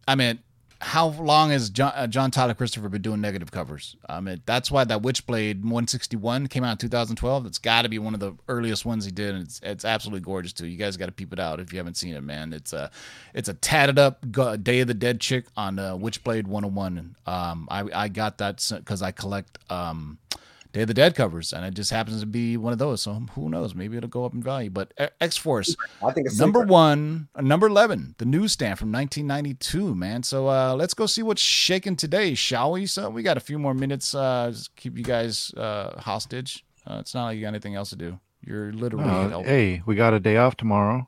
i 0.08 0.16
mean 0.16 0.40
how 0.86 1.08
long 1.08 1.50
has 1.50 1.72
John, 1.72 1.92
uh, 1.96 2.06
John 2.06 2.30
Tyler 2.30 2.54
Christopher 2.54 2.90
been 2.90 3.02
doing 3.02 3.20
negative 3.20 3.50
covers? 3.50 3.96
I 4.08 4.20
mean, 4.20 4.44
that's 4.46 4.70
why 4.70 4.84
that 4.84 5.02
Witchblade 5.02 5.64
161 5.64 6.46
came 6.46 6.64
out 6.64 6.74
in 6.74 6.78
2012. 6.78 7.48
It's 7.48 7.58
got 7.58 7.82
to 7.82 7.90
be 7.90 7.98
one 7.98 8.14
of 8.14 8.20
the 8.20 8.36
earliest 8.48 8.86
ones 8.86 9.04
he 9.04 9.10
did, 9.10 9.34
and 9.34 9.44
it's 9.44 9.60
it's 9.64 9.84
absolutely 9.84 10.20
gorgeous 10.22 10.54
too. 10.54 10.68
You 10.68 10.78
guys 10.78 10.96
got 10.96 11.08
to 11.08 11.12
peep 11.12 11.34
it 11.34 11.40
out 11.40 11.60
if 11.60 11.74
you 11.74 11.80
haven't 11.80 11.98
seen 11.98 12.14
it, 12.14 12.22
man. 12.22 12.54
It's 12.54 12.72
a 12.72 12.92
it's 13.34 13.50
a 13.50 13.56
tatted 13.56 13.98
up 13.98 14.24
Day 14.64 14.82
of 14.82 14.88
the 14.88 14.94
Dead 14.94 15.20
chick 15.20 15.46
on 15.58 15.80
uh, 15.80 15.98
Witchblade 15.98 16.46
101. 16.46 17.16
Um, 17.26 17.68
I 17.72 17.84
I 17.92 18.08
got 18.08 18.38
that 18.38 18.64
because 18.70 19.02
I 19.02 19.10
collect 19.10 19.58
um 19.72 20.20
Day 20.76 20.82
of 20.82 20.90
the 20.90 20.94
Dead 20.94 21.16
covers, 21.16 21.54
and 21.54 21.66
it 21.66 21.74
just 21.74 21.90
happens 21.90 22.20
to 22.20 22.26
be 22.26 22.58
one 22.58 22.74
of 22.74 22.80
those. 22.80 23.02
So 23.02 23.14
who 23.34 23.48
knows? 23.50 23.74
Maybe 23.74 23.96
it'll 23.96 24.10
go 24.10 24.26
up 24.26 24.34
in 24.34 24.44
value. 24.44 24.70
But 24.70 24.94
X 25.22 25.38
Force 25.38 25.74
I 26.04 26.12
think 26.12 26.28
it's 26.28 26.38
number 26.38 26.60
super. 26.60 26.72
one, 26.74 27.30
uh, 27.34 27.42
number 27.42 27.68
eleven, 27.68 28.14
the 28.18 28.26
newsstand 28.26 28.78
from 28.78 28.92
1992, 28.92 29.96
man. 29.96 30.22
So 30.24 30.50
uh, 30.50 30.76
let's 30.76 30.94
go 30.94 31.06
see 31.06 31.24
what's 31.24 31.42
shaking 31.42 31.96
today, 31.96 32.36
shall 32.36 32.74
we? 32.74 32.88
So 32.88 33.10
we 33.10 33.24
got 33.24 33.38
a 33.38 33.40
few 33.40 33.58
more 33.58 33.74
minutes. 33.74 34.14
Uh, 34.14 34.50
just 34.52 34.76
keep 34.76 34.98
you 34.98 35.04
guys 35.06 35.54
uh, 35.56 35.98
hostage. 36.02 36.66
Uh, 36.86 36.98
it's 37.00 37.14
not 37.16 37.26
like 37.28 37.36
you 37.38 37.42
got 37.44 37.48
anything 37.48 37.76
else 37.76 37.92
to 37.92 37.96
do. 37.96 38.20
You're 38.46 38.74
literally 38.74 39.10
Uh, 39.10 39.44
hey, 39.44 39.82
we 39.86 39.96
got 39.96 40.14
a 40.14 40.20
day 40.20 40.36
off 40.36 40.58
tomorrow. 40.58 41.08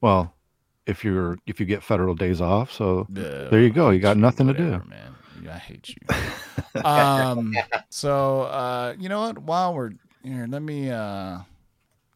Well, 0.00 0.34
if 0.86 1.04
you're 1.04 1.36
if 1.46 1.60
you 1.60 1.66
get 1.66 1.82
federal 1.82 2.14
days 2.14 2.40
off, 2.40 2.72
so 2.72 3.00
Uh, 3.14 3.50
there 3.50 3.60
you 3.60 3.70
go. 3.70 3.90
You 3.90 4.00
got 4.00 4.16
nothing 4.16 4.46
to 4.46 4.54
do. 4.54 4.82
man. 4.88 5.14
Yeah, 5.44 5.54
I 5.54 5.58
hate 5.58 5.88
you. 5.94 6.82
um. 6.84 7.54
So 7.90 8.42
uh, 8.42 8.94
you 8.98 9.08
know 9.08 9.20
what? 9.20 9.38
While 9.38 9.74
we're 9.74 9.92
here, 10.22 10.46
let 10.48 10.62
me. 10.62 10.90
Uh, 10.90 11.38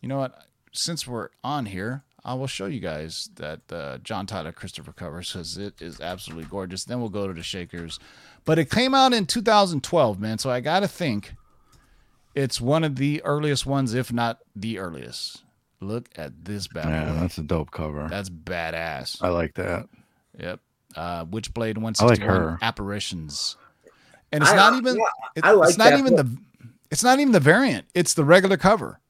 you 0.00 0.08
know 0.08 0.18
what? 0.18 0.44
Since 0.72 1.06
we're 1.06 1.28
on 1.44 1.66
here, 1.66 2.02
I 2.24 2.34
will 2.34 2.46
show 2.46 2.66
you 2.66 2.80
guys 2.80 3.28
that 3.36 3.60
uh, 3.70 3.98
John 3.98 4.26
Tyler 4.26 4.52
Christopher 4.52 4.92
covers 4.92 5.32
because 5.32 5.58
it 5.58 5.80
is 5.80 6.00
absolutely 6.00 6.44
gorgeous. 6.48 6.84
Then 6.84 7.00
we'll 7.00 7.08
go 7.08 7.26
to 7.26 7.34
the 7.34 7.42
Shakers, 7.42 7.98
but 8.44 8.58
it 8.58 8.70
came 8.70 8.94
out 8.94 9.12
in 9.12 9.26
2012, 9.26 10.20
man. 10.20 10.38
So 10.38 10.50
I 10.50 10.60
got 10.60 10.80
to 10.80 10.88
think 10.88 11.34
it's 12.34 12.60
one 12.60 12.84
of 12.84 12.96
the 12.96 13.22
earliest 13.24 13.66
ones, 13.66 13.92
if 13.94 14.12
not 14.12 14.38
the 14.54 14.78
earliest. 14.78 15.42
Look 15.80 16.08
at 16.16 16.44
this 16.44 16.66
bad 16.68 16.86
Yeah, 16.88 17.12
boy. 17.12 17.20
that's 17.20 17.38
a 17.38 17.42
dope 17.42 17.70
cover. 17.70 18.08
That's 18.08 18.30
badass. 18.30 19.22
I 19.22 19.28
like 19.28 19.54
that. 19.54 19.88
Yep. 20.38 20.60
Uh, 20.96 21.24
Witchblade 21.26 21.76
I 21.76 21.80
161 21.80 22.08
like 22.08 22.20
her. 22.20 22.58
apparitions. 22.62 23.56
And 24.32 24.42
it's 24.42 24.52
I- 24.52 24.56
not 24.56 24.74
even 24.74 24.96
yeah, 24.96 25.04
it- 25.36 25.44
I 25.44 25.52
like 25.52 25.68
it's 25.70 25.78
not 25.78 25.90
that 25.90 25.98
even 25.98 26.16
book. 26.16 26.26
the 26.26 26.38
It's 26.90 27.02
not 27.04 27.20
even 27.20 27.32
the 27.32 27.40
variant; 27.40 27.86
it's 27.94 28.14
the 28.14 28.24
regular 28.24 28.56
cover. 28.56 29.00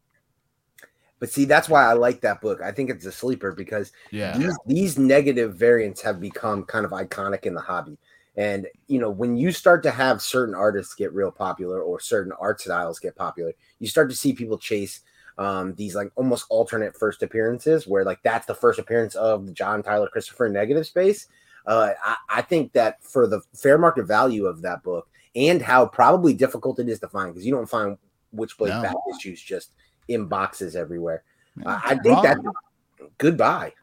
But 1.20 1.30
see, 1.30 1.44
that's 1.44 1.68
why 1.68 1.84
I 1.84 1.94
like 1.94 2.20
that 2.20 2.40
book. 2.40 2.60
I 2.62 2.70
think 2.70 2.90
it's 2.90 3.04
a 3.06 3.12
sleeper 3.12 3.52
because 3.52 3.92
Yeah, 4.10 4.36
these 4.36 4.56
these 4.66 4.98
negative 4.98 5.54
variants 5.56 6.00
have 6.02 6.20
become 6.20 6.64
kind 6.64 6.84
of 6.84 6.92
iconic 6.92 7.44
in 7.44 7.54
the 7.54 7.60
hobby. 7.60 7.98
And 8.36 8.68
you 8.86 9.00
know, 9.00 9.10
when 9.10 9.36
you 9.36 9.50
start 9.50 9.82
to 9.84 9.90
have 9.90 10.22
certain 10.22 10.54
artists 10.54 10.94
get 10.94 11.12
real 11.12 11.32
popular 11.32 11.82
or 11.82 11.98
certain 12.00 12.32
art 12.40 12.60
styles 12.60 13.00
get 13.00 13.16
popular, 13.16 13.52
you 13.80 13.88
start 13.88 14.10
to 14.10 14.16
see 14.16 14.32
people 14.32 14.58
chase 14.58 15.00
um, 15.38 15.74
these 15.74 15.94
like 15.96 16.10
almost 16.16 16.46
alternate 16.50 16.96
first 16.96 17.22
appearances, 17.24 17.86
where 17.86 18.04
like 18.04 18.20
that's 18.22 18.46
the 18.46 18.54
first 18.54 18.78
appearance 18.78 19.14
of 19.16 19.46
the 19.46 19.52
John 19.52 19.82
Tyler 19.82 20.08
Christopher 20.08 20.48
negative 20.48 20.86
space. 20.86 21.26
Uh, 21.68 21.92
I, 22.02 22.16
I 22.30 22.42
think 22.42 22.72
that 22.72 23.04
for 23.04 23.26
the 23.26 23.42
fair 23.54 23.76
market 23.78 24.04
value 24.06 24.46
of 24.46 24.62
that 24.62 24.82
book 24.82 25.06
and 25.36 25.60
how 25.60 25.84
probably 25.86 26.32
difficult 26.32 26.78
it 26.80 26.88
is 26.88 26.98
to 27.00 27.08
find 27.08 27.32
because 27.32 27.44
you 27.46 27.52
don't 27.54 27.68
find 27.68 27.98
Witchblade 28.34 28.68
No. 28.70 28.82
back 28.82 28.94
issues 29.14 29.40
just 29.42 29.70
in 30.08 30.24
boxes 30.24 30.74
everywhere. 30.74 31.22
Yeah, 31.58 31.80
I, 31.84 31.90
I 31.90 31.94
think 31.98 32.06
wrong. 32.16 32.22
that 32.24 33.08
goodbye. 33.18 33.74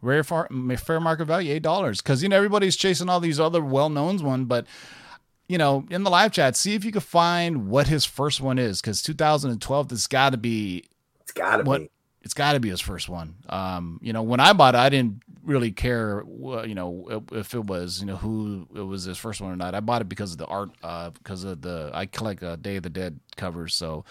rare 0.00 0.24
far, 0.24 0.48
fair 0.78 1.00
market 1.00 1.26
value 1.26 1.52
eight 1.52 1.62
dollars 1.62 2.00
because 2.00 2.22
you 2.22 2.28
know 2.30 2.36
everybody's 2.36 2.76
chasing 2.76 3.08
all 3.10 3.20
these 3.20 3.38
other 3.38 3.62
well 3.62 3.90
knowns 3.90 4.22
one, 4.22 4.46
but 4.46 4.66
you 5.46 5.58
know 5.58 5.84
in 5.90 6.02
the 6.02 6.10
live 6.10 6.32
chat, 6.32 6.56
see 6.56 6.74
if 6.74 6.84
you 6.84 6.92
can 6.92 7.02
find 7.02 7.68
what 7.68 7.88
his 7.88 8.06
first 8.06 8.40
one 8.40 8.58
is 8.58 8.80
because 8.80 9.02
2012 9.02 9.88
this 9.88 10.06
got 10.06 10.30
to 10.30 10.38
be 10.38 10.84
It's 11.20 11.32
got 11.32 11.58
to 11.58 11.64
be. 11.64 11.90
It's 12.24 12.34
got 12.34 12.54
to 12.54 12.60
be 12.60 12.70
his 12.70 12.80
first 12.80 13.08
one. 13.08 13.36
Um, 13.48 14.00
you 14.02 14.12
know, 14.12 14.22
when 14.22 14.40
I 14.40 14.52
bought 14.54 14.74
it, 14.74 14.78
I 14.78 14.88
didn't 14.88 15.22
really 15.44 15.72
care, 15.72 16.24
you 16.64 16.74
know, 16.74 17.22
if 17.32 17.52
it 17.54 17.64
was, 17.66 18.00
you 18.00 18.06
know, 18.06 18.16
who 18.16 18.66
it 18.74 18.80
was 18.80 19.04
his 19.04 19.18
first 19.18 19.42
one 19.42 19.52
or 19.52 19.56
not. 19.56 19.74
I 19.74 19.80
bought 19.80 20.00
it 20.00 20.08
because 20.08 20.32
of 20.32 20.38
the 20.38 20.46
art, 20.46 20.70
uh, 20.82 21.10
because 21.10 21.44
of 21.44 21.60
the 21.60 21.90
I 21.92 22.06
collect 22.06 22.42
uh, 22.42 22.56
Day 22.56 22.76
of 22.76 22.82
the 22.82 22.88
Dead 22.88 23.20
covers. 23.36 23.74
So, 23.74 24.06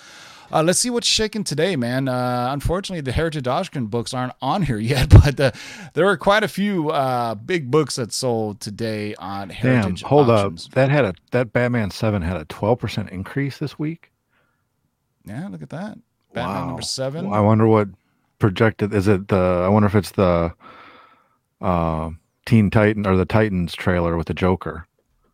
uh, 0.51 0.61
let's 0.61 0.78
see 0.78 0.91
what's 0.91 1.07
shaking 1.07 1.43
today, 1.43 1.76
man. 1.76 2.07
Uh, 2.07 2.49
unfortunately, 2.51 3.01
the 3.01 3.14
Heritage 3.14 3.47
Auction 3.47 3.88
books 3.88 4.14
aren't 4.14 4.34
on 4.43 4.61
here 4.61 4.78
yet, 4.93 5.09
but 5.09 5.39
uh, 5.39 5.51
there 5.95 6.05
were 6.05 6.18
quite 6.18 6.43
a 6.43 6.47
few 6.47 6.91
uh, 6.91 7.34
big 7.34 7.72
books 7.72 7.95
that 7.95 8.14
sold 8.14 8.59
today 8.59 9.16
on 9.16 9.49
Heritage. 9.49 10.01
Damn, 10.01 10.09
hold 10.09 10.30
Auctions. 10.30 10.68
up. 10.68 10.74
That 10.74 10.89
had 10.91 11.05
a 11.05 11.14
that 11.32 11.51
Batman 11.51 11.89
Seven 11.89 12.22
had 12.22 12.38
a 12.38 12.45
twelve 12.45 12.78
percent 12.78 13.09
increase 13.09 13.57
this 13.57 13.80
week. 13.80 14.11
Yeah, 15.26 15.47
look 15.47 15.64
at 15.64 15.70
that. 15.72 15.97
Batman 16.34 16.55
Wow. 16.55 16.66
number 16.68 16.82
seven. 16.84 17.32
I 17.34 17.39
wonder 17.39 17.68
what 17.68 17.88
projected 18.43 18.93
is 18.93 19.07
it 19.07 19.29
the 19.29 19.63
I 19.65 19.69
wonder 19.69 19.87
if 19.87 19.95
it's 19.95 20.11
the 20.11 20.53
uh 21.61 22.09
Teen 22.45 22.69
Titan 22.69 23.07
or 23.07 23.15
the 23.15 23.25
Titans 23.25 23.73
trailer 23.73 24.17
with 24.17 24.27
the 24.27 24.33
Joker. 24.33 24.85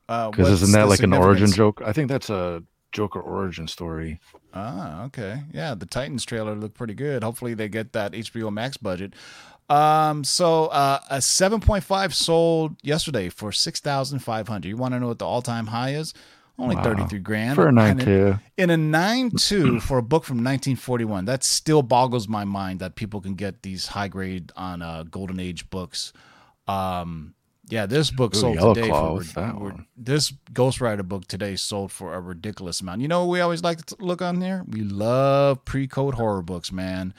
Uh, 0.07 0.29
Because 0.29 0.51
what's 0.51 0.61
isn't 0.61 0.73
that 0.73 0.87
like 0.87 0.99
an 0.99 1.11
origin 1.13 1.51
joke? 1.51 1.81
I 1.83 1.91
think 1.91 2.07
that's 2.07 2.29
a 2.29 2.61
Joker 2.91 3.19
origin 3.19 3.67
story. 3.67 4.19
Ah, 4.53 5.05
okay. 5.05 5.41
Yeah, 5.51 5.73
the 5.73 5.87
Titans 5.87 6.23
trailer 6.23 6.53
looked 6.53 6.75
pretty 6.77 6.93
good. 6.93 7.23
Hopefully 7.23 7.55
they 7.55 7.67
get 7.67 7.93
that 7.93 8.11
HBO 8.11 8.53
Max 8.53 8.77
budget. 8.77 9.15
Um, 9.69 10.23
so 10.23 10.67
uh, 10.67 10.99
a 11.09 11.17
7.5 11.17 12.13
sold 12.13 12.75
yesterday 12.83 13.29
for 13.29 13.51
6,500. 13.51 14.67
You 14.67 14.77
want 14.77 14.93
to 14.93 14.99
know 14.99 15.07
what 15.07 15.17
the 15.19 15.25
all-time 15.25 15.67
high 15.67 15.93
is? 15.95 16.13
Only 16.59 16.75
Wow. 16.75 16.83
33 16.83 17.19
grand. 17.19 17.55
For 17.55 17.67
a 17.67 17.71
9 17.71 17.97
2. 17.99 18.37
in 18.57 18.69
a 18.69 18.75
9.2 18.77 19.81
for 19.81 19.97
a 19.97 20.01
book 20.03 20.25
from 20.25 20.37
1941. 20.37 21.25
That 21.25 21.43
still 21.43 21.81
boggles 21.81 22.27
my 22.27 22.43
mind 22.43 22.79
that 22.81 22.95
people 22.95 23.21
can 23.21 23.35
get 23.35 23.61
these 23.63 23.87
high 23.87 24.09
grade 24.09 24.51
on 24.57 24.81
uh, 24.81 25.03
Golden 25.03 25.39
Age 25.39 25.69
books. 25.69 26.11
Um, 26.67 27.33
yeah, 27.69 27.85
this 27.85 28.11
book 28.11 28.35
Ooh, 28.35 28.39
sold 28.39 28.55
Yellow 28.55 28.73
today 28.73 28.87
Claw, 28.89 29.07
for 29.07 29.13
what's 29.13 29.33
that 29.33 29.53
for- 29.53 29.59
one? 29.59 29.85
this 29.95 30.33
Ghost 30.51 30.81
Rider 30.81 31.03
book 31.03 31.27
today 31.27 31.55
sold 31.55 31.91
for 31.91 32.13
a 32.13 32.19
ridiculous 32.19 32.81
amount. 32.81 33.01
You 33.01 33.07
know 33.07 33.25
what 33.25 33.31
we 33.31 33.41
always 33.41 33.63
like 33.63 33.85
to 33.85 33.95
look 33.99 34.21
on 34.21 34.41
here? 34.41 34.63
We 34.67 34.81
love 34.81 35.63
pre-code 35.65 36.15
horror 36.15 36.41
books, 36.41 36.71
man. 36.71 37.13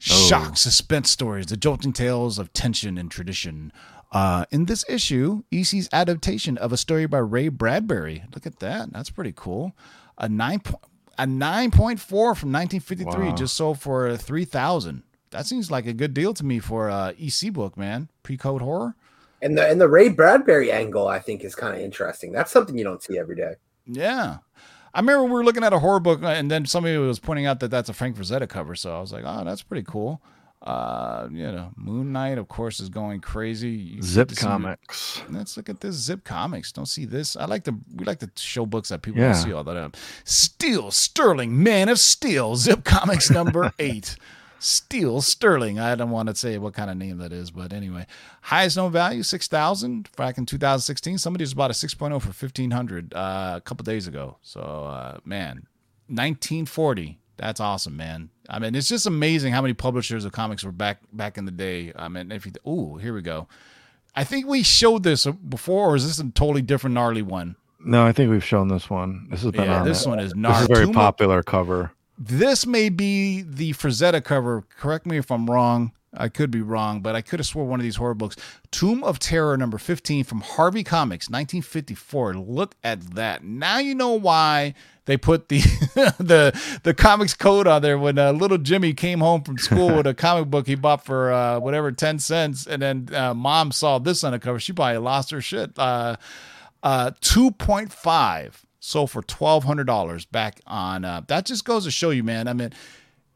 Shock, 0.00 0.56
suspense 0.56 1.10
stories, 1.10 1.46
the 1.46 1.56
jolting 1.56 1.92
tales 1.92 2.38
of 2.38 2.52
tension 2.52 2.96
and 2.96 3.10
tradition. 3.10 3.72
Uh, 4.10 4.46
in 4.50 4.64
this 4.64 4.84
issue, 4.88 5.42
EC's 5.52 5.88
adaptation 5.92 6.56
of 6.58 6.72
a 6.72 6.76
story 6.76 7.06
by 7.06 7.18
Ray 7.18 7.48
Bradbury. 7.48 8.24
Look 8.34 8.46
at 8.46 8.58
that. 8.60 8.92
That's 8.92 9.10
pretty 9.10 9.32
cool. 9.36 9.76
A 10.16 10.28
nine 10.28 10.60
point 10.60 10.82
a 11.20 11.26
nine 11.26 11.70
point 11.70 11.98
four 12.00 12.34
from 12.34 12.52
nineteen 12.52 12.80
fifty 12.80 13.04
three 13.04 13.28
Wow. 13.28 13.34
just 13.34 13.54
sold 13.56 13.80
for 13.80 14.16
three 14.16 14.44
thousand. 14.44 15.02
That 15.30 15.46
seems 15.46 15.70
like 15.70 15.86
a 15.86 15.92
good 15.92 16.14
deal 16.14 16.32
to 16.34 16.44
me 16.44 16.58
for 16.58 16.88
a 16.88 17.12
EC 17.18 17.52
book, 17.52 17.76
man. 17.76 18.08
Pre-code 18.22 18.62
horror. 18.62 18.94
And 19.42 19.58
the 19.58 19.68
and 19.68 19.80
the 19.80 19.88
Ray 19.88 20.08
Bradbury 20.08 20.72
angle, 20.72 21.06
I 21.06 21.18
think, 21.18 21.44
is 21.44 21.54
kind 21.54 21.74
of 21.76 21.82
interesting. 21.82 22.32
That's 22.32 22.50
something 22.50 22.78
you 22.78 22.84
don't 22.84 23.02
see 23.02 23.18
every 23.18 23.36
day. 23.36 23.54
Yeah. 23.84 24.38
I 24.94 25.00
remember 25.00 25.24
we 25.24 25.30
were 25.30 25.44
looking 25.44 25.64
at 25.64 25.72
a 25.72 25.78
horror 25.78 26.00
book 26.00 26.20
and 26.22 26.50
then 26.50 26.64
somebody 26.64 26.96
was 26.96 27.18
pointing 27.18 27.46
out 27.46 27.60
that 27.60 27.70
that's 27.70 27.88
a 27.88 27.92
Frank 27.92 28.16
Frazetta 28.16 28.48
cover. 28.48 28.74
So 28.74 28.96
I 28.96 29.00
was 29.00 29.12
like, 29.12 29.24
oh, 29.26 29.44
that's 29.44 29.62
pretty 29.62 29.84
cool. 29.86 30.22
Uh, 30.68 31.28
you 31.32 31.50
know, 31.50 31.70
Moon 31.76 32.12
Knight, 32.12 32.36
of 32.38 32.46
course, 32.48 32.78
is 32.78 32.88
going 32.90 33.20
crazy. 33.20 33.70
You 33.70 34.02
Zip 34.02 34.28
get 34.28 34.34
to 34.36 34.40
see- 34.42 34.46
Comics. 34.46 35.22
Let's 35.30 35.56
look 35.56 35.68
at 35.68 35.80
this 35.80 35.94
Zip 35.96 36.24
Comics. 36.24 36.72
Don't 36.72 36.86
see 36.86 37.06
this. 37.06 37.36
I 37.36 37.46
like 37.46 37.64
to 37.64 37.74
we 37.94 38.04
like 38.04 38.18
to 38.20 38.30
show 38.36 38.66
books 38.66 38.90
that 38.90 39.00
people 39.02 39.20
Yeah. 39.20 39.32
don't 39.32 39.42
see 39.42 39.52
all 39.52 39.64
the 39.64 39.74
time. 39.74 39.92
Steel 40.24 40.90
Sterling, 40.90 41.62
Man 41.62 41.88
of 41.88 41.98
Steel, 41.98 42.56
Zip 42.56 42.84
Comics 42.84 43.30
number 43.30 43.72
eight. 43.78 44.16
Steel 44.60 45.20
Sterling. 45.22 45.78
I 45.78 45.94
don't 45.94 46.10
want 46.10 46.28
to 46.28 46.34
say 46.34 46.58
what 46.58 46.74
kind 46.74 46.90
of 46.90 46.96
name 46.96 47.18
that 47.18 47.32
is, 47.32 47.50
but 47.52 47.72
anyway. 47.72 48.06
Highest 48.42 48.76
known 48.76 48.90
value, 48.92 49.22
six 49.22 49.46
thousand 49.48 50.10
back 50.16 50.36
in 50.36 50.46
2016. 50.46 51.16
Somebody 51.18 51.44
just 51.44 51.54
bought 51.56 51.70
a 51.70 51.74
6.0 51.74 52.20
for 52.20 52.32
fifteen 52.32 52.72
hundred 52.72 53.14
uh, 53.14 53.54
a 53.56 53.60
couple 53.60 53.84
days 53.84 54.06
ago. 54.08 54.36
So 54.42 54.60
uh, 54.60 55.18
man, 55.24 55.66
1940. 56.08 57.18
That's 57.38 57.60
awesome, 57.60 57.96
man. 57.96 58.30
I 58.50 58.58
mean, 58.58 58.74
it's 58.74 58.88
just 58.88 59.06
amazing 59.06 59.52
how 59.52 59.62
many 59.62 59.74
publishers 59.74 60.24
of 60.24 60.32
comics 60.32 60.64
were 60.64 60.72
back 60.72 61.00
back 61.12 61.38
in 61.38 61.44
the 61.44 61.50
day. 61.52 61.92
I 61.96 62.08
mean, 62.08 62.30
if 62.32 62.44
you 62.44 62.52
ooh, 62.68 62.96
here 62.98 63.14
we 63.14 63.22
go. 63.22 63.48
I 64.14 64.24
think 64.24 64.46
we 64.46 64.62
showed 64.64 65.04
this 65.04 65.26
before, 65.26 65.90
or 65.92 65.96
is 65.96 66.04
this 66.06 66.18
a 66.18 66.30
totally 66.32 66.62
different 66.62 66.94
gnarly 66.94 67.22
one? 67.22 67.54
No, 67.78 68.04
I 68.04 68.10
think 68.12 68.30
we've 68.30 68.44
shown 68.44 68.66
this 68.68 68.90
one. 68.90 69.28
This 69.30 69.42
has 69.42 69.52
been 69.52 69.64
Yeah, 69.64 69.80
on 69.80 69.86
this 69.86 70.04
it. 70.04 70.08
one 70.08 70.18
is 70.18 70.34
gnarly. 70.34 70.54
This 70.66 70.70
is 70.70 70.70
a 70.70 70.82
very 70.82 70.92
popular 70.92 71.42
cover. 71.44 71.92
This 72.18 72.66
may 72.66 72.88
be 72.88 73.42
the 73.42 73.72
Frazetta 73.74 74.24
cover. 74.24 74.64
Correct 74.76 75.06
me 75.06 75.18
if 75.18 75.30
I'm 75.30 75.46
wrong. 75.48 75.92
I 76.14 76.28
could 76.28 76.50
be 76.50 76.62
wrong, 76.62 77.00
but 77.00 77.14
I 77.14 77.20
could 77.20 77.38
have 77.38 77.46
swore 77.46 77.66
one 77.66 77.78
of 77.78 77.84
these 77.84 77.96
horror 77.96 78.14
books. 78.14 78.34
Tomb 78.72 79.04
of 79.04 79.18
Terror 79.20 79.56
number 79.56 79.78
15 79.78 80.24
from 80.24 80.40
Harvey 80.40 80.82
Comics, 80.82 81.28
1954. 81.28 82.34
Look 82.34 82.74
at 82.82 83.14
that. 83.14 83.44
Now 83.44 83.78
you 83.78 83.94
know 83.94 84.14
why 84.14 84.74
they 85.08 85.16
put 85.16 85.48
the 85.48 85.58
the 86.18 86.80
the 86.82 86.92
comics 86.92 87.32
code 87.32 87.66
on 87.66 87.80
there 87.80 87.98
when 87.98 88.18
uh, 88.18 88.30
little 88.30 88.58
Jimmy 88.58 88.92
came 88.92 89.20
home 89.20 89.42
from 89.42 89.56
school 89.56 89.96
with 89.96 90.06
a 90.06 90.12
comic 90.26 90.50
book 90.50 90.66
he 90.66 90.74
bought 90.74 91.02
for 91.02 91.32
uh, 91.32 91.58
whatever 91.58 91.90
10 91.90 92.18
cents 92.18 92.66
and 92.66 92.82
then 92.82 93.08
uh, 93.14 93.32
mom 93.32 93.72
saw 93.72 93.98
this 93.98 94.22
on 94.22 94.32
the 94.32 94.38
cover. 94.38 94.60
She 94.60 94.74
probably 94.74 94.98
lost 94.98 95.30
her 95.30 95.40
shit. 95.40 95.76
Uh, 95.78 96.16
uh 96.82 97.10
2.5 97.22 98.52
sold 98.80 99.10
for 99.10 99.22
$1200 99.22 100.30
back 100.30 100.60
on 100.66 101.04
uh 101.04 101.22
that 101.26 101.44
just 101.44 101.64
goes 101.64 101.82
to 101.82 101.90
show 101.90 102.10
you 102.10 102.22
man 102.22 102.46
i 102.46 102.52
mean 102.52 102.72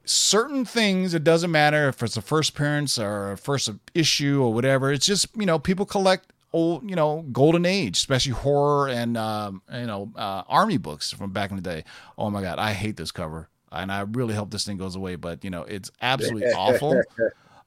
certain 0.04 0.64
things 0.64 1.12
it 1.12 1.24
doesn't 1.24 1.50
matter 1.50 1.88
if 1.88 2.00
it's 2.04 2.16
a 2.16 2.22
first 2.22 2.50
appearance 2.50 3.00
or 3.00 3.32
a 3.32 3.36
first 3.36 3.68
issue 3.94 4.40
or 4.40 4.54
whatever 4.54 4.92
it's 4.92 5.04
just 5.04 5.26
you 5.36 5.44
know 5.44 5.58
people 5.58 5.84
collect 5.84 6.32
old 6.52 6.88
you 6.88 6.96
know 6.96 7.24
golden 7.32 7.64
age 7.64 7.96
especially 7.96 8.32
horror 8.32 8.88
and 8.88 9.16
um 9.16 9.62
you 9.72 9.86
know 9.86 10.12
uh 10.16 10.42
army 10.48 10.76
books 10.76 11.10
from 11.10 11.30
back 11.30 11.50
in 11.50 11.56
the 11.56 11.62
day. 11.62 11.84
Oh 12.18 12.30
my 12.30 12.42
god 12.42 12.58
i 12.58 12.72
hate 12.72 12.96
this 12.96 13.10
cover 13.10 13.48
and 13.70 13.90
i 13.90 14.00
really 14.00 14.34
hope 14.34 14.50
this 14.50 14.64
thing 14.66 14.76
goes 14.76 14.96
away 14.96 15.16
but 15.16 15.44
you 15.44 15.50
know 15.50 15.62
it's 15.62 15.90
absolutely 16.00 16.52
awful. 16.56 17.00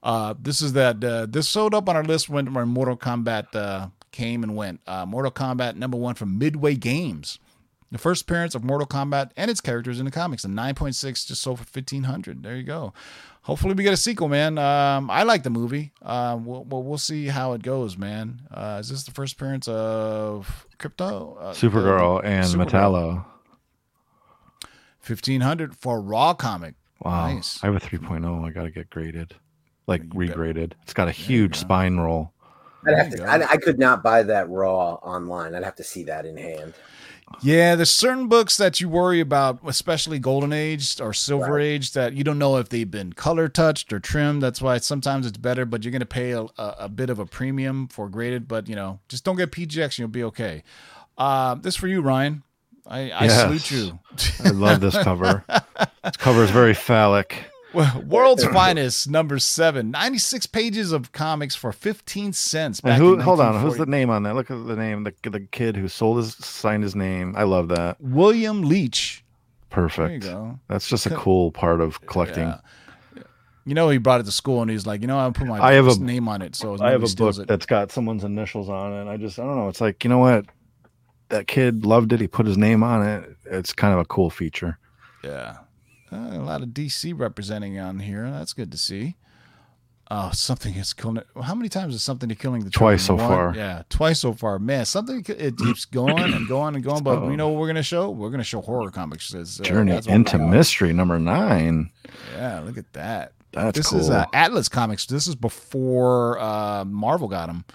Uh, 0.05 0.36
this 0.39 0.61
is 0.61 0.73
that 0.73 1.03
uh, 1.03 1.25
this 1.27 1.47
showed 1.47 1.73
up 1.73 1.89
on 1.89 1.95
our 1.95 2.03
list 2.03 2.29
when, 2.29 2.53
when 2.53 2.67
Mortal 2.67 2.95
Kombat 2.95 3.55
uh, 3.55 3.88
came 4.11 4.43
and 4.43 4.55
went. 4.55 4.79
Uh, 4.86 5.03
Mortal 5.03 5.31
Kombat 5.31 5.75
number 5.75 5.97
one 5.97 6.13
from 6.13 6.38
Midway 6.38 6.75
Games, 6.75 7.39
the 7.91 7.97
first 7.97 8.23
appearance 8.23 8.55
of 8.55 8.63
Mortal 8.63 8.88
Kombat 8.88 9.31
and 9.38 9.49
its 9.49 9.61
characters 9.61 9.99
in 9.99 10.05
the 10.05 10.11
comics. 10.11 10.43
A 10.43 10.47
nine 10.47 10.75
point 10.75 10.95
six 10.95 11.25
just 11.25 11.41
sold 11.41 11.59
for 11.59 11.65
fifteen 11.65 12.03
hundred. 12.03 12.43
There 12.43 12.55
you 12.55 12.63
go. 12.63 12.93
Hopefully 13.43 13.75
we 13.75 13.83
get 13.83 13.93
a 13.93 13.97
sequel, 13.97 14.27
man. 14.27 14.57
Um, 14.57 15.11
I 15.11 15.21
like 15.23 15.43
the 15.43 15.51
movie. 15.51 15.91
Uh, 16.01 16.38
we'll, 16.41 16.63
we'll 16.63 16.83
we'll 16.83 16.97
see 16.97 17.27
how 17.27 17.53
it 17.53 17.61
goes, 17.61 17.95
man. 17.97 18.41
Uh, 18.51 18.77
is 18.81 18.89
this 18.89 19.03
the 19.03 19.11
first 19.11 19.33
appearance 19.36 19.67
of 19.67 20.65
Krypto? 20.79 21.38
Uh, 21.39 21.53
Supergirl 21.53 22.21
and 22.23 22.45
Supergirl. 22.45 22.67
Metallo. 22.69 23.25
Fifteen 24.99 25.41
hundred 25.41 25.75
for 25.75 25.97
a 25.97 26.01
Raw 26.01 26.33
comic. 26.33 26.73
Wow. 27.01 27.27
Nice. 27.33 27.59
I 27.61 27.67
have 27.67 27.75
a 27.75 27.79
3.0. 27.79 28.45
I 28.45 28.49
got 28.51 28.63
to 28.63 28.71
get 28.71 28.89
graded. 28.89 29.36
Like 29.86 30.01
You 30.01 30.09
bet. 30.27 30.38
regraded. 30.38 30.71
It's 30.83 30.93
got 30.93 31.07
a 31.07 31.11
huge 31.11 31.55
spine 31.57 31.97
roll. 31.97 32.31
I'd 32.88 32.97
have 32.97 33.09
to, 33.11 33.17
you 33.17 33.23
I. 33.25 33.51
I 33.51 33.57
could 33.57 33.77
not 33.77 34.01
buy 34.01 34.23
that 34.23 34.49
raw 34.49 34.93
online. 34.95 35.53
I'd 35.53 35.63
have 35.63 35.75
to 35.75 35.83
see 35.83 36.03
that 36.03 36.25
in 36.25 36.38
hand. 36.38 36.73
Yeah, 37.41 37.76
there's 37.76 37.91
certain 37.91 38.28
books 38.28 38.55
that 38.57 38.80
you 38.80 38.88
worry 38.88 39.19
about, 39.19 39.59
especially 39.65 40.19
Golden 40.19 40.53
Age 40.53 41.01
or 41.01 41.11
Silver 41.13 41.53
Right. 41.55 41.63
Age, 41.63 41.91
that 41.93 42.13
you 42.13 42.23
don't 42.23 42.38
know 42.38 42.57
if 42.57 42.69
they've 42.69 42.89
been 42.89 43.13
color 43.13 43.47
touched 43.49 43.91
or 43.91 43.99
trimmed. 43.99 44.41
That's 44.43 44.61
why 44.61 44.78
sometimes 44.78 45.26
it's 45.26 45.38
better, 45.38 45.65
but 45.65 45.84
you're 45.84 45.91
going 45.91 45.99
to 46.01 46.05
pay 46.05 46.32
a, 46.32 46.41
a, 46.43 46.76
a 46.82 46.89
bit 46.89 47.09
of 47.09 47.17
a 47.19 47.26
premium 47.26 47.88
for 47.88 48.07
graded. 48.09 48.47
But 48.47 48.69
you 48.69 48.76
know, 48.76 48.99
just 49.09 49.23
don't 49.23 49.36
get 49.38 49.51
PGX, 49.51 49.84
and 49.86 49.99
you'll 49.99 50.07
be 50.09 50.23
okay. 50.26 50.63
Uh, 51.17 51.55
this 51.55 51.76
for 51.76 51.88
you, 51.88 52.01
Ryan. 52.01 52.43
I, 52.88 53.09
I 53.09 53.23
Yes. 53.26 53.41
salute 53.41 53.71
you. 53.71 53.99
I 54.43 54.49
love 54.49 54.80
this 54.80 54.95
cover. 54.95 55.43
this 56.03 56.17
cover 56.17 56.43
is 56.43 56.51
very 56.51 56.76
phallic. 56.76 57.45
Well, 57.76 58.01
World's 58.07 58.45
Finest, 58.45 59.09
number 59.09 59.38
seven. 59.39 59.91
96 59.91 60.45
pages 60.47 60.91
of 60.91 61.11
comics 61.11 61.55
for 61.55 61.71
15 61.71 62.34
cents. 62.34 62.82
Back 62.82 62.97
who? 62.99 63.19
Hold 63.19 63.41
on. 63.41 63.61
Who's 63.61 63.78
the 63.78 63.86
name 63.86 64.09
on 64.09 64.23
that? 64.23 64.36
Look 64.36 64.49
at 64.49 64.65
the 64.65 64.76
name. 64.76 65.03
The 65.03 65.13
the 65.30 65.41
kid 65.41 65.76
who 65.76 65.88
sold 65.88 66.17
his 66.17 66.36
signed 66.36 66.84
his 66.84 66.95
name. 66.95 67.36
I 67.38 67.43
love 67.43 67.67
that. 67.69 67.99
William 67.99 68.61
Leach. 68.63 69.23
Perfect. 69.69 70.23
There 70.23 70.32
you 70.32 70.38
go. 70.38 70.59
That's 70.69 70.88
just 70.88 71.05
a 71.05 71.09
cool 71.15 71.51
part 71.51 71.82
of 71.82 72.05
collecting. 72.05 72.47
Yeah. 72.47 72.59
You 73.65 73.73
know, 73.73 73.89
he 73.89 73.97
brought 73.97 74.21
it 74.21 74.26
to 74.26 74.32
school 74.32 74.61
and 74.61 74.69
he's 74.69 74.86
like, 74.86 75.01
you 75.01 75.07
know, 75.07 75.17
I'll 75.17 75.32
put 75.32 75.47
my 75.47 75.59
I 75.59 75.73
have 75.73 75.88
a- 75.88 75.99
name 75.99 76.28
on 76.28 76.41
it. 76.41 76.55
So 76.55 76.78
I 76.80 76.91
have 76.91 77.03
a 77.03 77.07
book 77.15 77.38
it. 77.39 77.47
that's 77.47 77.65
got 77.65 77.91
someone's 77.91 78.23
initials 78.23 78.69
on 78.69 78.93
it. 78.93 79.01
And 79.01 79.09
I 79.09 79.17
just 79.17 79.39
I 79.39 79.43
don't 79.43 79.57
know. 79.57 79.67
It's 79.69 79.82
like 79.82 80.03
you 80.03 80.09
know 80.09 80.19
what, 80.19 80.45
that 81.30 81.47
kid 81.47 81.86
loved 81.86 82.13
it. 82.13 82.21
He 82.21 82.28
put 82.28 82.45
his 82.45 82.57
name 82.57 82.84
on 82.84 83.05
it. 83.05 83.36
It's 83.45 83.73
kind 83.73 83.93
of 83.93 83.99
a 83.99 84.05
cool 84.05 84.30
feature. 84.30 84.78
Yeah. 85.23 85.57
Uh, 86.12 86.16
a 86.34 86.39
lot 86.39 86.62
of 86.62 86.70
DC 86.70 87.18
representing 87.18 87.80
on 87.80 87.99
here. 87.99 88.30
That's 88.30 88.53
good 88.53 88.72
to 88.72 88.78
see. 88.78 89.16
Oh, 90.12 90.30
something 90.34 90.76
is 90.76 90.93
killing 90.93 91.18
it. 91.18 91.26
How 91.41 91.56
many 91.56 91.68
times 91.68 91.95
is 91.95 92.03
something 92.03 92.30
to 92.30 92.36
killing 92.36 92.64
the 92.64 92.70
Twice 92.70 93.03
so 93.06 93.16
One- 93.16 93.28
far. 93.28 93.53
Yeah, 93.56 93.82
twice 93.89 94.20
so 94.20 94.34
far. 94.34 94.60
Man, 94.60 94.86
something 94.86 95.26
it 95.28 95.58
keeps 95.58 95.86
going 95.86 96.20
and 96.32 96.47
going 96.47 96.76
and 96.76 96.84
going. 96.84 97.01
But 97.01 97.24
Oh. 97.24 97.30
you 97.32 97.38
know 97.38 97.49
what 97.49 97.60
we're 97.60 97.66
gonna 97.68 97.82
show? 97.82 98.12
We're 98.12 98.30
gonna 98.30 98.43
show 98.43 98.62
horror 98.62 98.91
comics. 98.91 99.34
It's, 99.34 99.60
uh, 99.60 99.64
Journey 99.64 99.93
what 99.93 100.06
into 100.06 100.38
mystery 100.38 100.93
number 100.93 101.18
nine. 101.18 101.89
Yeah, 102.36 102.60
look 102.60 102.78
at 102.78 102.93
that. 102.93 103.32
That's 103.51 103.78
this 103.78 103.88
cool. 103.88 103.99
is 104.01 104.10
uh, 104.12 104.26
Atlas 104.32 104.70
Comics. 104.70 105.08
This 105.08 105.26
is 105.28 105.34
before 105.36 106.38
uh, 106.39 106.86
Marvel 106.86 107.28
got 107.28 107.47
them. 107.47 107.66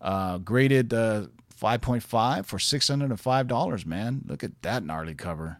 Uh, 0.00 0.38
graded 0.38 0.94
uh, 0.94 1.26
5.5 1.60 2.46
for 2.46 2.58
$605, 2.58 3.84
man. 3.86 4.22
Look 4.26 4.42
at 4.44 4.62
that 4.62 4.84
gnarly 4.84 5.14
cover. 5.14 5.58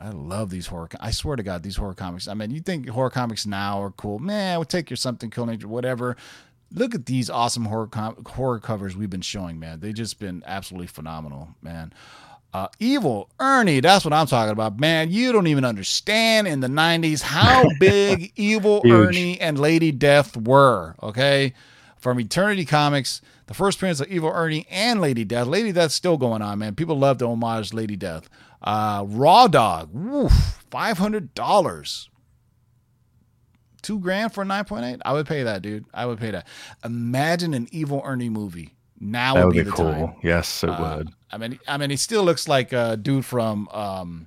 I 0.00 0.10
love 0.10 0.50
these 0.50 0.66
horror. 0.68 0.88
I 1.00 1.10
swear 1.10 1.36
to 1.36 1.42
God, 1.42 1.62
these 1.62 1.76
horror 1.76 1.94
comics. 1.94 2.28
I 2.28 2.34
mean, 2.34 2.50
you 2.50 2.60
think 2.60 2.88
horror 2.88 3.10
comics 3.10 3.46
now 3.46 3.82
are 3.82 3.90
cool? 3.90 4.18
Man, 4.18 4.58
we'll 4.58 4.64
take 4.64 4.90
your 4.90 4.96
something, 4.96 5.30
kill 5.30 5.46
nature, 5.46 5.66
whatever. 5.68 6.16
Look 6.72 6.94
at 6.94 7.06
these 7.06 7.30
awesome 7.30 7.64
horror 7.64 7.86
com- 7.88 8.24
horror 8.24 8.60
covers 8.60 8.96
we've 8.96 9.10
been 9.10 9.22
showing, 9.22 9.58
man. 9.58 9.80
They 9.80 9.92
just 9.92 10.20
been 10.20 10.42
absolutely 10.46 10.86
phenomenal, 10.86 11.48
man. 11.62 11.92
Uh, 12.54 12.68
Evil 12.78 13.28
Ernie, 13.40 13.80
that's 13.80 14.04
what 14.04 14.14
I'm 14.14 14.26
talking 14.26 14.52
about, 14.52 14.78
man. 14.78 15.10
You 15.10 15.32
don't 15.32 15.48
even 15.48 15.64
understand 15.64 16.46
in 16.46 16.60
the 16.60 16.68
'90s 16.68 17.20
how 17.22 17.64
big 17.80 18.32
Evil 18.36 18.80
Huge. 18.82 18.94
Ernie 19.08 19.40
and 19.40 19.58
Lady 19.58 19.92
Death 19.92 20.36
were. 20.36 20.94
Okay, 21.02 21.54
from 21.98 22.20
Eternity 22.20 22.64
Comics, 22.64 23.20
the 23.46 23.54
first 23.54 23.78
appearance 23.78 24.00
of 24.00 24.08
Evil 24.08 24.30
Ernie 24.30 24.66
and 24.70 25.00
Lady 25.00 25.24
Death. 25.24 25.46
Lady 25.46 25.72
Death's 25.72 25.94
still 25.94 26.16
going 26.16 26.40
on, 26.42 26.58
man. 26.58 26.74
People 26.74 26.98
love 26.98 27.18
to 27.18 27.26
homage 27.26 27.74
Lady 27.74 27.96
Death. 27.96 28.28
Uh, 28.62 29.04
Raw 29.06 29.46
Dog, 29.46 29.90
woof, 29.92 30.62
five 30.70 30.98
hundred 30.98 31.34
dollars. 31.34 32.08
Two 33.82 34.00
grand 34.00 34.34
for 34.34 34.42
a 34.42 34.44
nine 34.44 34.64
point 34.64 34.84
eight. 34.84 35.00
I 35.04 35.12
would 35.12 35.26
pay 35.26 35.44
that, 35.44 35.62
dude. 35.62 35.84
I 35.94 36.04
would 36.06 36.18
pay 36.18 36.32
that. 36.32 36.46
Imagine 36.84 37.54
an 37.54 37.68
Evil 37.70 38.02
Ernie 38.04 38.28
movie. 38.28 38.74
Now 39.00 39.34
That 39.34 39.46
would 39.46 39.52
be, 39.52 39.60
be 39.60 39.64
the 39.64 39.70
cool. 39.70 39.92
time. 39.92 40.14
Yes, 40.22 40.64
it 40.64 40.70
Uh, 40.70 40.96
would. 40.98 41.08
I 41.30 41.38
mean, 41.38 41.58
I 41.68 41.76
mean, 41.76 41.90
he 41.90 41.96
still 41.96 42.24
looks 42.24 42.48
like 42.48 42.72
a 42.72 42.96
dude 42.96 43.24
from 43.24 43.68
um, 43.68 44.26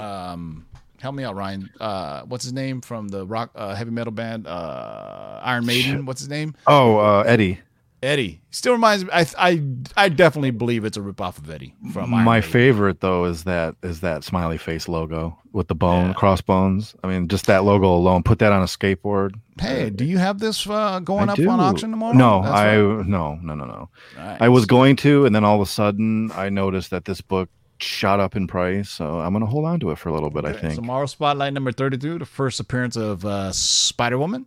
um, 0.00 0.66
help 1.00 1.14
me 1.14 1.22
out, 1.22 1.36
Ryan. 1.36 1.70
Uh, 1.78 2.22
what's 2.22 2.42
his 2.42 2.52
name 2.52 2.80
from 2.80 3.06
the 3.08 3.24
rock 3.24 3.52
uh, 3.54 3.74
heavy 3.76 3.92
metal 3.92 4.12
band 4.12 4.48
uh, 4.48 5.38
Iron 5.44 5.64
Maiden? 5.64 6.04
What's 6.04 6.20
his 6.20 6.28
name? 6.28 6.56
Oh, 6.66 6.98
uh, 6.98 7.22
Eddie. 7.24 7.60
Eddie. 8.02 8.40
Still 8.50 8.72
reminds 8.72 9.04
me. 9.04 9.10
I 9.12 9.26
I 9.38 9.62
I 9.96 10.08
definitely 10.08 10.50
believe 10.50 10.84
it's 10.84 10.96
a 10.96 11.00
ripoff 11.00 11.38
of 11.38 11.48
Eddie 11.48 11.74
from 11.92 12.12
Iron 12.12 12.24
My 12.24 12.36
Maiden. 12.40 12.50
favorite 12.50 13.00
though 13.00 13.24
is 13.26 13.44
that 13.44 13.76
is 13.82 14.00
that 14.00 14.24
smiley 14.24 14.58
face 14.58 14.88
logo 14.88 15.38
with 15.52 15.68
the 15.68 15.74
bone 15.74 16.08
Yeah. 16.08 16.12
crossbones. 16.14 16.94
I 17.04 17.06
mean, 17.08 17.28
just 17.28 17.46
that 17.46 17.64
logo 17.64 17.86
alone. 17.94 18.22
Put 18.24 18.40
that 18.40 18.52
on 18.52 18.62
a 18.62 18.66
skateboard. 18.66 19.34
Hey, 19.60 19.90
do 19.90 20.04
you 20.04 20.18
have 20.18 20.38
this 20.40 20.66
uh, 20.68 20.98
going 21.00 21.28
I 21.28 21.32
up 21.32 21.38
do. 21.38 21.48
on 21.48 21.60
auction 21.60 21.90
tomorrow? 21.92 22.14
No, 22.14 22.42
That's 22.42 22.54
I 22.54 22.80
right. 22.80 23.06
no 23.06 23.34
no 23.42 23.54
no 23.54 23.64
no. 23.66 23.88
Nice. 24.16 24.38
I 24.40 24.48
was 24.48 24.66
going 24.66 24.96
to, 24.96 25.24
and 25.26 25.34
then 25.34 25.44
all 25.44 25.54
of 25.54 25.60
a 25.60 25.70
sudden, 25.70 26.32
I 26.32 26.48
noticed 26.48 26.90
that 26.90 27.04
this 27.04 27.20
book 27.20 27.48
shot 27.78 28.18
up 28.20 28.34
in 28.34 28.46
price. 28.48 28.90
So 28.90 29.20
I'm 29.20 29.32
going 29.32 29.40
to 29.44 29.46
hold 29.50 29.64
on 29.64 29.78
to 29.80 29.90
it 29.90 29.98
for 29.98 30.08
a 30.08 30.12
little 30.12 30.30
bit. 30.30 30.44
I 30.44 30.52
think. 30.52 30.74
Tomorrow 30.74 31.06
Spotlight 31.06 31.52
number 31.52 31.70
32, 31.72 32.18
the 32.18 32.24
first 32.26 32.58
appearance 32.60 32.96
of 32.96 33.24
uh, 33.24 33.52
Spider 33.52 34.18
Woman. 34.18 34.46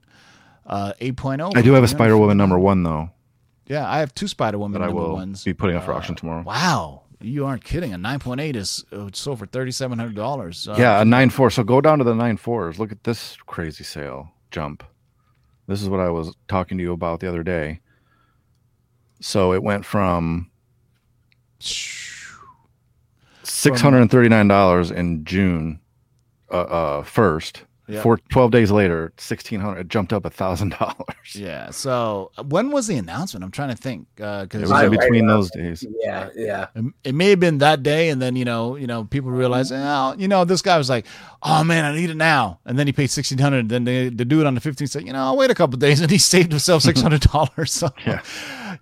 Uh, 0.65 0.93
8.0. 0.99 1.55
I 1.55 1.61
do 1.61 1.73
have 1.73 1.83
a 1.83 1.87
Spider 1.87 2.17
Woman 2.17 2.37
number 2.37 2.57
one 2.57 2.81
though 2.83 3.11
Yeah, 3.67 3.89
I 3.89 3.99
have 3.99 4.13
two 4.13 4.27
Spider 4.27 4.57
Woman 4.57 4.79
that 4.79 4.85
I 4.85 4.87
number 4.87 5.01
will 5.01 5.13
ones. 5.13 5.43
be 5.43 5.53
putting 5.53 5.75
up 5.75 5.83
for 5.83 5.93
Uh, 5.93 5.97
auction 5.97 6.15
tomorrow. 6.15 6.43
Wow, 6.43 7.03
you 7.19 7.45
aren't 7.45 7.63
kidding. 7.63 7.93
A 7.93 7.97
9.8 7.97 8.55
is 8.55 8.85
uh, 8.91 9.09
sold 9.13 9.39
for 9.39 9.47
$3,700. 9.47 10.67
Uh, 10.67 10.75
yeah, 10.77 11.01
a 11.01 11.05
nine 11.05 11.29
four. 11.29 11.49
So 11.49 11.63
go 11.63 11.81
down 11.81 11.97
to 11.97 12.03
the 12.03 12.13
nine 12.13 12.37
fours. 12.37 12.79
Look 12.79 12.91
at 12.91 13.03
this 13.03 13.37
crazy 13.47 13.83
sale 13.83 14.31
jump. 14.51 14.83
This 15.67 15.81
is 15.81 15.89
what 15.89 15.99
I 15.99 16.09
was 16.09 16.35
talking 16.47 16.77
to 16.77 16.83
you 16.83 16.93
about 16.93 17.21
the 17.21 17.27
other 17.27 17.43
day. 17.43 17.79
So 19.19 19.53
it 19.53 19.63
went 19.63 19.85
from 19.85 20.51
six 21.59 23.81
hundred 23.81 24.01
and 24.01 24.11
thirty 24.11 24.29
nine 24.29 24.47
dollars 24.47 24.91
in 24.91 25.25
June, 25.25 25.79
uh, 26.51 26.61
uh 26.61 27.03
first. 27.03 27.63
Yeah. 27.87 28.01
For 28.01 28.17
twelve 28.29 28.49
days 28.51 28.71
later, 28.71 29.13
sixteen 29.17 29.59
hundred. 29.59 29.81
It 29.81 29.87
jumped 29.89 30.11
up 30.11 30.25
a 30.25 30.29
thousand 30.29 30.69
dollars. 30.79 30.95
Yeah. 31.35 31.69
So 31.71 32.31
uh, 32.37 32.43
when 32.43 32.71
was 32.71 32.87
the 32.87 32.95
announcement? 32.97 33.43
I'm 33.43 33.51
trying 33.51 33.69
to 33.69 33.75
think 33.75 34.07
It 34.17 34.49
because 34.49 34.61
was 34.63 34.71
I- 34.71 34.85
in 34.85 34.93
I- 34.93 34.97
between 34.97 35.27
those 35.27 35.51
days. 35.51 35.85
Yeah, 35.99 36.29
yeah. 36.35 36.67
it, 36.75 36.85
it 37.03 37.15
may 37.15 37.29
have 37.31 37.39
been 37.39 37.59
that 37.59 37.83
day, 37.83 38.09
and 38.09 38.21
then 38.21 38.35
you 38.35 38.45
know, 38.45 38.75
you 38.75 38.87
know, 38.87 39.03
people 39.03 39.29
realize, 39.31 39.71
oh, 39.71 40.15
you 40.17 40.27
know, 40.27 40.45
this 40.45 40.61
guy 40.61 40.77
was 40.77 40.89
like, 40.89 41.05
oh 41.43 41.63
man, 41.63 41.85
I 41.85 41.95
need 41.95 42.09
it 42.09 42.15
now, 42.17 42.59
and 42.65 42.77
then 42.79 42.87
he 42.87 42.93
paid 42.93 43.07
sixteen 43.11 43.37
hundred. 43.37 43.69
Then 43.69 43.83
the, 43.83 44.09
the 44.09 44.25
dude 44.25 44.45
on 44.45 44.55
the 44.55 44.61
15th 44.61 44.89
said, 44.89 45.05
you 45.05 45.13
know, 45.13 45.19
I'll 45.19 45.37
wait 45.37 45.51
a 45.51 45.55
couple 45.55 45.77
days, 45.77 46.01
and 46.01 46.09
he 46.09 46.17
saved 46.17 46.51
himself 46.51 46.81
six 46.83 47.01
hundred 47.01 47.21
dollars. 47.31 47.71
so, 47.71 47.89
Yeah. 48.05 48.21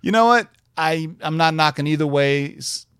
you 0.01 0.12
know 0.12 0.26
what? 0.28 0.47
I 0.78 1.10
I'm 1.22 1.38
not 1.38 1.54
knocking 1.54 1.88
either 1.88 2.08
way. 2.08 2.58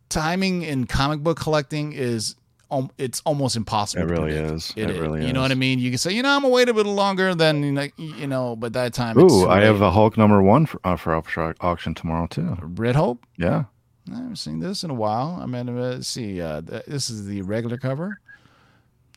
Timing 0.10 0.62
in 0.62 0.86
comic 0.86 1.22
book 1.22 1.40
collecting 1.40 1.94
is. 1.94 2.36
Um, 2.74 2.92
it's 2.98 3.22
almost 3.26 3.56
impossible. 3.56 4.04
It 4.04 4.10
really 4.10 4.32
is. 4.34 4.74
It 4.76 4.84
It 4.84 4.90
is. 4.92 5.00
really 5.00 5.26
You 5.28 5.34
know 5.34 5.42
what 5.42 5.52
I 5.52 5.56
mean? 5.56 5.80
You 5.80 5.92
can 5.92 5.98
say, 5.98 6.12
you 6.12 6.24
know, 6.24 6.30
I'm 6.30 6.42
gonna 6.42 6.54
wait 6.54 6.70
a 6.70 6.74
little 6.74 6.96
longer 6.96 7.36
than 7.36 7.64
you 7.64 7.72
know, 7.72 7.88
you 7.98 8.28
know, 8.28 8.56
but 8.56 8.74
that 8.74 8.94
time. 8.94 9.20
it's 9.20 9.34
Ooh, 9.34 9.48
I 9.48 9.62
have 9.62 9.82
a 9.82 9.92
Hulk 9.92 10.18
number 10.18 10.42
one 10.42 10.66
for, 10.66 10.80
uh, 10.84 10.96
for 10.96 11.24
auction 11.62 11.94
tomorrow 11.94 12.28
too. 12.28 12.58
Red 12.62 12.96
Hope. 12.96 13.26
Yeah. 13.38 13.66
I 14.12 14.16
haven't 14.16 14.36
seen 14.38 14.60
this 14.60 14.84
in 14.84 14.90
a 14.90 14.94
while. 14.94 15.40
I 15.42 15.46
mean, 15.46 15.70
uh, 15.70 15.74
let's 15.74 16.08
see. 16.08 16.42
Uh, 16.42 16.62
this 16.62 17.10
is 17.10 17.26
the 17.26 17.42
regular 17.44 17.78
cover. 17.78 18.20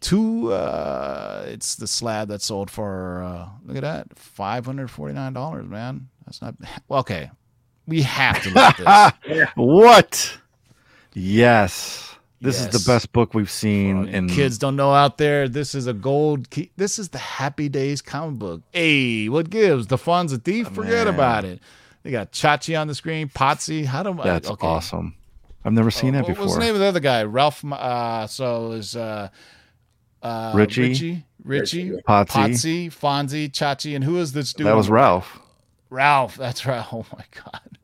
Two. 0.01 0.53
Uh, 0.53 1.45
it's 1.49 1.75
the 1.77 1.87
slab 1.87 2.29
that 2.29 2.43
sold 2.43 2.71
for. 2.71 3.23
Uh, 3.23 3.49
look 3.65 3.77
at 3.77 3.83
that, 3.83 4.19
five 4.19 4.67
hundred 4.67 4.91
forty 4.91 5.15
nine 5.15 5.33
dollars. 5.33 5.67
Man, 5.67 6.09
that's 6.25 6.43
not 6.43 6.55
well, 6.89 7.01
okay. 7.01 7.31
We 7.87 8.03
have 8.03 8.43
to 8.43 8.51
look 8.51 8.81
at 8.81 9.15
this. 9.27 9.49
What? 9.57 10.39
Yes. 11.15 12.06
This 12.41 12.61
is 12.61 12.69
the 12.69 12.91
best 12.91 13.13
book 13.13 13.33
we've 13.35 13.51
seen 13.51 14.01
Well, 14.05 14.09
in 14.09 14.29
kids 14.29 14.59
don't 14.59 14.77
know 14.77 14.93
out 14.93 15.17
there. 15.19 15.49
This 15.49 15.75
is 15.75 15.87
a 15.87 15.93
gold 15.95 16.51
key. 16.51 16.71
This 16.77 16.99
is 16.99 17.09
the 17.09 17.19
Happy 17.19 17.69
Days 17.69 18.03
comic 18.03 18.39
book. 18.39 18.63
Hey, 18.73 19.29
what 19.29 19.49
gives? 19.49 19.87
The 19.87 19.97
fun's 19.99 20.33
a 20.33 20.39
thief. 20.39 20.69
Forget 20.69 21.07
Man. 21.07 21.15
about 21.15 21.45
it. 21.45 21.61
They 22.03 22.11
got 22.11 22.33
Chachi 22.33 22.79
on 22.79 22.87
the 22.89 22.95
screen. 22.95 23.29
Potsy. 23.29 23.85
How 23.87 24.03
do 24.03 24.13
I? 24.21 24.25
That's 24.25 24.51
okay. 24.51 24.67
awesome. 24.67 25.15
I've 25.65 25.73
never 25.73 25.91
seen 25.91 26.15
Uh, 26.15 26.19
that 26.23 26.29
what 26.29 26.39
was 26.39 26.53
before. 26.53 26.59
the 26.61 26.65
name 26.67 26.75
of 26.75 26.81
the 26.81 26.87
other 26.87 27.01
guy? 27.01 27.25
Ralph. 27.25 27.65
Uh, 27.65 28.27
so 28.29 28.73
is 28.73 28.95
uh, 28.95 29.29
uh, 30.23 30.53
Richie? 30.55 30.83
Richie, 30.89 31.25
Richie, 31.43 31.91
Richie. 31.91 32.03
Potsy. 32.07 32.27
Potsy, 32.29 32.87
Fonzie, 32.89 33.51
Chachi, 33.51 33.97
and 33.97 34.05
who 34.05 34.19
is 34.19 34.33
this 34.33 34.53
dude? 34.53 34.67
That 34.67 34.77
was 34.77 34.89
Ralph. 34.89 35.41
Ralph. 35.91 36.37
That's 36.37 36.67
right. 36.67 36.85
Oh 36.93 37.05
my 37.13 37.25
god. 37.45 37.79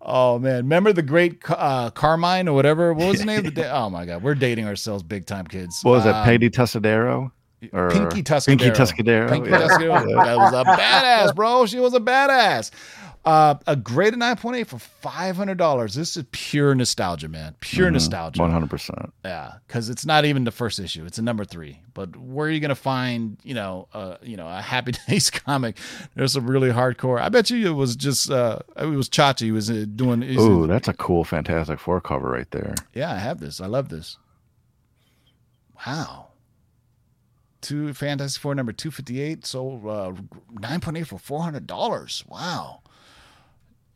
Oh 0.00 0.38
man, 0.38 0.56
remember 0.56 0.92
the 0.92 1.02
great 1.02 1.42
uh, 1.48 1.90
Carmine 1.90 2.48
or 2.48 2.54
whatever? 2.54 2.92
What 2.92 3.08
was 3.08 3.20
the 3.20 3.26
name 3.26 3.38
of 3.38 3.44
the 3.44 3.50
day? 3.62 3.68
Oh 3.70 3.90
my 3.90 4.04
god, 4.04 4.22
we're 4.22 4.34
dating 4.34 4.66
ourselves 4.66 5.02
big 5.02 5.26
time, 5.26 5.46
kids. 5.46 5.80
What 5.82 5.92
was 5.92 6.04
that? 6.04 6.14
Um, 6.14 6.24
Peggy 6.24 6.50
Tuscadero? 6.50 7.32
Or 7.72 7.90
Pinky 7.90 8.22
Tuscadero. 8.22 8.46
Pinky 8.46 8.70
Tuscadero. 8.70 9.28
Pinky 9.30 9.50
yeah. 9.50 9.58
Tuscadero. 9.60 10.24
That 10.24 10.36
was 10.36 10.52
a 10.52 10.64
badass, 10.80 11.34
bro. 11.34 11.66
She 11.66 11.80
was 11.80 11.94
a 11.94 12.00
badass. 12.00 12.70
Uh, 13.24 13.54
a 13.66 13.74
graded 13.74 14.20
9.8 14.20 14.66
for 14.66 14.76
$500. 14.76 15.94
This 15.94 16.14
is 16.18 16.24
pure 16.30 16.74
nostalgia, 16.74 17.26
man. 17.26 17.56
Pure 17.60 17.86
Mm-hmm. 17.86 17.94
nostalgia. 17.94 18.42
One 18.42 18.50
hundred 18.50 18.68
percent. 18.68 19.14
Yeah, 19.24 19.52
because 19.66 19.88
it's 19.88 20.04
not 20.04 20.26
even 20.26 20.44
the 20.44 20.50
first 20.50 20.78
issue; 20.78 21.06
it's 21.06 21.16
a 21.16 21.22
number 21.22 21.46
three. 21.46 21.80
But 21.94 22.14
where 22.16 22.48
are 22.48 22.50
you 22.50 22.60
gonna 22.60 22.74
find, 22.74 23.38
you 23.42 23.54
know, 23.54 23.88
uh, 23.94 24.16
you 24.22 24.36
know, 24.36 24.46
a 24.46 24.60
Happy 24.60 24.92
Days 25.08 25.30
comic? 25.30 25.78
There's 26.14 26.34
some 26.34 26.46
really 26.46 26.68
hardcore. 26.70 27.18
I 27.18 27.30
bet 27.30 27.48
you 27.48 27.66
it 27.66 27.72
was 27.74 27.96
just, 27.96 28.30
uh, 28.30 28.58
it 28.76 28.84
was 28.86 29.08
Chachi. 29.08 29.50
Was 29.52 29.70
uh, 29.70 29.86
doing. 29.94 30.22
Ooh, 30.22 30.66
that's 30.66 30.88
a 30.88 30.92
cool 30.92 31.24
Fantastic 31.24 31.80
Four 31.80 32.02
cover 32.02 32.28
right 32.28 32.50
there. 32.50 32.74
yeah, 32.92 33.10
I 33.10 33.16
have 33.16 33.40
this. 33.40 33.58
I 33.58 33.66
love 33.66 33.88
this. 33.88 34.18
Wow. 35.86 36.28
Two 37.62 37.94
Fantastic 37.94 38.42
Four 38.42 38.54
number 38.54 38.72
two 38.72 38.90
fifty 38.90 39.20
eight. 39.22 39.46
So 39.46 39.88
uh, 39.88 40.12
nine 40.60 40.80
point 40.80 40.98
eight 40.98 41.06
for 41.06 41.18
four 41.18 41.42
hundred 41.42 41.66
dollars. 41.66 42.22
Wow. 42.28 42.82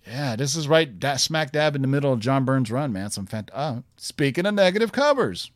Yeah, 0.08 0.36
this 0.36 0.56
is 0.56 0.66
right 0.68 0.98
da- 0.98 1.16
smack 1.16 1.52
dab 1.52 1.76
in 1.76 1.82
the 1.82 1.88
middle 1.88 2.12
of 2.12 2.20
John 2.20 2.44
Byrne's 2.46 2.70
run, 2.70 2.92
man. 2.92 3.10
Some 3.10 3.26
fant- 3.26 3.50
oh, 3.54 3.82
speaking 3.96 4.46
of 4.46 4.54
negative 4.54 4.90
covers, 4.90 5.50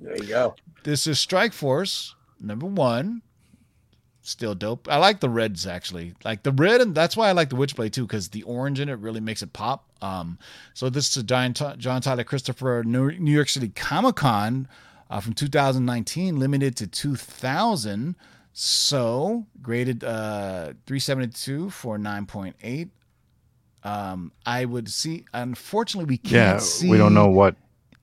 There 0.00 0.16
you 0.16 0.28
go. 0.28 0.54
this 0.84 1.06
is 1.06 1.18
Strike 1.20 1.52
Force 1.52 2.14
number 2.40 2.66
one. 2.66 3.22
Still 4.24 4.54
dope. 4.54 4.88
I 4.88 4.98
like 4.98 5.18
the 5.20 5.28
reds 5.28 5.66
actually. 5.66 6.14
Like 6.24 6.44
the 6.44 6.52
red, 6.52 6.80
and 6.80 6.94
that's 6.94 7.16
why 7.16 7.28
I 7.28 7.32
like 7.32 7.50
the 7.50 7.56
Witchblade 7.56 7.92
too, 7.92 8.06
because 8.06 8.28
the 8.28 8.44
orange 8.44 8.78
in 8.78 8.88
it 8.88 8.98
really 9.00 9.18
makes 9.20 9.42
it 9.42 9.52
pop. 9.52 9.84
Um, 10.00 10.38
so 10.74 10.88
this 10.88 11.10
is 11.10 11.16
a 11.18 11.22
John, 11.24 11.52
John 11.54 12.00
Tyler 12.00 12.22
Christopher 12.24 12.84
New 12.86 13.10
New 13.18 13.32
York 13.32 13.48
City 13.48 13.68
Comic 13.70 14.14
Con 14.16 14.68
uh, 15.10 15.18
from 15.20 15.32
2019, 15.34 16.38
limited 16.38 16.76
to 16.76 16.86
2,000. 16.86 18.14
So 18.52 19.46
graded 19.60 20.04
uh 20.04 20.74
372 20.86 21.70
for 21.70 21.98
9.8. 21.98 22.90
Um, 23.84 24.32
I 24.46 24.64
would 24.64 24.88
see. 24.88 25.24
Unfortunately, 25.32 26.08
we 26.08 26.18
can't 26.18 26.32
Yeah, 26.32 26.56
see. 26.58 26.88
we 26.88 26.98
don't 26.98 27.14
know 27.14 27.28
what. 27.28 27.56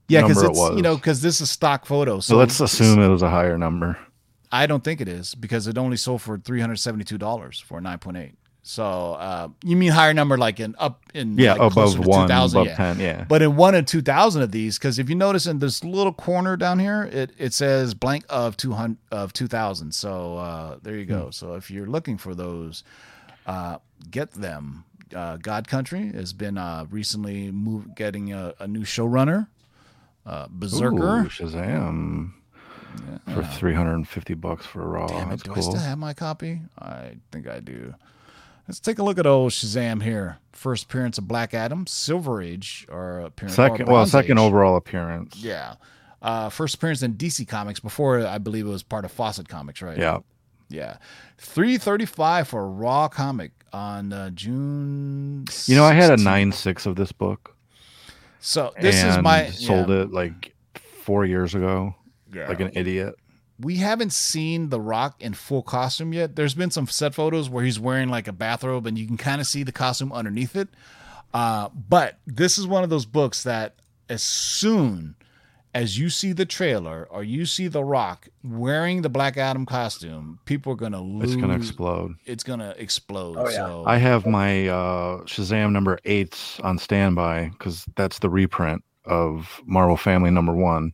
Yeah, 0.07 0.21
because 0.21 0.41
it 0.43 0.49
it's 0.49 0.59
was. 0.59 0.75
you 0.75 0.81
know 0.81 0.95
because 0.95 1.21
this 1.21 1.39
is 1.39 1.49
stock 1.51 1.85
photo. 1.85 2.19
So 2.19 2.35
let's 2.37 2.59
assume 2.59 2.99
it 2.99 3.07
was 3.09 3.21
a 3.21 3.29
higher 3.29 3.57
number. 3.57 3.97
I 4.51 4.65
don't 4.65 4.83
think 4.83 4.99
it 4.99 5.07
is 5.07 5.35
because 5.35 5.67
it 5.67 5.77
only 5.77 5.97
sold 5.97 6.21
for 6.23 6.37
three 6.37 6.59
hundred 6.59 6.77
seventy-two 6.77 7.17
dollars 7.19 7.59
for 7.59 7.79
nine 7.79 7.99
point 7.99 8.17
eight. 8.17 8.33
So 8.63 9.13
uh, 9.13 9.47
you 9.63 9.75
mean 9.77 9.91
higher 9.91 10.13
number 10.13 10.37
like 10.37 10.59
in 10.59 10.75
up 10.79 11.03
in 11.13 11.37
Yeah, 11.37 11.53
like 11.53 11.71
above 11.71 11.97
one, 11.99 12.27
2000, 12.27 12.57
above 12.59 12.67
yeah. 12.67 12.75
ten. 12.75 12.99
Yeah. 12.99 13.25
But 13.29 13.41
in 13.41 13.55
one 13.55 13.73
and 13.75 13.87
two 13.87 14.01
thousand 14.01 14.41
of 14.41 14.51
these, 14.51 14.77
because 14.77 14.99
if 14.99 15.09
you 15.09 15.15
notice 15.15 15.45
in 15.45 15.59
this 15.59 15.83
little 15.83 16.11
corner 16.13 16.57
down 16.57 16.79
here, 16.79 17.03
it, 17.03 17.31
it 17.37 17.53
says 17.53 17.93
blank 17.93 18.25
of 18.29 18.57
two 18.57 18.73
hundred 18.73 18.97
of 19.11 19.31
two 19.33 19.47
thousand. 19.47 19.93
So 19.93 20.37
uh, 20.37 20.77
there 20.81 20.97
you 20.97 21.05
Hmm. 21.05 21.11
go. 21.11 21.29
So 21.29 21.53
if 21.53 21.69
you're 21.71 21.87
looking 21.87 22.17
for 22.17 22.33
those, 22.35 22.83
uh, 23.45 23.77
get 24.09 24.31
them. 24.33 24.83
Uh, 25.13 25.37
God 25.37 25.67
Country 25.67 26.11
has 26.13 26.33
been 26.33 26.57
uh, 26.57 26.85
recently 26.89 27.51
move, 27.51 27.95
getting 27.95 28.31
a, 28.33 28.53
a 28.59 28.67
new 28.67 28.81
showrunner, 28.83 29.47
uh, 30.25 30.47
Berserker. 30.49 31.21
Ooh, 31.21 31.27
Shazam. 31.29 32.31
For 33.33 33.43
three 33.43 33.75
hundred 33.75 33.93
and 33.95 34.07
fifty 34.07 34.33
bucks 34.33 34.65
for 34.65 34.81
a 34.81 34.87
raw. 34.87 35.05
Damn 35.07 35.31
it, 35.31 35.43
do 35.43 35.53
I 35.53 35.59
still 35.59 35.75
have 35.75 35.99
my 35.99 36.13
copy? 36.13 36.61
I 36.79 37.17
think 37.31 37.47
I 37.47 37.59
do. 37.59 37.93
Let's 38.67 38.79
take 38.79 38.97
a 38.99 39.03
look 39.03 39.19
at 39.19 39.27
old 39.27 39.51
Shazam 39.51 40.01
here. 40.01 40.37
First 40.51 40.85
appearance 40.85 41.17
of 41.19 41.27
Black 41.27 41.53
Adam, 41.53 41.85
Silver 41.87 42.41
Age, 42.41 42.87
or 42.89 43.19
appearance. 43.19 43.53
or 43.59 43.69
Second, 43.69 43.87
well, 43.87 44.05
second 44.07 44.39
Age. 44.39 44.43
overall 44.43 44.75
appearance. 44.75 45.35
Yeah. 45.37 45.75
Uh, 46.21 46.49
first 46.49 46.75
appearance 46.75 47.01
in 47.03 47.13
DC 47.13 47.47
Comics 47.47 47.79
before 47.79 48.25
I 48.25 48.39
believe 48.39 48.65
it 48.65 48.69
was 48.69 48.83
part 48.83 49.05
of 49.05 49.11
Fawcett 49.11 49.47
Comics, 49.47 49.81
right? 49.81 49.97
Yeah. 49.97 50.19
Yeah. 50.67 50.97
335 51.37 52.47
for 52.47 52.61
a 52.63 52.67
raw 52.67 53.07
comic 53.07 53.51
on 53.73 54.13
uh, 54.13 54.29
June. 54.31 55.45
You 55.65 55.75
know, 55.75 55.85
I 55.85 55.93
had 55.93 56.11
a 56.11 56.17
nine 56.21 56.51
six 56.51 56.85
of 56.85 56.95
this 56.95 57.11
book. 57.11 57.55
So 58.39 58.73
this 58.79 59.03
is 59.03 59.17
my 59.19 59.49
sold 59.49 59.89
yeah. 59.89 60.03
it 60.03 60.11
like 60.11 60.53
four 61.03 61.25
years 61.25 61.55
ago, 61.55 61.95
Yeah. 62.33 62.47
like 62.47 62.59
an 62.61 62.71
idiot. 62.73 63.15
we 63.59 63.75
haven't 63.75 64.13
seen 64.13 64.69
The 64.69 64.79
Rock 64.79 65.21
in 65.21 65.33
full 65.33 65.61
costume 65.63 66.13
yet. 66.13 66.35
There's 66.37 66.53
been 66.53 66.71
some 66.71 66.87
set 66.87 67.13
photos 67.13 67.49
where 67.49 67.65
he's 67.65 67.79
wearing 67.79 68.07
like 68.07 68.27
a 68.29 68.31
bathrobe 68.31 68.87
and 68.87 68.97
you 68.97 69.05
can 69.05 69.17
kind 69.17 69.41
of 69.41 69.47
see 69.47 69.63
the 69.63 69.73
costume 69.73 70.13
underneath 70.13 70.55
it. 70.55 70.69
Uh, 71.33 71.67
but 71.69 72.19
this 72.25 72.57
is 72.57 72.65
one 72.65 72.83
of 72.83 72.89
those 72.89 73.05
books 73.05 73.43
that 73.43 73.75
as 74.07 74.23
soon 74.23 75.15
as 75.73 75.97
you 75.99 76.09
see 76.09 76.31
the 76.33 76.45
trailer 76.45 77.07
or 77.11 77.23
you 77.23 77.45
see 77.45 77.67
The 77.67 77.83
Rock 77.83 78.27
wearing 78.43 79.01
the 79.01 79.09
Black 79.09 79.37
Adam 79.37 79.65
costume, 79.65 80.39
people 80.45 80.73
are 80.73 80.75
gonna 80.75 81.01
lose. 81.01 81.33
It's 81.33 81.41
gonna 81.41 81.55
explode. 81.55 82.15
It's 82.25 82.43
gonna 82.43 82.73
explode. 82.77 83.37
Oh, 83.37 83.49
yeah. 83.49 83.55
So 83.57 83.83
I 83.85 83.97
have 83.97 84.25
my 84.25 84.67
uh, 84.67 85.17
Shazam 85.25 85.71
number 85.71 85.99
eights 86.05 86.59
on 86.61 86.77
standby 86.79 87.49
because 87.49 87.85
that's 87.95 88.19
the 88.19 88.29
reprint 88.29 88.83
of 89.05 89.61
Marvel 89.65 89.97
Family 89.97 90.31
number 90.31 90.53
one. 90.53 90.93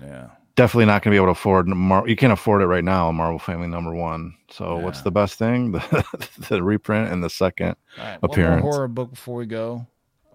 yeah. 0.00 0.28
Definitely 0.56 0.86
not 0.86 1.04
going 1.04 1.12
to 1.12 1.14
be 1.14 1.16
able 1.18 1.26
to 1.26 1.38
afford. 1.38 1.68
Mar- 1.68 2.08
you 2.08 2.16
can't 2.16 2.32
afford 2.32 2.62
it 2.62 2.66
right 2.66 2.82
now. 2.82 3.12
Marvel 3.12 3.38
Family 3.38 3.68
number 3.68 3.94
one. 3.94 4.34
So 4.50 4.76
what's 4.78 5.02
the 5.02 5.12
best 5.12 5.38
thing? 5.38 5.70
The, 5.90 6.28
the 6.48 6.62
reprint 6.64 7.12
and 7.12 7.22
the 7.22 7.30
second. 7.30 7.76
All 7.96 8.04
right, 8.04 8.18
appearance. 8.24 8.54
One 8.54 8.62
more 8.64 8.72
horror 8.72 8.88
book 8.88 9.10
before 9.10 9.36
we 9.36 9.46
go. 9.46 9.86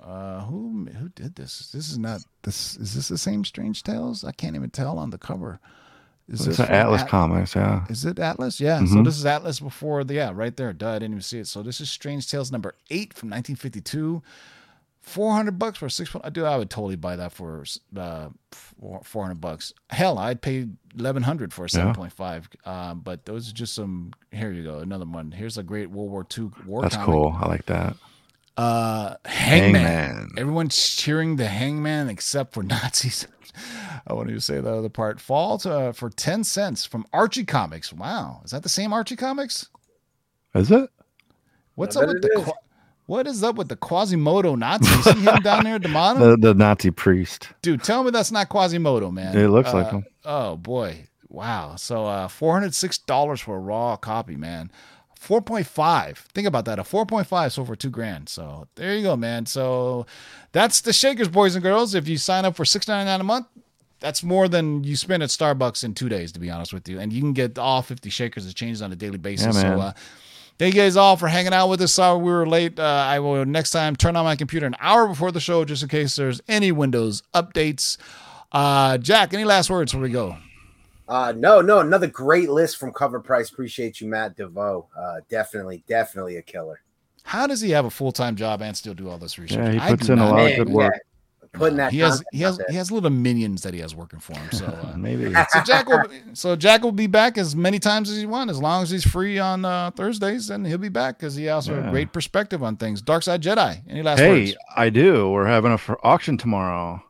Uh, 0.03 0.41
who 0.45 0.85
who 0.99 1.09
did 1.09 1.35
this? 1.35 1.71
This 1.71 1.89
is 1.89 1.97
not 1.97 2.21
this. 2.41 2.75
Is 2.75 2.93
this 2.93 3.07
the 3.07 3.17
same 3.17 3.45
Strange 3.45 3.83
Tales? 3.83 4.23
I 4.25 4.31
can't 4.33 4.55
even 4.55 4.69
tell 4.69 4.97
on 4.99 5.11
the 5.11 5.17
cover. 5.17 5.59
Is 6.27 6.47
It's 6.47 6.57
this 6.57 6.67
an 6.67 6.73
Atlas 6.73 7.01
At- 7.03 7.09
Comics. 7.09 7.55
Yeah. 7.55 7.85
Is 7.89 8.05
it 8.05 8.19
Atlas? 8.19 8.59
Yeah. 8.59 8.79
So 8.79 8.95
Mhm. 8.97 9.05
this 9.05 9.17
is 9.17 9.25
Atlas 9.25 9.59
before 9.59 10.03
the 10.03 10.15
yeah 10.15 10.31
right 10.33 10.55
there. 10.55 10.73
Duh, 10.73 10.89
I 10.91 10.93
didn't 10.95 11.11
even 11.11 11.21
see 11.21 11.39
it. 11.39 11.47
So 11.47 11.61
this 11.63 11.79
is 11.81 11.89
Strange 11.89 12.29
Tales 12.29 12.51
number 12.51 12.75
eight 12.89 13.13
from 13.13 13.29
1952. 13.29 14.21
Four 15.01 15.33
hundred 15.33 15.59
bucks 15.59 15.77
for 15.79 15.87
a 15.87 15.91
six. 15.91 16.15
I 16.23 16.29
do. 16.29 16.45
I 16.45 16.55
would 16.55 16.69
totally 16.69 16.95
buy 16.95 17.17
that 17.17 17.33
for 17.33 17.65
uh, 17.97 18.29
four 19.03 19.23
hundred 19.23 19.41
bucks. 19.41 19.73
Hell, 19.89 20.17
I'd 20.17 20.41
pay 20.41 20.67
eleven 20.97 21.23
hundred 21.23 21.51
for 21.53 21.63
a 21.63 21.65
Yeah. 21.65 21.71
seven 21.79 21.93
point 21.93 22.13
five. 22.13 22.47
Um, 22.65 23.01
but 23.01 23.25
those 23.25 23.49
are 23.49 23.53
just 23.53 23.73
some. 23.73 24.11
Here 24.31 24.51
you 24.53 24.63
go, 24.63 24.79
another 24.79 25.03
one. 25.05 25.31
Here's 25.31 25.57
a 25.57 25.63
great 25.63 25.89
World 25.91 26.09
War 26.09 26.25
II 26.37 26.51
war. 26.65 26.81
That's 26.83 26.95
comic. 26.95 27.09
cool. 27.13 27.35
I 27.37 27.47
like 27.49 27.65
that. 27.65 27.97
Uh, 28.55 29.15
Hangman. 29.25 29.83
Hangman. 29.83 30.29
Everyone's 30.37 30.77
cheering 30.95 31.37
the 31.37 31.47
Hangman 31.47 32.09
except 32.09 32.53
for 32.53 32.63
Nazis. 32.63 33.27
I 34.07 34.13
want 34.13 34.29
to 34.29 34.39
say 34.39 34.59
the 34.59 34.73
other 34.73 34.89
part. 34.89 35.19
Fall 35.21 35.57
to, 35.59 35.71
uh, 35.73 35.91
for 35.93 36.09
ten 36.09 36.43
cents 36.43 36.85
from 36.85 37.05
Archie 37.13 37.45
Comics. 37.45 37.93
Wow, 37.93 38.41
is 38.43 38.51
that 38.51 38.63
the 38.63 38.69
same 38.69 38.93
Archie 38.93 39.15
Comics? 39.15 39.69
Is 40.55 40.71
it? 40.71 40.89
What's 41.75 41.95
I 41.95 42.01
up 42.01 42.07
with 42.09 42.21
the? 42.21 42.29
is. 42.39 42.43
Qua- 42.43 42.53
what 43.05 43.27
is 43.27 43.43
up 43.43 43.55
with 43.55 43.69
the 43.69 43.75
Quasimodo 43.75 44.55
Nazis? 44.55 45.03
See 45.03 45.19
him 45.21 45.41
down 45.41 45.65
there 45.65 45.75
at 45.75 45.81
the 45.83 45.89
bottom, 45.93 46.21
The, 46.21 46.37
the 46.37 46.53
Nazi 46.53 46.89
priest. 46.89 47.49
dude. 47.61 47.83
Tell 47.83 48.03
me 48.03 48.11
that's 48.11 48.31
not 48.31 48.49
Quasimodo, 48.49 49.11
man. 49.11 49.37
It 49.37 49.49
looks 49.49 49.69
Uh, 49.69 49.77
like 49.77 49.91
him. 49.91 50.05
Oh 50.25 50.55
boy, 50.57 51.07
wow. 51.29 51.75
So 51.75 52.05
uh, 52.05 52.27
four 52.27 52.53
hundred 52.53 52.73
six 52.73 52.97
dollars 52.97 53.41
for 53.41 53.55
a 53.55 53.59
raw 53.59 53.97
copy, 53.97 54.35
man. 54.35 54.71
Four 55.23 55.41
point 55.41 55.65
five. 55.65 56.17
Think 56.33 56.47
about 56.47 56.65
that. 56.65 56.79
A 56.79 56.83
four 56.83 57.05
point 57.05 57.27
five 57.27 57.53
sold 57.53 57.67
for 57.67 57.77
two 57.77 57.89
grand. 57.89 58.27
So 58.27 58.67
there 58.75 58.93
you 58.93 59.03
go, 59.03 59.15
man. 59.15 59.45
So 59.45 60.05
that's 60.51 60.81
the 60.81 60.91
Shakers, 60.91 61.29
boys 61.29 61.55
and 61.55 61.63
girls. 61.63 61.95
If 61.95 62.09
you 62.09 62.17
sign 62.17 62.43
up 62.43 62.57
for 62.57 62.65
six 62.65 62.89
ninety 62.89 63.05
nine 63.05 63.21
a 63.21 63.23
month, 63.23 63.47
that's 64.01 64.21
more 64.21 64.49
than 64.49 64.83
you 64.83 64.97
spend 64.97 65.23
at 65.23 65.29
Starbucks 65.29 65.85
in 65.85 65.93
two 65.93 66.09
days, 66.09 66.33
to 66.33 66.41
be 66.41 66.51
honest 66.51 66.73
with 66.73 66.89
you. 66.89 66.99
And 66.99 67.13
you 67.13 67.21
can 67.21 67.31
get 67.31 67.57
all 67.57 67.81
fifty 67.81 68.09
Shakers 68.09 68.45
that 68.45 68.53
changes 68.53 68.81
on 68.81 68.91
a 68.91 68.97
daily 68.97 69.17
basis. 69.17 69.55
Yeah, 69.55 69.61
so 69.61 69.81
uh, 69.81 69.93
Thank 70.59 70.75
you 70.75 70.81
guys 70.81 70.95
all 70.95 71.17
for 71.17 71.27
hanging 71.27 71.53
out 71.53 71.67
with 71.67 71.81
us. 71.81 71.93
Sorry 71.93 72.17
we 72.17 72.31
were 72.31 72.45
late. 72.45 72.77
Uh, 72.79 72.83
I 72.83 73.19
will 73.19 73.43
next 73.43 73.71
time 73.71 73.95
turn 73.95 74.15
on 74.15 74.23
my 74.23 74.35
computer 74.35 74.67
an 74.67 74.75
hour 74.79 75.07
before 75.07 75.31
the 75.31 75.39
show 75.39 75.65
just 75.65 75.81
in 75.81 75.89
case 75.89 76.15
there's 76.15 76.41
any 76.47 76.71
Windows 76.71 77.23
updates. 77.33 77.97
Uh, 78.51 78.97
Jack, 78.99 79.33
any 79.33 79.45
last 79.45 79.69
words 79.69 79.91
before 79.91 80.03
we 80.03 80.09
go? 80.11 80.37
Uh, 81.07 81.33
no, 81.35 81.61
no, 81.61 81.79
another 81.79 82.07
great 82.07 82.49
list 82.49 82.77
from 82.77 82.93
CovrPrice. 82.93 83.51
Appreciate 83.51 83.99
you, 83.99 84.07
Matt 84.07 84.37
DeVoe. 84.37 84.87
Uh, 84.97 85.15
definitely, 85.29 85.83
definitely 85.87 86.37
a 86.37 86.41
killer. 86.41 86.81
How 87.23 87.47
does 87.47 87.61
he 87.61 87.71
have 87.71 87.85
a 87.85 87.89
full 87.89 88.11
time 88.11 88.35
job 88.35 88.61
and 88.61 88.75
still 88.75 88.93
do 88.93 89.09
all 89.09 89.17
this 89.17 89.37
research? 89.39 89.73
Yeah, 89.73 89.85
he 89.85 89.91
puts 89.91 90.07
do 90.07 90.13
in 90.13 90.19
a 90.19 90.29
lot 90.29 90.51
of 90.51 90.57
good 90.57 90.69
work. 90.69 90.93
yeah, 90.93 90.99
putting 91.53 91.77
that 91.77 91.91
He 91.91 91.99
has 91.99 92.23
he 92.31 92.41
has 92.41 92.57
there. 92.57 92.67
he 92.69 92.75
has 92.75 92.91
little 92.91 93.09
minions 93.09 93.63
that 93.63 93.73
he 93.73 93.79
has 93.79 93.95
working 93.95 94.19
for 94.19 94.33
him. 94.33 94.51
So 94.51 94.65
uh, 94.93 94.97
Maybe. 94.97 95.33
so 95.49 95.61
Jack 95.61 95.87
will 95.87 96.03
so 96.33 96.55
Jack 96.55 96.83
will 96.83 96.91
be 96.91 97.07
back 97.07 97.37
as 97.37 97.55
many 97.55 97.79
times 97.79 98.09
as 98.09 98.17
he 98.17 98.25
wants, 98.25 98.51
as 98.51 98.61
long 98.61 98.83
as 98.83 98.89
he's 98.89 99.05
free 99.05 99.39
on 99.39 99.65
uh, 99.65 99.91
Thursdays. 99.91 100.47
Then 100.47 100.65
he'll 100.65 100.77
be 100.77 100.89
back 100.89 101.17
because 101.17 101.35
he 101.35 101.45
has 101.45 101.69
a 101.69 101.87
great 101.89 102.13
perspective 102.13 102.61
on 102.61 102.75
things. 102.75 103.01
Dark 103.01 103.23
Side 103.23 103.41
Jedi. 103.41 103.81
Any 103.89 104.03
last 104.03 104.19
hey, 104.19 104.29
words? 104.29 104.55
I 104.75 104.89
do. 104.89 105.29
We're 105.29 105.47
having 105.47 105.71
a 105.71 105.77
for 105.77 106.05
auction 106.05 106.37
tomorrow, 106.37 107.03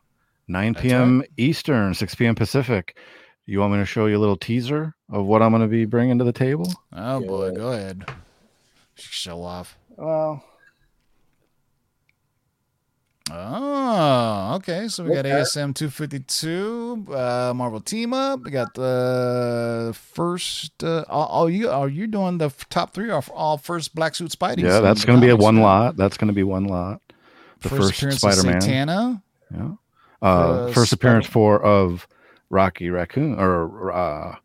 9 0.47 0.73
That's 0.73 0.83
p.m. 0.83 1.23
Eastern, 1.37 1.93
6 1.93 2.15
p.m. 2.15 2.35
Pacific. 2.35 2.97
You 3.45 3.59
want 3.59 3.73
me 3.73 3.79
to 3.79 3.85
show 3.85 4.05
you 4.05 4.17
a 4.17 4.19
little 4.19 4.37
teaser 4.37 4.95
of 5.11 5.25
what 5.25 5.41
I'm 5.41 5.51
going 5.51 5.61
to 5.61 5.67
be 5.67 5.85
bringing 5.85 6.17
to 6.19 6.23
the 6.23 6.31
table? 6.31 6.71
Oh 6.93 7.19
boy, 7.19 7.51
go 7.51 7.71
ahead. 7.73 8.05
Show 8.95 9.43
off. 9.43 9.77
Well, 9.97 10.43
Oh, 13.31 14.55
okay. 14.55 14.87
So 14.89 15.03
we 15.03 15.11
got 15.11 15.25
Okay. 15.25 15.31
ASM 15.31 15.73
252, 15.73 17.07
uh, 17.09 17.53
Marvel 17.55 17.79
Team 17.79 18.13
Up. 18.13 18.41
We 18.43 18.51
got 18.51 18.73
the 18.73 19.95
first. 20.13 20.83
Uh, 20.83 21.05
all, 21.09 21.25
all 21.27 21.49
you 21.49 21.69
are 21.69 21.87
you 21.87 22.05
doing 22.07 22.37
the 22.37 22.49
top 22.69 22.93
three 22.93 23.09
or 23.09 23.23
all 23.33 23.57
first 23.57 23.95
Black 23.95 24.15
Suit 24.15 24.31
Spidey? 24.31 24.59
yeah, 24.63 24.81
that's 24.81 25.05
going 25.05 25.19
to 25.19 25.25
be 25.25 25.31
a 25.31 25.35
one 25.37 25.57
lot. 25.57 25.95
That's 25.95 26.17
going 26.17 26.27
to 26.27 26.33
be 26.33 26.43
one 26.43 26.65
lot. 26.65 27.01
The 27.61 27.69
first, 27.69 27.91
appearance 27.97 28.17
Spider-Man. 28.17 28.57
of 28.57 28.63
Satana. 28.63 29.21
Yeah. 29.53 29.71
Uh, 30.21 30.71
first 30.73 30.91
appearance 30.91 31.25
Spider- 31.25 31.33
for 31.33 31.63
of 31.63 32.07
Rocky 32.53 32.89
Raccoon 32.91 33.39
or 33.39 33.91
uh, 33.91 34.35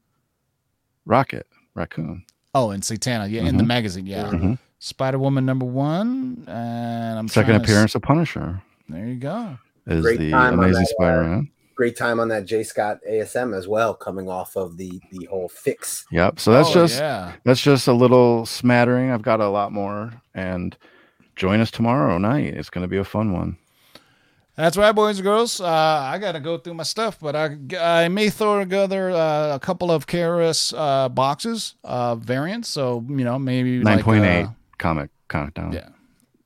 Rocket 1.05 1.47
Raccoon. 1.75 2.25
Oh, 2.55 2.71
and 2.71 2.83
Satana. 2.83 3.31
Yeah, 3.31 3.43
in 3.43 3.59
the 3.59 3.63
magazine. 3.63 4.07
Yeah. 4.07 4.31
Mhm. 4.31 4.59
Spider 4.79 5.19
Woman 5.19 5.45
number 5.45 5.67
one, 5.67 6.45
and 6.47 7.19
I'm 7.19 7.29
Second 7.29 7.51
trying 7.51 7.61
to 7.61 7.65
appearance 7.65 7.95
of 7.95 8.03
Punisher 8.03 8.63
There 8.89 9.05
you 9.07 9.17
go. 9.17 9.59
is 9.87 10.03
Great 10.03 10.19
the 10.21 10.31
time 10.31 10.55
on 10.55 10.59
Amazing 10.61 10.75
that, 10.75 10.81
uh, 10.83 10.95
Spider-Man. 11.03 11.51
Great 11.75 11.97
time 11.97 12.19
on 12.21 12.29
that 12.29 12.45
J 12.47 12.63
Scott 12.63 12.99
ASM 13.09 13.55
as 13.57 13.69
well, 13.69 13.93
coming 13.95 14.29
off 14.29 14.57
of 14.57 14.77
the 14.79 15.01
the 15.13 15.27
whole 15.27 15.49
fix. 15.49 16.07
Yep. 16.11 16.41
So 16.41 16.53
that's 16.53 16.71
Oh, 16.71 16.75
just 16.75 16.99
yeah. 16.99 17.33
that's 17.45 17.61
just 17.61 17.87
a 17.89 17.93
little 17.93 18.47
smattering. 18.47 19.11
I've 19.11 19.23
got 19.23 19.41
a 19.41 19.49
lot 19.49 19.71
more, 19.73 20.13
and 20.35 20.77
join 21.37 21.61
us 21.61 21.71
tomorrow 21.71 22.17
night. 22.19 22.55
It's 22.55 22.71
going 22.71 22.83
to 22.83 22.89
be 22.89 22.97
a 22.97 23.05
fun 23.05 23.33
one. 23.33 23.59
That's 24.59 24.77
right, 24.77 24.91
boys 24.91 25.19
and 25.19 25.25
girls. 25.25 25.61
Uh, 25.61 25.69
I 25.69 26.19
got 26.19 26.33
to 26.33 26.41
go 26.41 26.59
through 26.59 26.75
my 26.75 26.83
stuff, 26.83 27.21
but 27.21 27.37
I, 27.37 27.57
I 27.79 28.09
may 28.09 28.29
throw 28.29 28.59
together 28.59 29.11
uh, 29.11 29.55
a 29.55 29.61
couple 29.61 29.93
of 29.93 30.09
KRS 30.09 30.75
uh, 30.77 31.09
boxes 31.11 31.77
uh, 31.85 32.17
variants. 32.17 32.69
So, 32.69 33.05
you 33.09 33.25
know, 33.25 33.39
maybe 33.39 33.79
9.8 33.79 34.19
like, 34.19 34.47
uh, 34.47 34.51
comic 34.77 35.11
countdown. 35.29 35.73
Yeah. 35.73 35.91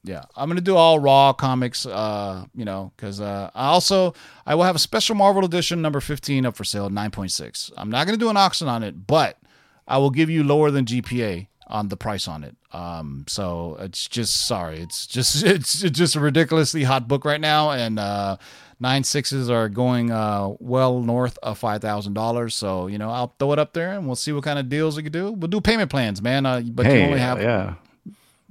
Yeah, 0.05 0.25
I'm 0.35 0.49
gonna 0.49 0.61
do 0.61 0.75
all 0.75 0.99
raw 0.99 1.33
comics, 1.33 1.87
uh, 1.87 2.45
you 2.57 2.65
know, 2.65 2.93
because 2.97 3.21
uh, 3.21 3.51
I 3.55 3.69
also 3.69 4.15
I 4.45 4.57
will 4.57 4.65
have 4.65 4.75
a 4.75 4.81
special 4.81 5.15
Marvel 5.15 5.45
edition 5.45 5.81
number 5.81 6.01
15 6.01 6.45
up 6.45 6.57
for 6.57 6.65
sale, 6.65 6.91
9.6. 6.91 7.71
I'm 7.77 7.89
not 7.89 8.05
gonna 8.05 8.19
do 8.19 8.29
an 8.29 8.37
auction 8.37 8.67
on 8.67 8.83
it, 8.83 9.07
but 9.07 9.39
I 9.87 9.99
will 9.99 10.11
give 10.11 10.29
you 10.29 10.43
lower 10.43 10.73
than 10.73 10.87
GPA 10.87 11.47
on 11.73 11.89
the 11.89 11.97
price 11.97 12.29
on 12.29 12.45
it. 12.45 12.55
Um, 12.73 13.25
so 13.27 13.77
it's 13.81 14.07
just 14.07 14.47
sorry, 14.47 14.79
it's 14.79 15.07
just 15.09 15.43
it's, 15.43 15.83
it's 15.85 15.99
just 15.99 16.15
a 16.15 16.21
ridiculously 16.21 16.85
hot 16.85 17.09
book 17.09 17.25
right 17.25 17.41
now, 17.41 17.71
and 17.73 17.99
uh, 17.99 18.37
nine 18.79 19.03
sixes 19.05 19.51
are 19.51 19.69
going 19.69 20.11
uh, 20.13 20.51
well 20.61 21.01
north 21.01 21.39
of 21.43 21.59
five 21.59 21.81
thousand 21.81 22.13
dollars. 22.15 22.55
So 22.55 22.87
you 22.87 22.99
know, 22.99 23.11
I'll 23.11 23.35
throw 23.39 23.53
it 23.53 23.59
up 23.59 23.73
there, 23.73 23.93
and 23.93 24.07
we'll 24.07 24.17
see 24.17 24.33
what 24.33 24.45
kind 24.45 24.59
of 24.59 24.69
deals 24.69 24.97
we 24.97 25.03
can 25.03 25.13
do. 25.13 25.33
We'll 25.33 25.49
do 25.49 25.61
payment 25.61 25.91
plans, 25.91 26.23
man. 26.23 26.47
Uh, 26.47 26.61
but 26.65 26.87
Hey, 26.87 27.01
you 27.01 27.07
only 27.07 27.19
have 27.19 27.41
yeah. 27.43 27.75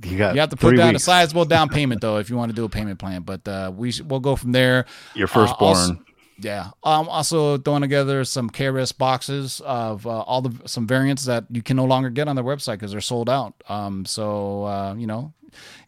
You 0.04 0.18
got 0.18 0.34
you 0.34 0.40
have 0.42 0.50
to 0.50 0.56
put 0.58 0.76
down 0.76 0.94
weeks. 0.94 1.04
a 1.04 1.06
sizable 1.06 1.46
down 1.46 1.70
payment 1.78 2.02
though 2.02 2.18
if 2.18 2.30
you 2.32 2.36
want 2.36 2.50
to 2.50 2.56
do 2.56 2.66
a 2.66 2.70
payment 2.70 2.98
plan. 2.98 3.22
But 3.22 3.48
uh, 3.48 3.72
we 3.76 3.92
sh- 3.92 4.02
we'll 4.02 4.20
go 4.20 4.36
from 4.36 4.52
there. 4.52 4.86
Your 5.14 5.28
Uh, 5.28 5.32
firstborn. 5.32 5.78
also- 5.78 5.98
yeah. 6.42 6.72
I'm 6.84 7.08
also 7.08 7.58
throwing 7.58 7.82
together 7.82 8.24
some 8.26 8.50
KRS 8.50 8.98
boxes 8.98 9.62
of 9.66 10.06
uh, 10.06 10.22
all 10.22 10.42
the 10.42 10.68
some 10.68 10.88
variants 10.88 11.26
that 11.26 11.46
you 11.50 11.62
can 11.62 11.78
no 11.78 11.86
longer 11.86 12.10
get 12.10 12.28
on 12.28 12.36
their 12.36 12.46
website 12.46 12.74
because 12.74 12.92
they're 12.92 13.02
sold 13.02 13.30
out. 13.30 13.54
Um, 13.70 14.06
so 14.06 14.66
uh, 14.66 14.96
you 14.98 15.08
know, 15.08 15.34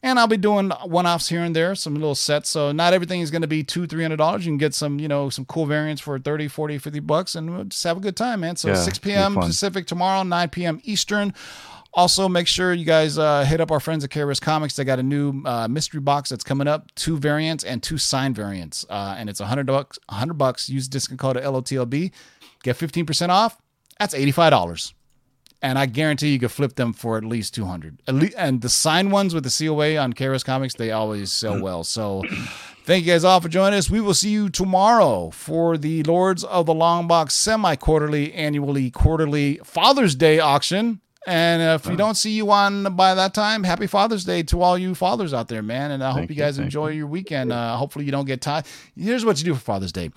and 0.01 0.19
I'll 0.19 0.27
be 0.27 0.37
doing 0.37 0.69
one 0.85 1.05
offs 1.05 1.29
here 1.29 1.41
and 1.41 1.55
there, 1.55 1.75
some 1.75 1.95
little 1.95 2.15
sets. 2.15 2.49
So 2.49 2.71
not 2.71 2.93
everything 2.93 3.21
is 3.21 3.31
going 3.31 3.41
to 3.41 3.47
be 3.47 3.63
two, 3.63 3.87
three 3.87 4.03
hundred 4.03 4.17
dollars. 4.17 4.45
You 4.45 4.51
can 4.51 4.57
get 4.57 4.73
some, 4.73 4.99
you 4.99 5.07
know, 5.07 5.29
some 5.29 5.45
cool 5.45 5.65
variants 5.65 6.01
for 6.01 6.19
30, 6.19 6.47
40, 6.47 6.77
50 6.77 6.99
bucks 6.99 7.35
and 7.35 7.49
we'll 7.49 7.63
just 7.65 7.83
have 7.83 7.97
a 7.97 8.01
good 8.01 8.17
time, 8.17 8.41
man. 8.41 8.55
So 8.55 8.69
Yeah, 8.69 8.75
6 8.75 8.99
p.m. 8.99 9.35
Pacific 9.35 9.87
tomorrow, 9.87 10.23
9 10.23 10.49
p.m. 10.49 10.81
Eastern. 10.83 11.33
Also, 11.95 12.27
make 12.27 12.47
sure 12.47 12.73
you 12.73 12.85
guys 12.85 13.19
uh, 13.19 13.43
hit 13.43 13.61
up 13.61 13.69
our 13.69 13.79
friends 13.79 14.03
at 14.03 14.09
KRS 14.09 14.41
Comics. 14.41 14.75
They 14.75 14.83
got 14.83 14.97
a 14.97 15.03
new 15.03 15.43
uh, 15.45 15.67
mystery 15.67 15.99
box 16.01 16.29
that's 16.29 16.43
coming 16.43 16.67
up, 16.67 16.93
two 16.95 17.17
variants 17.17 17.63
and 17.63 17.83
two 17.83 17.99
signed 17.99 18.35
variants, 18.35 18.83
uh, 18.89 19.15
and 19.17 19.29
it's 19.29 19.39
a 19.39 19.45
hundred 19.45 19.67
bucks. 19.67 19.99
hundred 20.09 20.33
bucks. 20.33 20.69
Use 20.69 20.87
discount 20.87 21.19
code 21.19 21.35
LOTLB, 21.37 22.11
get 22.63 22.75
fifteen 22.77 23.05
percent 23.05 23.31
off. 23.31 23.57
That's 23.99 24.15
eighty 24.15 24.31
five 24.31 24.49
dollars, 24.49 24.95
and 25.61 25.77
I 25.77 25.85
guarantee 25.85 26.29
you 26.29 26.39
can 26.39 26.49
flip 26.49 26.75
them 26.75 26.93
for 26.93 27.15
at 27.15 27.23
least 27.23 27.53
two 27.53 27.65
hundred. 27.65 28.01
At 28.07 28.15
least, 28.15 28.33
and 28.39 28.61
the 28.61 28.69
signed 28.69 29.11
ones 29.11 29.35
with 29.35 29.43
the 29.43 29.55
COA 29.55 29.97
on 29.97 30.13
KRS 30.13 30.43
Comics, 30.43 30.73
they 30.73 30.91
always 30.91 31.31
sell 31.31 31.61
well. 31.61 31.83
So. 31.83 32.23
Thank 32.85 33.05
you 33.05 33.13
guys 33.13 33.23
all 33.23 33.39
for 33.39 33.47
joining 33.47 33.79
us. 33.79 33.89
We 33.89 34.01
will 34.01 34.13
see 34.13 34.31
you 34.31 34.49
tomorrow 34.49 35.29
for 35.29 35.77
the 35.77 36.03
Lords 36.03 36.43
of 36.43 36.65
the 36.65 36.73
Long 36.73 37.07
Box 37.07 37.33
semi 37.33 37.77
quarterly, 37.77 38.33
annually, 38.33 38.91
quarterly 38.91 39.61
Father's 39.63 40.15
Day 40.15 40.39
auction. 40.39 40.99
And 41.25 41.61
if 41.61 41.87
we 41.87 41.95
don't 41.95 42.15
see 42.15 42.31
you 42.31 42.51
on 42.51 42.95
by 42.97 43.15
that 43.15 43.33
time, 43.33 43.63
happy 43.63 43.87
Father's 43.87 44.25
Day 44.25 44.43
to 44.43 44.61
all 44.61 44.77
you 44.77 44.93
fathers 44.93 45.33
out 45.33 45.47
there, 45.47 45.61
man. 45.63 45.91
And 45.91 46.03
I 46.03 46.07
hope 46.09 46.17
Thank 46.17 46.29
you 46.31 46.35
you, 46.35 46.41
guys 46.41 46.57
thank 46.57 46.65
enjoy 46.65 46.89
your 46.89 47.07
weekend. 47.07 47.53
Uh, 47.53 47.77
hopefully, 47.77 48.03
you 48.03 48.11
don't 48.11 48.25
get 48.25 48.41
tied. 48.41 48.65
Here's 48.97 49.23
what 49.23 49.37
you 49.39 49.45
do 49.45 49.53
for 49.53 49.61
Father's 49.61 49.91
Day 49.93 50.11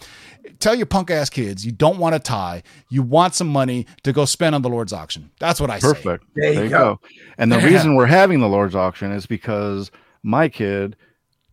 tell 0.61 0.75
your 0.75 0.87
punk 0.87 1.11
ass 1.11 1.29
kids 1.29 1.67
you 1.67 1.73
don't 1.73 1.99
want 1.99 2.15
a 2.15 2.19
tie, 2.19 2.63
you 2.89 3.03
want 3.03 3.35
some 3.35 3.49
money 3.49 3.87
to 4.03 4.13
go 4.13 4.25
spend 4.25 4.55
on 4.55 4.63
the 4.63 4.69
Lord's 4.69 4.93
auction. 4.93 5.31
That's 5.39 5.61
what 5.61 5.71
I 5.71 5.79
say. 5.79 5.89
Perfect. 5.89 6.25
There 6.35 6.65
you 6.65 6.69
go. 6.69 7.01
And 7.39 7.51
the 7.51 7.59
reason 7.61 7.95
we're 7.97 8.07
having 8.07 8.41
the 8.41 8.49
Lord's 8.49 8.75
auction 8.75 9.13
is 9.13 9.27
because 9.27 9.91
my 10.23 10.49
kid 10.49 10.97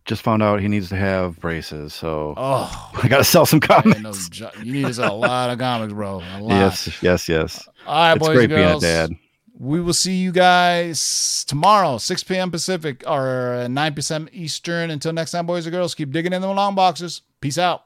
just 0.04 0.22
found 0.22 0.42
out 0.42 0.60
he 0.60 0.68
needs 0.68 0.88
to 0.90 0.96
have 0.96 1.40
braces. 1.40 1.94
So 1.94 2.34
Oh, 2.36 2.90
I 3.02 3.08
got 3.08 3.18
to 3.18 3.24
sell 3.24 3.46
some 3.46 3.60
man, 3.68 3.82
comics. 3.82 4.40
no, 4.40 4.50
you 4.62 4.72
need 4.72 4.86
to 4.86 4.94
sell 4.94 5.14
a 5.14 5.16
lot 5.16 5.50
of 5.50 5.58
comics, 5.58 5.92
bro. 5.92 6.16
A 6.20 6.40
lot. 6.40 6.50
Yes, 6.50 7.02
yes, 7.02 7.28
yes. 7.28 7.68
All 7.86 7.94
right, 7.94 8.16
it's 8.16 8.26
boys 8.26 8.34
great 8.36 8.44
and 8.44 8.50
being 8.50 8.62
a 8.68 8.70
girls. 8.72 8.82
dad. 8.82 9.10
We 9.56 9.80
will 9.80 9.94
see 9.94 10.16
you 10.16 10.32
guys 10.32 11.44
tomorrow, 11.46 11.98
6 11.98 12.24
p.m. 12.24 12.50
Pacific 12.50 13.04
or 13.06 13.68
9 13.70 13.94
p.m. 13.94 14.28
Eastern. 14.32 14.90
Until 14.90 15.12
next 15.12 15.30
time, 15.30 15.46
boys 15.46 15.64
and 15.64 15.72
girls, 15.72 15.94
keep 15.94 16.10
digging 16.10 16.32
in 16.32 16.42
the 16.42 16.48
long 16.48 16.74
boxes. 16.74 17.22
Peace 17.40 17.56
out. 17.56 17.84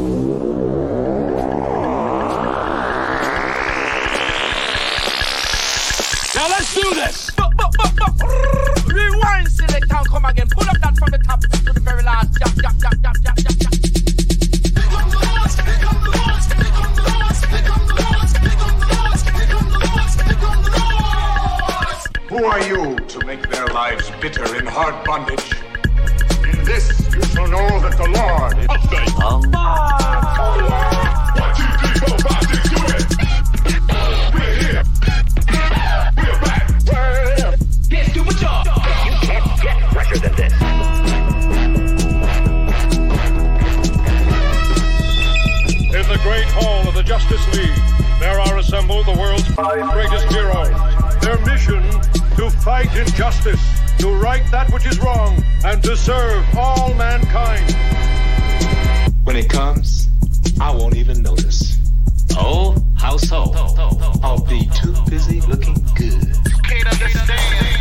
Now 0.00 0.08
let's 6.48 6.74
do 6.74 6.94
this. 6.94 7.30
Rewind, 8.88 9.48
select 9.48 9.92
and 9.92 10.08
come 10.08 10.24
again. 10.24 10.48
Pull 10.50 10.66
up 10.66 10.78
that 10.80 10.96
from 10.96 11.10
the 11.10 11.18
top 11.18 11.40
to 11.42 11.72
the 11.74 11.80
very 11.80 12.02
last. 12.02 12.38
Jump, 12.38 12.56
jump, 12.56 12.80
jump. 12.80 13.71
Who 22.32 22.44
are 22.46 22.62
you 22.62 22.96
to 22.96 23.26
make 23.26 23.46
their 23.50 23.66
lives 23.66 24.10
bitter 24.18 24.56
in 24.56 24.64
hard 24.64 25.04
bondage? 25.04 25.52
In 26.48 26.64
this 26.64 26.88
you 27.14 27.20
shall 27.24 27.46
know 27.46 27.68
that 27.80 27.98
the 27.98 28.08
Lord 28.08 28.56
is 28.56 28.68
people 28.88 29.42
back 32.24 32.48
into 32.48 32.80
it. 32.96 33.04
We're 34.32 34.56
here. 34.64 34.82
We're 36.16 36.40
back. 36.40 36.64
You 39.04 39.12
can't 39.20 39.44
get 39.60 39.76
recorded. 39.92 40.52
In 45.84 46.04
the 46.08 46.16
great 46.22 46.48
hall 46.48 46.88
of 46.88 46.94
the 46.94 47.02
Justice 47.02 47.46
League, 47.54 47.78
there 48.18 48.40
are 48.40 48.56
assembled 48.56 49.04
the 49.04 49.18
world's 49.20 49.48
five 49.48 49.92
greatest 49.92 50.32
heroes. 50.32 50.72
Their 51.20 51.38
mission 51.44 51.84
to 52.42 52.50
fight 52.58 52.92
injustice, 52.96 53.62
to 53.98 54.12
right 54.16 54.42
that 54.50 54.68
which 54.72 54.84
is 54.84 54.98
wrong, 54.98 55.40
and 55.64 55.80
to 55.80 55.96
serve 55.96 56.44
all 56.58 56.92
mankind. 56.94 57.70
When 59.22 59.36
it 59.36 59.48
comes, 59.48 60.08
I 60.60 60.74
won't 60.74 60.96
even 60.96 61.22
notice. 61.22 61.78
Oh, 62.32 62.74
how 62.96 63.16
so? 63.16 63.52
I'll 64.24 64.44
be 64.44 64.68
too 64.74 64.92
busy 65.08 65.40
looking 65.42 65.74
good. 65.94 66.36
You 66.50 66.62
can't 66.64 66.86
understand. 66.92 67.71